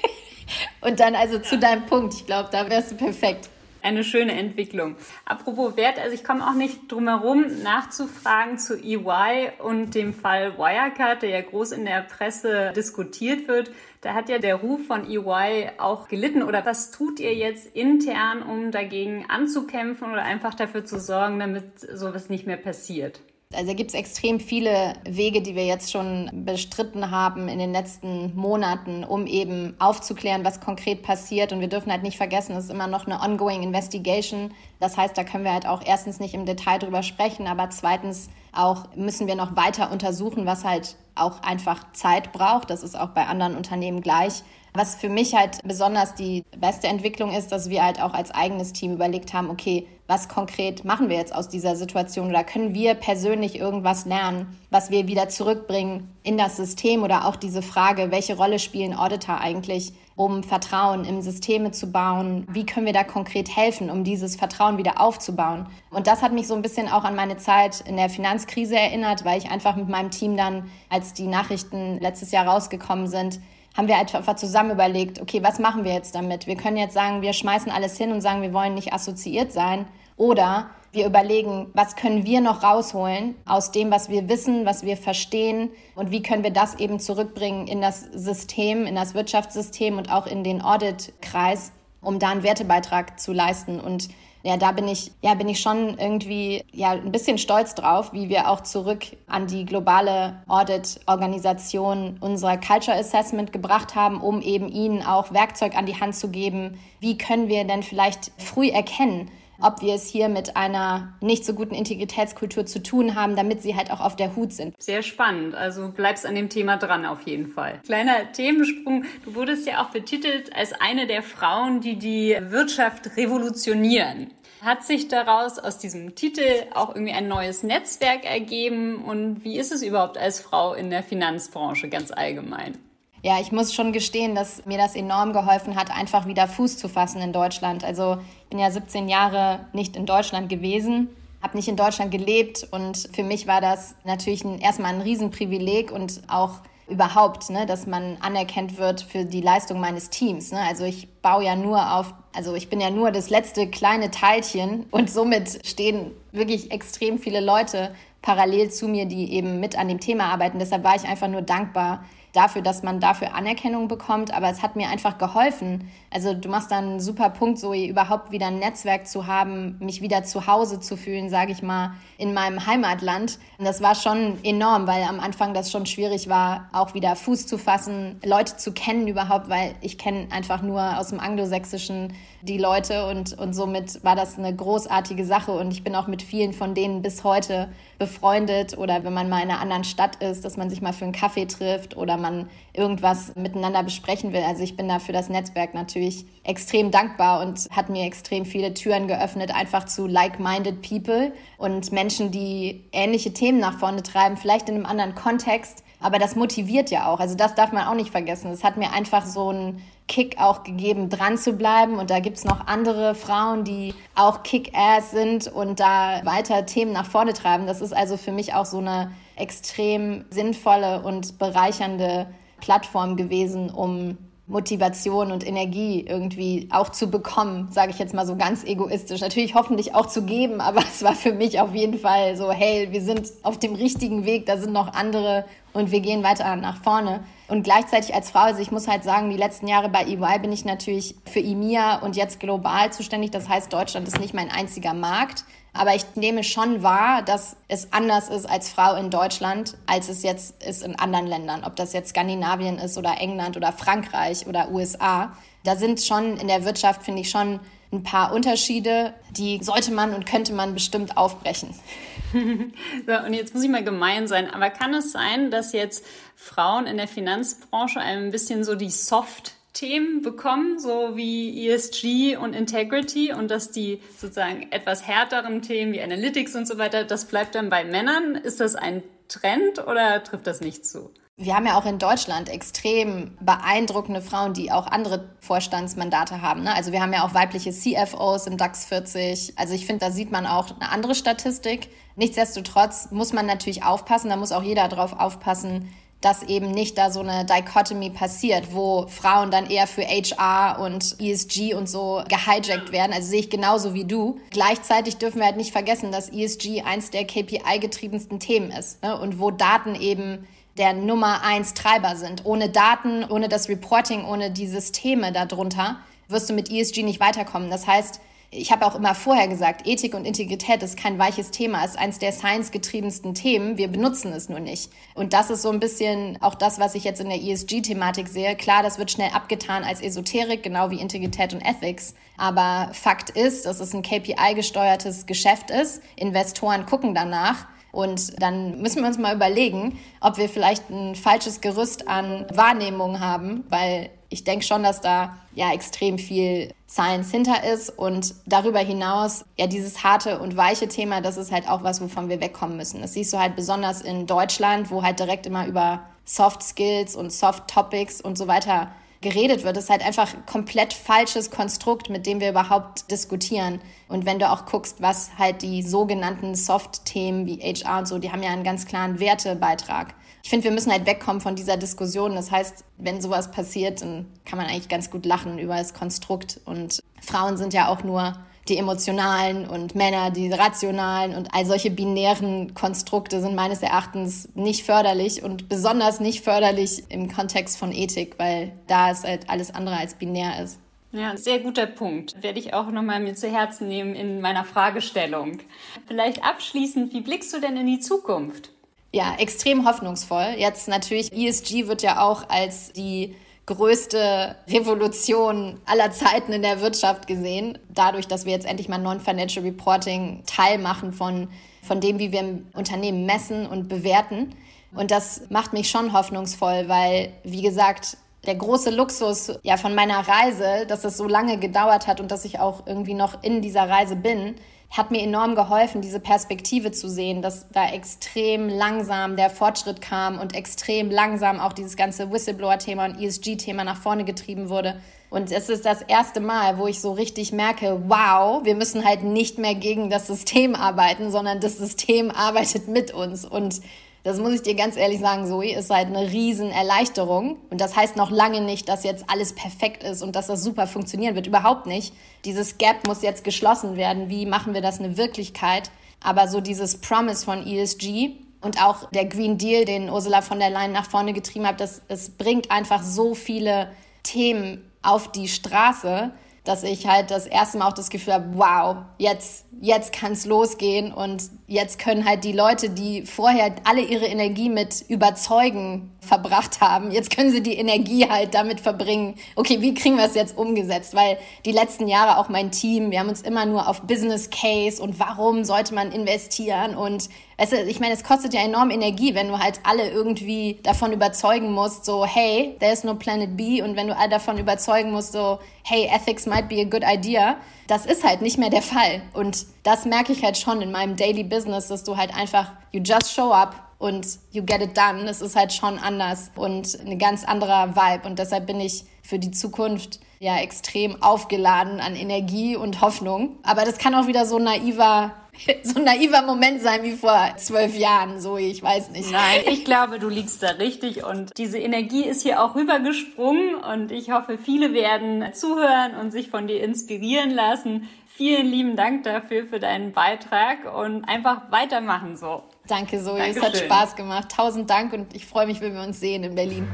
und 0.80 0.98
dann 0.98 1.14
also 1.14 1.38
zu 1.38 1.58
deinem 1.58 1.86
Punkt, 1.86 2.14
ich 2.14 2.26
glaube, 2.26 2.48
da 2.50 2.68
wärst 2.68 2.90
du 2.90 2.96
perfekt 2.96 3.48
eine 3.82 4.04
schöne 4.04 4.32
Entwicklung. 4.32 4.96
Apropos 5.24 5.76
Wert, 5.76 5.98
also 5.98 6.14
ich 6.14 6.24
komme 6.24 6.46
auch 6.46 6.54
nicht 6.54 6.90
drum 6.90 7.08
herum, 7.08 7.62
nachzufragen 7.62 8.58
zu 8.58 8.76
EY 8.76 9.52
und 9.58 9.94
dem 9.94 10.12
Fall 10.12 10.58
Wirecard, 10.58 11.22
der 11.22 11.30
ja 11.30 11.40
groß 11.40 11.72
in 11.72 11.84
der 11.84 12.02
Presse 12.02 12.72
diskutiert 12.76 13.48
wird. 13.48 13.70
Da 14.02 14.14
hat 14.14 14.30
ja 14.30 14.38
der 14.38 14.56
Ruf 14.56 14.86
von 14.86 15.10
EY 15.10 15.72
auch 15.78 16.08
gelitten. 16.08 16.42
Oder 16.42 16.64
was 16.64 16.90
tut 16.90 17.20
ihr 17.20 17.34
jetzt 17.34 17.66
intern, 17.76 18.42
um 18.42 18.70
dagegen 18.70 19.26
anzukämpfen 19.28 20.10
oder 20.10 20.22
einfach 20.22 20.54
dafür 20.54 20.84
zu 20.84 20.98
sorgen, 20.98 21.38
damit 21.38 21.80
sowas 21.80 22.30
nicht 22.30 22.46
mehr 22.46 22.56
passiert? 22.56 23.20
Also 23.52 23.74
gibt 23.74 23.90
es 23.90 23.94
extrem 23.94 24.38
viele 24.38 24.94
Wege, 25.04 25.42
die 25.42 25.56
wir 25.56 25.66
jetzt 25.66 25.90
schon 25.90 26.30
bestritten 26.44 27.10
haben 27.10 27.48
in 27.48 27.58
den 27.58 27.72
letzten 27.72 28.32
Monaten, 28.36 29.02
um 29.02 29.26
eben 29.26 29.74
aufzuklären, 29.80 30.44
was 30.44 30.60
konkret 30.60 31.02
passiert. 31.02 31.52
Und 31.52 31.60
wir 31.60 31.68
dürfen 31.68 31.90
halt 31.90 32.04
nicht 32.04 32.16
vergessen, 32.16 32.54
es 32.54 32.66
ist 32.66 32.70
immer 32.70 32.86
noch 32.86 33.06
eine 33.06 33.20
ongoing 33.20 33.64
investigation. 33.64 34.54
Das 34.78 34.96
heißt, 34.96 35.18
da 35.18 35.24
können 35.24 35.42
wir 35.42 35.52
halt 35.52 35.66
auch 35.66 35.82
erstens 35.84 36.20
nicht 36.20 36.32
im 36.32 36.46
Detail 36.46 36.78
drüber 36.78 37.02
sprechen, 37.02 37.48
aber 37.48 37.68
zweitens 37.70 38.30
auch 38.52 38.94
müssen 38.94 39.26
wir 39.26 39.34
noch 39.34 39.56
weiter 39.56 39.90
untersuchen, 39.90 40.46
was 40.46 40.64
halt 40.64 40.96
auch 41.20 41.42
einfach 41.42 41.92
Zeit 41.92 42.32
braucht. 42.32 42.70
Das 42.70 42.82
ist 42.82 42.98
auch 42.98 43.10
bei 43.10 43.26
anderen 43.26 43.56
Unternehmen 43.56 44.00
gleich. 44.00 44.42
Was 44.72 44.94
für 44.94 45.08
mich 45.08 45.34
halt 45.34 45.58
besonders 45.64 46.14
die 46.14 46.44
beste 46.56 46.86
Entwicklung 46.86 47.32
ist, 47.32 47.50
dass 47.50 47.70
wir 47.70 47.84
halt 47.84 48.00
auch 48.00 48.14
als 48.14 48.30
eigenes 48.30 48.72
Team 48.72 48.92
überlegt 48.92 49.34
haben, 49.34 49.50
okay, 49.50 49.86
was 50.10 50.28
konkret 50.28 50.84
machen 50.84 51.08
wir 51.08 51.16
jetzt 51.16 51.32
aus 51.32 51.48
dieser 51.48 51.76
Situation 51.76 52.30
oder 52.30 52.42
können 52.42 52.74
wir 52.74 52.94
persönlich 52.94 53.56
irgendwas 53.56 54.06
lernen, 54.06 54.58
was 54.68 54.90
wir 54.90 55.06
wieder 55.06 55.28
zurückbringen 55.28 56.10
in 56.24 56.36
das 56.36 56.56
System 56.56 57.04
oder 57.04 57.26
auch 57.26 57.36
diese 57.36 57.62
Frage, 57.62 58.10
welche 58.10 58.36
Rolle 58.36 58.58
spielen 58.58 58.92
Auditor 58.92 59.40
eigentlich, 59.40 59.92
um 60.16 60.42
Vertrauen 60.42 61.04
im 61.04 61.22
Systeme 61.22 61.70
zu 61.70 61.92
bauen? 61.92 62.44
Wie 62.50 62.66
können 62.66 62.86
wir 62.86 62.92
da 62.92 63.04
konkret 63.04 63.56
helfen, 63.56 63.88
um 63.88 64.02
dieses 64.02 64.34
Vertrauen 64.34 64.78
wieder 64.78 65.00
aufzubauen? 65.00 65.66
Und 65.90 66.08
das 66.08 66.22
hat 66.22 66.32
mich 66.32 66.48
so 66.48 66.54
ein 66.54 66.62
bisschen 66.62 66.88
auch 66.88 67.04
an 67.04 67.14
meine 67.14 67.36
Zeit 67.36 67.80
in 67.82 67.96
der 67.96 68.10
Finanzkrise 68.10 68.76
erinnert, 68.76 69.24
weil 69.24 69.38
ich 69.38 69.50
einfach 69.50 69.76
mit 69.76 69.88
meinem 69.88 70.10
Team 70.10 70.36
dann, 70.36 70.70
als 70.88 71.09
die 71.14 71.26
Nachrichten 71.26 71.98
letztes 72.00 72.30
Jahr 72.32 72.46
rausgekommen 72.46 73.06
sind, 73.06 73.40
haben 73.76 73.88
wir 73.88 73.96
einfach 73.96 74.36
zusammen 74.36 74.72
überlegt, 74.72 75.20
okay, 75.20 75.42
was 75.42 75.58
machen 75.58 75.84
wir 75.84 75.92
jetzt 75.92 76.14
damit? 76.14 76.46
Wir 76.46 76.56
können 76.56 76.76
jetzt 76.76 76.94
sagen, 76.94 77.22
wir 77.22 77.32
schmeißen 77.32 77.70
alles 77.70 77.96
hin 77.96 78.12
und 78.12 78.20
sagen, 78.20 78.42
wir 78.42 78.52
wollen 78.52 78.74
nicht 78.74 78.92
assoziiert 78.92 79.52
sein. 79.52 79.86
Oder 80.16 80.70
wir 80.92 81.06
überlegen, 81.06 81.68
was 81.72 81.94
können 81.94 82.26
wir 82.26 82.40
noch 82.40 82.64
rausholen 82.64 83.36
aus 83.46 83.70
dem, 83.70 83.90
was 83.90 84.08
wir 84.08 84.28
wissen, 84.28 84.66
was 84.66 84.82
wir 84.82 84.96
verstehen 84.96 85.70
und 85.94 86.10
wie 86.10 86.22
können 86.22 86.42
wir 86.42 86.50
das 86.50 86.74
eben 86.74 86.98
zurückbringen 86.98 87.68
in 87.68 87.80
das 87.80 88.00
System, 88.12 88.86
in 88.86 88.96
das 88.96 89.14
Wirtschaftssystem 89.14 89.98
und 89.98 90.10
auch 90.10 90.26
in 90.26 90.42
den 90.42 90.62
Auditkreis, 90.62 91.72
um 92.00 92.18
da 92.18 92.30
einen 92.30 92.42
Wertebeitrag 92.42 93.20
zu 93.20 93.32
leisten. 93.32 93.78
Und 93.78 94.08
ja, 94.42 94.56
da 94.56 94.72
bin 94.72 94.88
ich, 94.88 95.12
ja, 95.20 95.34
bin 95.34 95.48
ich 95.48 95.60
schon 95.60 95.98
irgendwie, 95.98 96.64
ja, 96.72 96.92
ein 96.92 97.12
bisschen 97.12 97.36
stolz 97.36 97.74
drauf, 97.74 98.12
wie 98.12 98.28
wir 98.28 98.48
auch 98.48 98.62
zurück 98.62 99.04
an 99.26 99.46
die 99.46 99.66
globale 99.66 100.42
Audit-Organisation 100.48 102.16
unser 102.20 102.56
Culture 102.56 102.96
Assessment 102.96 103.52
gebracht 103.52 103.94
haben, 103.94 104.20
um 104.20 104.40
eben 104.40 104.68
ihnen 104.68 105.02
auch 105.02 105.32
Werkzeug 105.32 105.76
an 105.76 105.84
die 105.84 106.00
Hand 106.00 106.16
zu 106.16 106.28
geben. 106.28 106.80
Wie 107.00 107.18
können 107.18 107.48
wir 107.48 107.64
denn 107.64 107.82
vielleicht 107.82 108.32
früh 108.38 108.68
erkennen, 108.68 109.30
ob 109.62 109.82
wir 109.82 109.94
es 109.94 110.08
hier 110.08 110.28
mit 110.28 110.56
einer 110.56 111.14
nicht 111.20 111.44
so 111.44 111.54
guten 111.54 111.74
Integritätskultur 111.74 112.66
zu 112.66 112.82
tun 112.82 113.14
haben, 113.14 113.36
damit 113.36 113.62
sie 113.62 113.76
halt 113.76 113.90
auch 113.90 114.00
auf 114.00 114.16
der 114.16 114.36
Hut 114.36 114.52
sind. 114.52 114.74
Sehr 114.82 115.02
spannend. 115.02 115.54
Also 115.54 115.90
bleibst 115.90 116.26
an 116.26 116.34
dem 116.34 116.48
Thema 116.48 116.76
dran 116.76 117.06
auf 117.06 117.22
jeden 117.22 117.48
Fall. 117.48 117.80
Kleiner 117.84 118.32
Themensprung. 118.32 119.04
Du 119.24 119.34
wurdest 119.34 119.66
ja 119.66 119.82
auch 119.84 119.90
betitelt 119.90 120.54
als 120.54 120.72
eine 120.72 121.06
der 121.06 121.22
Frauen, 121.22 121.80
die 121.80 121.96
die 121.96 122.36
Wirtschaft 122.40 123.16
revolutionieren. 123.16 124.32
Hat 124.62 124.84
sich 124.84 125.08
daraus 125.08 125.58
aus 125.58 125.78
diesem 125.78 126.14
Titel 126.14 126.42
auch 126.74 126.94
irgendwie 126.94 127.14
ein 127.14 127.28
neues 127.28 127.62
Netzwerk 127.62 128.24
ergeben? 128.24 128.96
Und 128.96 129.42
wie 129.42 129.58
ist 129.58 129.72
es 129.72 129.82
überhaupt 129.82 130.18
als 130.18 130.40
Frau 130.40 130.74
in 130.74 130.90
der 130.90 131.02
Finanzbranche 131.02 131.88
ganz 131.88 132.10
allgemein? 132.10 132.76
Ja, 133.22 133.38
ich 133.38 133.52
muss 133.52 133.74
schon 133.74 133.92
gestehen, 133.92 134.34
dass 134.34 134.64
mir 134.64 134.78
das 134.78 134.96
enorm 134.96 135.32
geholfen 135.32 135.76
hat, 135.76 135.94
einfach 135.94 136.26
wieder 136.26 136.48
Fuß 136.48 136.78
zu 136.78 136.88
fassen 136.88 137.20
in 137.20 137.32
Deutschland. 137.32 137.84
Also 137.84 138.16
ich 138.42 138.48
bin 138.48 138.58
ja 138.58 138.70
17 138.70 139.08
Jahre 139.08 139.66
nicht 139.74 139.94
in 139.94 140.06
Deutschland 140.06 140.48
gewesen, 140.48 141.08
habe 141.42 141.56
nicht 141.56 141.68
in 141.68 141.76
Deutschland 141.76 142.10
gelebt 142.10 142.66
und 142.70 143.08
für 143.12 143.22
mich 143.22 143.46
war 143.46 143.60
das 143.60 143.94
natürlich 144.04 144.44
ein, 144.44 144.58
erstmal 144.58 144.94
ein 144.94 145.02
Riesenprivileg 145.02 145.92
und 145.92 146.22
auch 146.28 146.60
überhaupt, 146.88 147.50
ne, 147.50 147.66
dass 147.66 147.86
man 147.86 148.16
anerkannt 148.20 148.78
wird 148.78 149.02
für 149.02 149.24
die 149.24 149.40
Leistung 149.42 149.80
meines 149.80 150.10
Teams. 150.10 150.50
Ne? 150.50 150.60
Also 150.60 150.84
ich 150.84 151.08
baue 151.22 151.44
ja 151.44 151.54
nur 151.56 151.94
auf, 151.94 152.14
also 152.34 152.54
ich 152.54 152.68
bin 152.68 152.80
ja 152.80 152.90
nur 152.90 153.10
das 153.10 153.30
letzte 153.30 153.68
kleine 153.68 154.10
Teilchen 154.10 154.86
und 154.90 155.10
somit 155.10 155.66
stehen 155.66 156.10
wirklich 156.32 156.72
extrem 156.72 157.18
viele 157.18 157.40
Leute 157.40 157.94
parallel 158.22 158.70
zu 158.70 158.88
mir, 158.88 159.06
die 159.06 159.32
eben 159.34 159.60
mit 159.60 159.78
an 159.78 159.88
dem 159.88 160.00
Thema 160.00 160.24
arbeiten. 160.32 160.58
Deshalb 160.58 160.84
war 160.84 160.96
ich 160.96 161.04
einfach 161.04 161.28
nur 161.28 161.42
dankbar, 161.42 162.04
dafür, 162.32 162.62
dass 162.62 162.82
man 162.82 163.00
dafür 163.00 163.34
Anerkennung 163.34 163.88
bekommt, 163.88 164.32
aber 164.32 164.48
es 164.48 164.62
hat 164.62 164.76
mir 164.76 164.88
einfach 164.88 165.18
geholfen. 165.18 165.90
Also 166.12 166.34
du 166.34 166.48
machst 166.48 166.72
dann 166.72 166.84
einen 166.84 167.00
super 167.00 167.30
Punkt, 167.30 167.58
so 167.58 167.72
überhaupt 167.72 168.32
wieder 168.32 168.48
ein 168.48 168.58
Netzwerk 168.58 169.06
zu 169.06 169.28
haben, 169.28 169.76
mich 169.78 170.02
wieder 170.02 170.24
zu 170.24 170.48
Hause 170.48 170.80
zu 170.80 170.96
fühlen, 170.96 171.30
sage 171.30 171.52
ich 171.52 171.62
mal, 171.62 171.92
in 172.18 172.34
meinem 172.34 172.66
Heimatland. 172.66 173.38
Und 173.58 173.64
das 173.64 173.80
war 173.80 173.94
schon 173.94 174.42
enorm, 174.42 174.88
weil 174.88 175.04
am 175.04 175.20
Anfang 175.20 175.54
das 175.54 175.70
schon 175.70 175.86
schwierig 175.86 176.28
war, 176.28 176.68
auch 176.72 176.94
wieder 176.94 177.14
Fuß 177.14 177.46
zu 177.46 177.58
fassen, 177.58 178.18
Leute 178.24 178.56
zu 178.56 178.72
kennen 178.72 179.06
überhaupt, 179.06 179.48
weil 179.48 179.76
ich 179.82 179.98
kenne 179.98 180.26
einfach 180.30 180.62
nur 180.62 180.98
aus 180.98 181.10
dem 181.10 181.20
Anglosächsischen 181.20 182.12
die 182.42 182.58
Leute 182.58 183.06
und, 183.06 183.38
und 183.38 183.52
somit 183.52 184.02
war 184.02 184.16
das 184.16 184.38
eine 184.38 184.54
großartige 184.54 185.24
Sache 185.24 185.52
und 185.52 185.72
ich 185.72 185.84
bin 185.84 185.94
auch 185.94 186.06
mit 186.06 186.22
vielen 186.22 186.54
von 186.54 186.74
denen 186.74 187.02
bis 187.02 187.22
heute 187.22 187.68
befreundet 187.98 188.78
oder 188.78 189.04
wenn 189.04 189.12
man 189.12 189.28
mal 189.28 189.42
in 189.42 189.50
einer 189.50 189.60
anderen 189.60 189.84
Stadt 189.84 190.16
ist, 190.22 190.44
dass 190.44 190.56
man 190.56 190.70
sich 190.70 190.80
mal 190.80 190.94
für 190.94 191.04
einen 191.04 191.12
Kaffee 191.12 191.44
trifft 191.44 191.98
oder 191.98 192.16
man 192.16 192.48
irgendwas 192.72 193.36
miteinander 193.36 193.82
besprechen 193.82 194.32
will. 194.32 194.42
Also 194.42 194.62
ich 194.62 194.74
bin 194.74 194.88
da 194.88 194.98
für 195.00 195.12
das 195.12 195.28
Netzwerk 195.28 195.74
natürlich 195.74 195.99
extrem 196.44 196.90
dankbar 196.90 197.40
und 197.40 197.66
hat 197.70 197.90
mir 197.90 198.04
extrem 198.04 198.44
viele 198.44 198.74
Türen 198.74 199.08
geöffnet, 199.08 199.54
einfach 199.54 199.84
zu 199.86 200.06
like-minded 200.06 200.82
people 200.82 201.32
und 201.58 201.92
Menschen, 201.92 202.30
die 202.30 202.84
ähnliche 202.92 203.32
Themen 203.32 203.60
nach 203.60 203.78
vorne 203.78 204.02
treiben, 204.02 204.36
vielleicht 204.36 204.68
in 204.68 204.76
einem 204.76 204.86
anderen 204.86 205.14
Kontext. 205.14 205.84
Aber 206.00 206.18
das 206.18 206.34
motiviert 206.34 206.90
ja 206.90 207.06
auch. 207.06 207.20
Also 207.20 207.34
das 207.36 207.54
darf 207.54 207.72
man 207.72 207.86
auch 207.86 207.94
nicht 207.94 208.10
vergessen. 208.10 208.50
Es 208.50 208.64
hat 208.64 208.78
mir 208.78 208.92
einfach 208.92 209.26
so 209.26 209.50
einen 209.50 209.82
Kick 210.08 210.40
auch 210.40 210.64
gegeben, 210.64 211.08
dran 211.08 211.36
zu 211.36 211.52
bleiben. 211.52 211.98
Und 211.98 212.10
da 212.10 212.20
gibt 212.20 212.38
es 212.38 212.44
noch 212.44 212.66
andere 212.66 213.14
Frauen, 213.14 213.64
die 213.64 213.94
auch 214.14 214.42
Kick-Ass 214.42 215.10
sind 215.10 215.46
und 215.46 215.78
da 215.78 216.22
weiter 216.24 216.64
Themen 216.66 216.92
nach 216.92 217.06
vorne 217.06 217.34
treiben. 217.34 217.66
Das 217.66 217.80
ist 217.80 217.94
also 217.94 218.16
für 218.16 218.32
mich 218.32 218.54
auch 218.54 218.64
so 218.64 218.78
eine 218.78 219.12
extrem 219.36 220.24
sinnvolle 220.30 221.02
und 221.02 221.38
bereichernde 221.38 222.26
Plattform 222.60 223.16
gewesen, 223.16 223.70
um 223.70 224.18
Motivation 224.50 225.32
und 225.32 225.46
Energie 225.46 226.04
irgendwie 226.06 226.68
auch 226.70 226.90
zu 226.90 227.08
bekommen, 227.08 227.68
sage 227.70 227.92
ich 227.92 227.98
jetzt 227.98 228.14
mal 228.14 228.26
so 228.26 228.36
ganz 228.36 228.64
egoistisch. 228.64 229.20
Natürlich 229.20 229.54
hoffentlich 229.54 229.94
auch 229.94 230.06
zu 230.06 230.22
geben, 230.22 230.60
aber 230.60 230.80
es 230.92 231.02
war 231.02 231.14
für 231.14 231.32
mich 231.32 231.60
auf 231.60 231.74
jeden 231.74 231.98
Fall 231.98 232.36
so, 232.36 232.50
hey, 232.50 232.88
wir 232.90 233.00
sind 233.00 233.30
auf 233.42 233.58
dem 233.58 233.74
richtigen 233.74 234.24
Weg, 234.24 234.46
da 234.46 234.58
sind 234.58 234.72
noch 234.72 234.92
andere 234.92 235.44
und 235.72 235.92
wir 235.92 236.00
gehen 236.00 236.22
weiter 236.22 236.56
nach 236.56 236.82
vorne. 236.82 237.20
Und 237.48 237.62
gleichzeitig 237.62 238.14
als 238.14 238.30
Frau, 238.30 238.40
also 238.40 238.60
ich 238.60 238.72
muss 238.72 238.88
halt 238.88 239.04
sagen, 239.04 239.30
die 239.30 239.36
letzten 239.36 239.68
Jahre 239.68 239.88
bei 239.88 240.04
EY 240.04 240.40
bin 240.40 240.52
ich 240.52 240.64
natürlich 240.64 241.14
für 241.24 241.40
EMEA 241.40 241.96
und 241.96 242.16
jetzt 242.16 242.40
global 242.40 242.92
zuständig. 242.92 243.30
Das 243.30 243.48
heißt, 243.48 243.72
Deutschland 243.72 244.06
ist 244.08 244.20
nicht 244.20 244.34
mein 244.34 244.50
einziger 244.50 244.94
Markt. 244.94 245.44
Aber 245.72 245.94
ich 245.94 246.04
nehme 246.16 246.42
schon 246.42 246.82
wahr, 246.82 247.22
dass 247.22 247.56
es 247.68 247.92
anders 247.92 248.28
ist 248.28 248.46
als 248.46 248.68
Frau 248.70 248.96
in 248.96 249.10
Deutschland, 249.10 249.76
als 249.86 250.08
es 250.08 250.22
jetzt 250.22 250.62
ist 250.62 250.82
in 250.82 250.98
anderen 250.98 251.26
Ländern. 251.26 251.64
Ob 251.64 251.76
das 251.76 251.92
jetzt 251.92 252.10
Skandinavien 252.10 252.78
ist 252.78 252.98
oder 252.98 253.20
England 253.20 253.56
oder 253.56 253.72
Frankreich 253.72 254.46
oder 254.46 254.70
USA. 254.70 255.36
Da 255.64 255.76
sind 255.76 256.00
schon 256.00 256.36
in 256.38 256.48
der 256.48 256.64
Wirtschaft, 256.64 257.02
finde 257.02 257.20
ich, 257.20 257.30
schon 257.30 257.60
ein 257.92 258.02
paar 258.02 258.32
Unterschiede, 258.32 259.14
die 259.30 259.62
sollte 259.62 259.92
man 259.92 260.14
und 260.14 260.24
könnte 260.26 260.52
man 260.52 260.74
bestimmt 260.74 261.16
aufbrechen. 261.16 261.74
so, 262.32 263.26
und 263.26 263.34
jetzt 263.34 263.54
muss 263.54 263.64
ich 263.64 263.70
mal 263.70 263.82
gemein 263.82 264.28
sein, 264.28 264.48
aber 264.48 264.70
kann 264.70 264.94
es 264.94 265.10
sein, 265.10 265.50
dass 265.50 265.72
jetzt 265.72 266.04
Frauen 266.36 266.86
in 266.86 266.96
der 266.96 267.08
Finanzbranche 267.08 267.98
ein 268.00 268.30
bisschen 268.30 268.62
so 268.62 268.76
die 268.76 268.90
Soft 268.90 269.54
Themen 269.72 270.22
bekommen, 270.22 270.78
so 270.78 271.16
wie 271.16 271.68
ESG 271.68 272.36
und 272.36 272.54
Integrity 272.54 273.32
und 273.32 273.50
dass 273.50 273.70
die 273.70 274.00
sozusagen 274.18 274.70
etwas 274.72 275.06
härteren 275.06 275.62
Themen 275.62 275.92
wie 275.92 276.02
Analytics 276.02 276.56
und 276.56 276.66
so 276.66 276.78
weiter, 276.78 277.04
das 277.04 277.26
bleibt 277.26 277.54
dann 277.54 277.70
bei 277.70 277.84
Männern. 277.84 278.34
Ist 278.34 278.60
das 278.60 278.74
ein 278.74 279.02
Trend 279.28 279.86
oder 279.86 280.22
trifft 280.24 280.46
das 280.46 280.60
nicht 280.60 280.84
zu? 280.84 281.12
Wir 281.36 281.56
haben 281.56 281.64
ja 281.64 281.78
auch 281.78 281.86
in 281.86 281.98
Deutschland 281.98 282.50
extrem 282.50 283.38
beeindruckende 283.40 284.20
Frauen, 284.20 284.52
die 284.52 284.70
auch 284.70 284.86
andere 284.86 285.30
Vorstandsmandate 285.40 286.42
haben. 286.42 286.64
Ne? 286.64 286.74
Also 286.74 286.92
wir 286.92 287.00
haben 287.00 287.14
ja 287.14 287.24
auch 287.24 287.32
weibliche 287.32 287.70
CFOs 287.70 288.46
im 288.46 288.58
DAX 288.58 288.84
40. 288.84 289.54
Also 289.56 289.72
ich 289.72 289.86
finde, 289.86 290.04
da 290.04 290.10
sieht 290.10 290.30
man 290.30 290.46
auch 290.46 290.70
eine 290.70 290.90
andere 290.90 291.14
Statistik. 291.14 291.88
Nichtsdestotrotz 292.16 293.10
muss 293.10 293.32
man 293.32 293.46
natürlich 293.46 293.84
aufpassen, 293.84 294.28
da 294.28 294.36
muss 294.36 294.52
auch 294.52 294.62
jeder 294.62 294.88
drauf 294.88 295.14
aufpassen, 295.18 295.88
dass 296.20 296.42
eben 296.42 296.70
nicht 296.70 296.98
da 296.98 297.10
so 297.10 297.20
eine 297.20 297.46
Dichotomie 297.46 298.10
passiert, 298.10 298.74
wo 298.74 299.06
Frauen 299.08 299.50
dann 299.50 299.68
eher 299.68 299.86
für 299.86 300.02
HR 300.02 300.78
und 300.80 301.16
ESG 301.18 301.74
und 301.74 301.88
so 301.88 302.22
gehijackt 302.28 302.92
werden. 302.92 303.12
Also 303.12 303.28
sehe 303.30 303.40
ich 303.40 303.50
genauso 303.50 303.94
wie 303.94 304.04
du. 304.04 304.38
Gleichzeitig 304.50 305.16
dürfen 305.16 305.38
wir 305.38 305.46
halt 305.46 305.56
nicht 305.56 305.72
vergessen, 305.72 306.12
dass 306.12 306.28
ESG 306.28 306.82
eins 306.82 307.10
der 307.10 307.24
KPI-getriebensten 307.24 308.38
Themen 308.38 308.70
ist 308.70 309.02
ne? 309.02 309.18
und 309.18 309.38
wo 309.38 309.50
Daten 309.50 309.94
eben 309.94 310.46
der 310.76 310.92
Nummer 310.92 311.42
eins 311.42 311.74
Treiber 311.74 312.16
sind. 312.16 312.44
Ohne 312.44 312.68
Daten, 312.68 313.24
ohne 313.24 313.48
das 313.48 313.68
Reporting, 313.68 314.24
ohne 314.24 314.50
die 314.50 314.66
Systeme 314.66 315.32
darunter 315.32 316.00
wirst 316.28 316.48
du 316.48 316.54
mit 316.54 316.70
ESG 316.70 317.02
nicht 317.02 317.20
weiterkommen. 317.20 317.70
Das 317.70 317.86
heißt, 317.86 318.20
ich 318.52 318.72
habe 318.72 318.84
auch 318.84 318.96
immer 318.96 319.14
vorher 319.14 319.46
gesagt, 319.46 319.86
Ethik 319.86 320.12
und 320.12 320.24
Integrität 320.24 320.82
ist 320.82 320.96
kein 320.96 321.20
weiches 321.20 321.52
Thema, 321.52 321.84
ist 321.84 321.96
eines 321.96 322.18
der 322.18 322.32
science-getriebensten 322.32 323.32
Themen. 323.32 323.78
Wir 323.78 323.86
benutzen 323.86 324.32
es 324.32 324.48
nur 324.48 324.58
nicht. 324.58 324.90
Und 325.14 325.32
das 325.32 325.50
ist 325.50 325.62
so 325.62 325.70
ein 325.70 325.78
bisschen 325.78 326.36
auch 326.42 326.56
das, 326.56 326.80
was 326.80 326.96
ich 326.96 327.04
jetzt 327.04 327.20
in 327.20 327.28
der 327.28 327.40
ESG-Thematik 327.40 328.26
sehe. 328.26 328.56
Klar, 328.56 328.82
das 328.82 328.98
wird 328.98 329.12
schnell 329.12 329.30
abgetan 329.32 329.84
als 329.84 330.00
Esoterik, 330.00 330.64
genau 330.64 330.90
wie 330.90 331.00
Integrität 331.00 331.54
und 331.54 331.60
Ethics. 331.60 332.14
Aber 332.36 332.92
Fakt 332.92 333.30
ist, 333.30 333.66
dass 333.66 333.78
es 333.78 333.94
ein 333.94 334.02
KPI-gesteuertes 334.02 335.26
Geschäft 335.26 335.70
ist. 335.70 336.02
Investoren 336.16 336.86
gucken 336.86 337.14
danach. 337.14 337.66
Und 337.92 338.40
dann 338.42 338.80
müssen 338.80 339.02
wir 339.02 339.08
uns 339.08 339.18
mal 339.18 339.34
überlegen, 339.34 339.98
ob 340.20 340.38
wir 340.38 340.48
vielleicht 340.48 340.90
ein 340.90 341.14
falsches 341.14 341.60
Gerüst 341.60 342.08
an 342.08 342.46
Wahrnehmung 342.52 343.20
haben, 343.20 343.64
weil 343.68 344.10
ich 344.30 344.44
denke 344.44 344.64
schon, 344.64 344.82
dass 344.82 345.00
da 345.00 345.36
ja 345.54 345.72
extrem 345.72 346.18
viel 346.18 346.72
Science 346.88 347.30
hinter 347.30 347.64
ist 347.64 347.90
und 347.90 348.34
darüber 348.46 348.78
hinaus 348.78 349.44
ja 349.58 349.66
dieses 349.66 350.04
harte 350.04 350.38
und 350.38 350.56
weiche 350.56 350.88
Thema, 350.88 351.20
das 351.20 351.36
ist 351.36 351.52
halt 351.52 351.68
auch 351.68 351.82
was, 351.82 352.00
wovon 352.00 352.28
wir 352.28 352.40
wegkommen 352.40 352.76
müssen. 352.76 353.02
Das 353.02 353.12
siehst 353.12 353.32
du 353.32 353.38
halt 353.38 353.56
besonders 353.56 354.00
in 354.00 354.26
Deutschland, 354.26 354.90
wo 354.90 355.02
halt 355.02 355.18
direkt 355.18 355.46
immer 355.46 355.66
über 355.66 356.04
Soft 356.24 356.62
Skills 356.62 357.16
und 357.16 357.32
Soft 357.32 357.68
Topics 357.68 358.20
und 358.20 358.38
so 358.38 358.46
weiter 358.46 358.90
geredet 359.20 359.64
wird. 359.64 359.76
Das 359.76 359.84
ist 359.84 359.90
halt 359.90 360.06
einfach 360.06 360.28
komplett 360.46 360.92
falsches 360.92 361.50
Konstrukt, 361.50 362.08
mit 362.08 362.24
dem 362.24 362.40
wir 362.40 362.50
überhaupt 362.50 363.10
diskutieren. 363.10 363.80
Und 364.08 364.24
wenn 364.26 364.38
du 364.38 364.48
auch 364.48 364.64
guckst, 364.64 365.02
was 365.02 365.30
halt 365.38 365.62
die 365.62 365.82
sogenannten 365.82 366.54
Soft-Themen 366.54 367.46
wie 367.46 367.58
HR 367.60 367.98
und 367.98 368.08
so, 368.08 368.18
die 368.18 368.32
haben 368.32 368.42
ja 368.42 368.50
einen 368.50 368.64
ganz 368.64 368.86
klaren 368.86 369.20
Wertebeitrag. 369.20 370.14
Ich 370.42 370.50
finde, 370.50 370.64
wir 370.64 370.70
müssen 370.70 370.92
halt 370.92 371.06
wegkommen 371.06 371.40
von 371.40 371.56
dieser 371.56 371.76
Diskussion. 371.76 372.34
Das 372.34 372.50
heißt, 372.50 372.84
wenn 372.98 373.20
sowas 373.20 373.50
passiert, 373.50 374.02
dann 374.02 374.26
kann 374.44 374.58
man 374.58 374.66
eigentlich 374.66 374.88
ganz 374.88 375.10
gut 375.10 375.26
lachen 375.26 375.58
über 375.58 375.76
das 375.76 375.94
Konstrukt. 375.94 376.60
Und 376.64 377.00
Frauen 377.20 377.56
sind 377.56 377.74
ja 377.74 377.88
auch 377.88 378.02
nur 378.02 378.34
die 378.68 378.78
emotionalen 378.78 379.66
und 379.66 379.94
Männer 379.94 380.30
die 380.30 380.52
rationalen 380.52 381.34
und 381.34 381.52
all 381.54 381.66
solche 381.66 381.90
binären 381.90 382.74
Konstrukte 382.74 383.40
sind 383.40 383.54
meines 383.54 383.82
Erachtens 383.82 384.48
nicht 384.54 384.84
förderlich 384.84 385.42
und 385.42 385.68
besonders 385.68 386.20
nicht 386.20 386.44
förderlich 386.44 387.04
im 387.08 387.32
Kontext 387.32 387.78
von 387.78 387.92
Ethik, 387.92 388.38
weil 388.38 388.72
da 388.86 389.10
es 389.10 389.24
halt 389.24 389.50
alles 389.50 389.74
andere 389.74 389.96
als 389.96 390.14
binär 390.14 390.62
ist. 390.62 390.78
Ja, 391.12 391.36
sehr 391.36 391.58
guter 391.58 391.86
Punkt. 391.86 392.40
Werde 392.40 392.60
ich 392.60 392.72
auch 392.72 392.88
nochmal 392.92 393.18
mir 393.18 393.34
zu 393.34 393.50
Herzen 393.50 393.88
nehmen 393.88 394.14
in 394.14 394.40
meiner 394.40 394.64
Fragestellung. 394.64 395.58
Vielleicht 396.06 396.44
abschließend, 396.44 397.12
wie 397.12 397.20
blickst 397.20 397.52
du 397.52 397.60
denn 397.60 397.76
in 397.76 397.86
die 397.86 397.98
Zukunft? 397.98 398.70
Ja, 399.12 399.34
extrem 399.38 399.86
hoffnungsvoll. 399.86 400.54
Jetzt 400.56 400.88
natürlich, 400.88 401.32
ESG 401.32 401.88
wird 401.88 402.02
ja 402.02 402.22
auch 402.22 402.48
als 402.48 402.92
die 402.92 403.34
größte 403.66 404.56
Revolution 404.68 405.80
aller 405.86 406.10
Zeiten 406.10 406.52
in 406.52 406.62
der 406.62 406.80
Wirtschaft 406.80 407.26
gesehen. 407.26 407.78
Dadurch, 407.88 408.26
dass 408.26 408.44
wir 408.44 408.52
jetzt 408.52 408.66
endlich 408.66 408.88
mal 408.88 408.98
Non-Financial 408.98 409.64
Reporting 409.64 410.42
Teil 410.46 410.78
machen 410.78 411.12
von, 411.12 411.48
von 411.82 412.00
dem, 412.00 412.18
wie 412.18 412.32
wir 412.32 412.60
Unternehmen 412.72 413.26
messen 413.26 413.66
und 413.66 413.88
bewerten. 413.88 414.54
Und 414.92 415.10
das 415.10 415.42
macht 415.50 415.72
mich 415.72 415.88
schon 415.88 416.12
hoffnungsvoll, 416.12 416.88
weil, 416.88 417.32
wie 417.44 417.62
gesagt, 417.62 418.16
der 418.46 418.54
große 418.54 418.90
Luxus 418.90 419.52
ja 419.62 419.76
von 419.76 419.94
meiner 419.94 420.26
Reise, 420.26 420.86
dass 420.86 421.04
es 421.04 421.16
so 421.16 421.26
lange 421.26 421.58
gedauert 421.58 422.06
hat 422.06 422.20
und 422.20 422.30
dass 422.30 422.44
ich 422.44 422.58
auch 422.58 422.86
irgendwie 422.86 423.14
noch 423.14 423.42
in 423.42 423.60
dieser 423.60 423.88
Reise 423.88 424.16
bin, 424.16 424.56
hat 424.90 425.12
mir 425.12 425.22
enorm 425.22 425.54
geholfen, 425.54 426.00
diese 426.00 426.18
Perspektive 426.18 426.90
zu 426.90 427.08
sehen, 427.08 427.42
dass 427.42 427.68
da 427.70 427.90
extrem 427.90 428.68
langsam 428.68 429.36
der 429.36 429.48
Fortschritt 429.48 430.00
kam 430.00 430.38
und 430.38 430.54
extrem 430.54 431.10
langsam 431.10 431.60
auch 431.60 431.72
dieses 431.72 431.96
ganze 431.96 432.32
Whistleblower-Thema 432.32 433.04
und 433.04 433.20
ESG-Thema 433.20 433.84
nach 433.84 433.98
vorne 433.98 434.24
getrieben 434.24 434.68
wurde. 434.68 435.00
Und 435.30 435.52
es 435.52 435.68
ist 435.68 435.86
das 435.86 436.02
erste 436.02 436.40
Mal, 436.40 436.78
wo 436.78 436.88
ich 436.88 437.00
so 437.00 437.12
richtig 437.12 437.52
merke, 437.52 438.02
wow, 438.08 438.64
wir 438.64 438.74
müssen 438.74 439.04
halt 439.04 439.22
nicht 439.22 439.58
mehr 439.58 439.76
gegen 439.76 440.10
das 440.10 440.26
System 440.26 440.74
arbeiten, 440.74 441.30
sondern 441.30 441.60
das 441.60 441.78
System 441.78 442.32
arbeitet 442.32 442.88
mit 442.88 443.14
uns. 443.14 443.44
Und 443.44 443.80
das 444.22 444.38
muss 444.38 444.52
ich 444.52 444.62
dir 444.62 444.74
ganz 444.74 444.96
ehrlich 444.96 445.20
sagen, 445.20 445.46
Zoe, 445.46 445.74
ist 445.74 445.90
halt 445.90 446.08
eine 446.08 446.30
Riesenerleichterung. 446.30 447.56
Und 447.70 447.80
das 447.80 447.96
heißt 447.96 448.16
noch 448.16 448.30
lange 448.30 448.60
nicht, 448.60 448.88
dass 448.88 449.02
jetzt 449.02 449.24
alles 449.28 449.54
perfekt 449.54 450.02
ist 450.02 450.22
und 450.22 450.36
dass 450.36 450.48
das 450.48 450.62
super 450.62 450.86
funktionieren 450.86 451.34
wird. 451.34 451.46
Überhaupt 451.46 451.86
nicht. 451.86 452.12
Dieses 452.44 452.76
Gap 452.76 453.06
muss 453.06 453.22
jetzt 453.22 453.44
geschlossen 453.44 453.96
werden. 453.96 454.28
Wie 454.28 454.44
machen 454.44 454.74
wir 454.74 454.82
das 454.82 454.98
eine 454.98 455.16
Wirklichkeit? 455.16 455.90
Aber 456.22 456.48
so 456.48 456.60
dieses 456.60 457.00
Promise 457.00 457.44
von 457.44 457.66
ESG 457.66 458.32
und 458.60 458.82
auch 458.82 459.08
der 459.10 459.24
Green 459.24 459.56
Deal, 459.56 459.86
den 459.86 460.10
Ursula 460.10 460.42
von 460.42 460.58
der 460.58 460.68
Leyen 460.68 460.92
nach 460.92 461.08
vorne 461.08 461.32
getrieben 461.32 461.66
hat, 461.66 461.80
das, 461.80 462.02
es 462.08 462.28
bringt 462.28 462.70
einfach 462.70 463.02
so 463.02 463.34
viele 463.34 463.90
Themen 464.22 464.84
auf 465.02 465.32
die 465.32 465.48
Straße, 465.48 466.30
dass 466.64 466.82
ich 466.82 467.06
halt 467.06 467.30
das 467.30 467.46
erste 467.46 467.78
Mal 467.78 467.88
auch 467.88 467.94
das 467.94 468.10
Gefühl 468.10 468.34
habe, 468.34 468.50
wow, 468.54 468.96
jetzt, 469.18 469.64
jetzt 469.80 470.12
kann 470.12 470.32
es 470.32 470.44
losgehen 470.44 471.12
und 471.12 471.44
jetzt 471.66 471.98
können 471.98 472.28
halt 472.28 472.44
die 472.44 472.52
Leute, 472.52 472.90
die 472.90 473.22
vorher 473.22 473.74
alle 473.84 474.02
ihre 474.02 474.26
Energie 474.26 474.68
mit 474.68 475.04
Überzeugen 475.08 476.12
verbracht 476.20 476.80
haben, 476.80 477.10
jetzt 477.10 477.34
können 477.34 477.50
sie 477.50 477.62
die 477.62 477.76
Energie 477.76 478.28
halt 478.28 478.54
damit 478.54 478.80
verbringen, 478.80 479.36
okay, 479.56 479.80
wie 479.80 479.94
kriegen 479.94 480.16
wir 480.16 480.26
es 480.26 480.34
jetzt 480.34 480.56
umgesetzt? 480.56 481.14
Weil 481.14 481.38
die 481.64 481.72
letzten 481.72 482.08
Jahre 482.08 482.38
auch 482.38 482.50
mein 482.50 482.70
Team, 482.70 483.10
wir 483.10 483.20
haben 483.20 483.30
uns 483.30 483.40
immer 483.40 483.64
nur 483.64 483.88
auf 483.88 484.02
Business 484.02 484.50
Case 484.50 485.02
und 485.02 485.18
warum 485.18 485.64
sollte 485.64 485.94
man 485.94 486.12
investieren 486.12 486.94
und 486.94 487.30
weißt 487.60 487.72
du, 487.72 487.82
ich 487.82 488.00
meine, 488.00 488.14
es 488.14 488.24
kostet 488.24 488.54
ja 488.54 488.62
enorm 488.62 488.90
Energie, 488.90 489.34
wenn 489.34 489.48
du 489.48 489.58
halt 489.58 489.80
alle 489.82 490.10
irgendwie 490.10 490.78
davon 490.82 491.12
überzeugen 491.12 491.72
musst, 491.72 492.06
so, 492.06 492.24
hey, 492.24 492.74
there's 492.80 493.04
no 493.04 493.14
planet 493.14 493.54
B 493.54 493.82
und 493.82 493.96
wenn 493.96 494.06
du 494.06 494.16
alle 494.16 494.30
davon 494.30 494.56
überzeugen 494.56 495.10
musst, 495.10 495.32
so, 495.32 495.58
hey, 495.84 496.08
ethics 496.10 496.46
might 496.46 496.70
be 496.70 496.80
a 496.80 496.84
good 496.84 497.04
idea, 497.04 497.58
das 497.86 498.06
ist 498.06 498.24
halt 498.24 498.40
nicht 498.40 498.56
mehr 498.56 498.70
der 498.70 498.80
Fall. 498.80 499.20
Und 499.34 499.66
das 499.82 500.06
merke 500.06 500.32
ich 500.32 500.42
halt 500.42 500.56
schon 500.56 500.80
in 500.80 500.90
meinem 500.90 501.16
Daily 501.16 501.44
Business, 501.44 501.88
dass 501.88 502.02
du 502.02 502.16
halt 502.16 502.34
einfach, 502.34 502.72
you 502.92 503.02
just 503.02 503.30
show 503.30 503.52
up 503.52 503.74
und 503.98 504.26
you 504.52 504.62
get 504.62 504.80
it 504.80 504.96
done. 504.96 505.26
Das 505.26 505.42
ist 505.42 505.54
halt 505.54 505.74
schon 505.74 505.98
anders 505.98 506.50
und 506.56 506.98
ein 507.04 507.18
ganz 507.18 507.44
anderer 507.44 507.94
Vibe. 507.94 508.26
Und 508.26 508.38
deshalb 508.38 508.66
bin 508.66 508.80
ich 508.80 509.04
für 509.22 509.38
die 509.38 509.50
Zukunft 509.50 510.20
ja 510.38 510.56
extrem 510.56 511.22
aufgeladen 511.22 512.00
an 512.00 512.16
Energie 512.16 512.74
und 512.76 513.02
Hoffnung. 513.02 513.58
Aber 513.62 513.84
das 513.84 513.98
kann 513.98 514.14
auch 514.14 514.26
wieder 514.26 514.46
so 514.46 514.58
naiver 514.58 515.32
so 515.82 515.98
ein 515.98 516.04
naiver 516.04 516.42
Moment 516.42 516.80
sein 516.80 517.02
wie 517.02 517.12
vor 517.12 517.54
zwölf 517.56 517.96
Jahren, 517.96 518.40
so 518.40 518.56
ich 518.56 518.82
weiß 518.82 519.10
nicht. 519.10 519.30
Nein, 519.30 519.62
ich 519.66 519.84
glaube, 519.84 520.18
du 520.18 520.28
liegst 520.28 520.62
da 520.62 520.70
richtig 520.70 521.24
und 521.24 521.56
diese 521.56 521.78
Energie 521.78 522.24
ist 522.24 522.42
hier 522.42 522.62
auch 522.62 522.74
rübergesprungen 522.74 523.74
und 523.74 524.12
ich 524.12 524.30
hoffe, 524.30 524.58
viele 524.58 524.92
werden 524.92 525.52
zuhören 525.52 526.14
und 526.20 526.30
sich 526.30 526.50
von 526.50 526.66
dir 526.66 526.82
inspirieren 526.82 527.50
lassen. 527.50 528.08
Vielen 528.26 528.68
lieben 528.68 528.96
Dank 528.96 529.24
dafür 529.24 529.66
für 529.66 529.80
deinen 529.80 530.12
Beitrag 530.12 530.94
und 530.96 531.24
einfach 531.26 531.70
weitermachen 531.70 532.36
so. 532.36 532.62
Danke, 532.86 533.22
Zoe. 533.22 533.46
Es 533.46 533.60
hat 533.60 533.76
Spaß 533.76 534.16
gemacht. 534.16 534.48
Tausend 534.50 534.88
Dank 534.88 535.12
und 535.12 535.34
ich 535.36 535.44
freue 535.44 535.66
mich, 535.66 535.80
wenn 535.82 535.94
wir 535.94 536.02
uns 536.02 536.20
sehen 536.20 536.42
in 536.44 536.54
Berlin. 536.54 536.88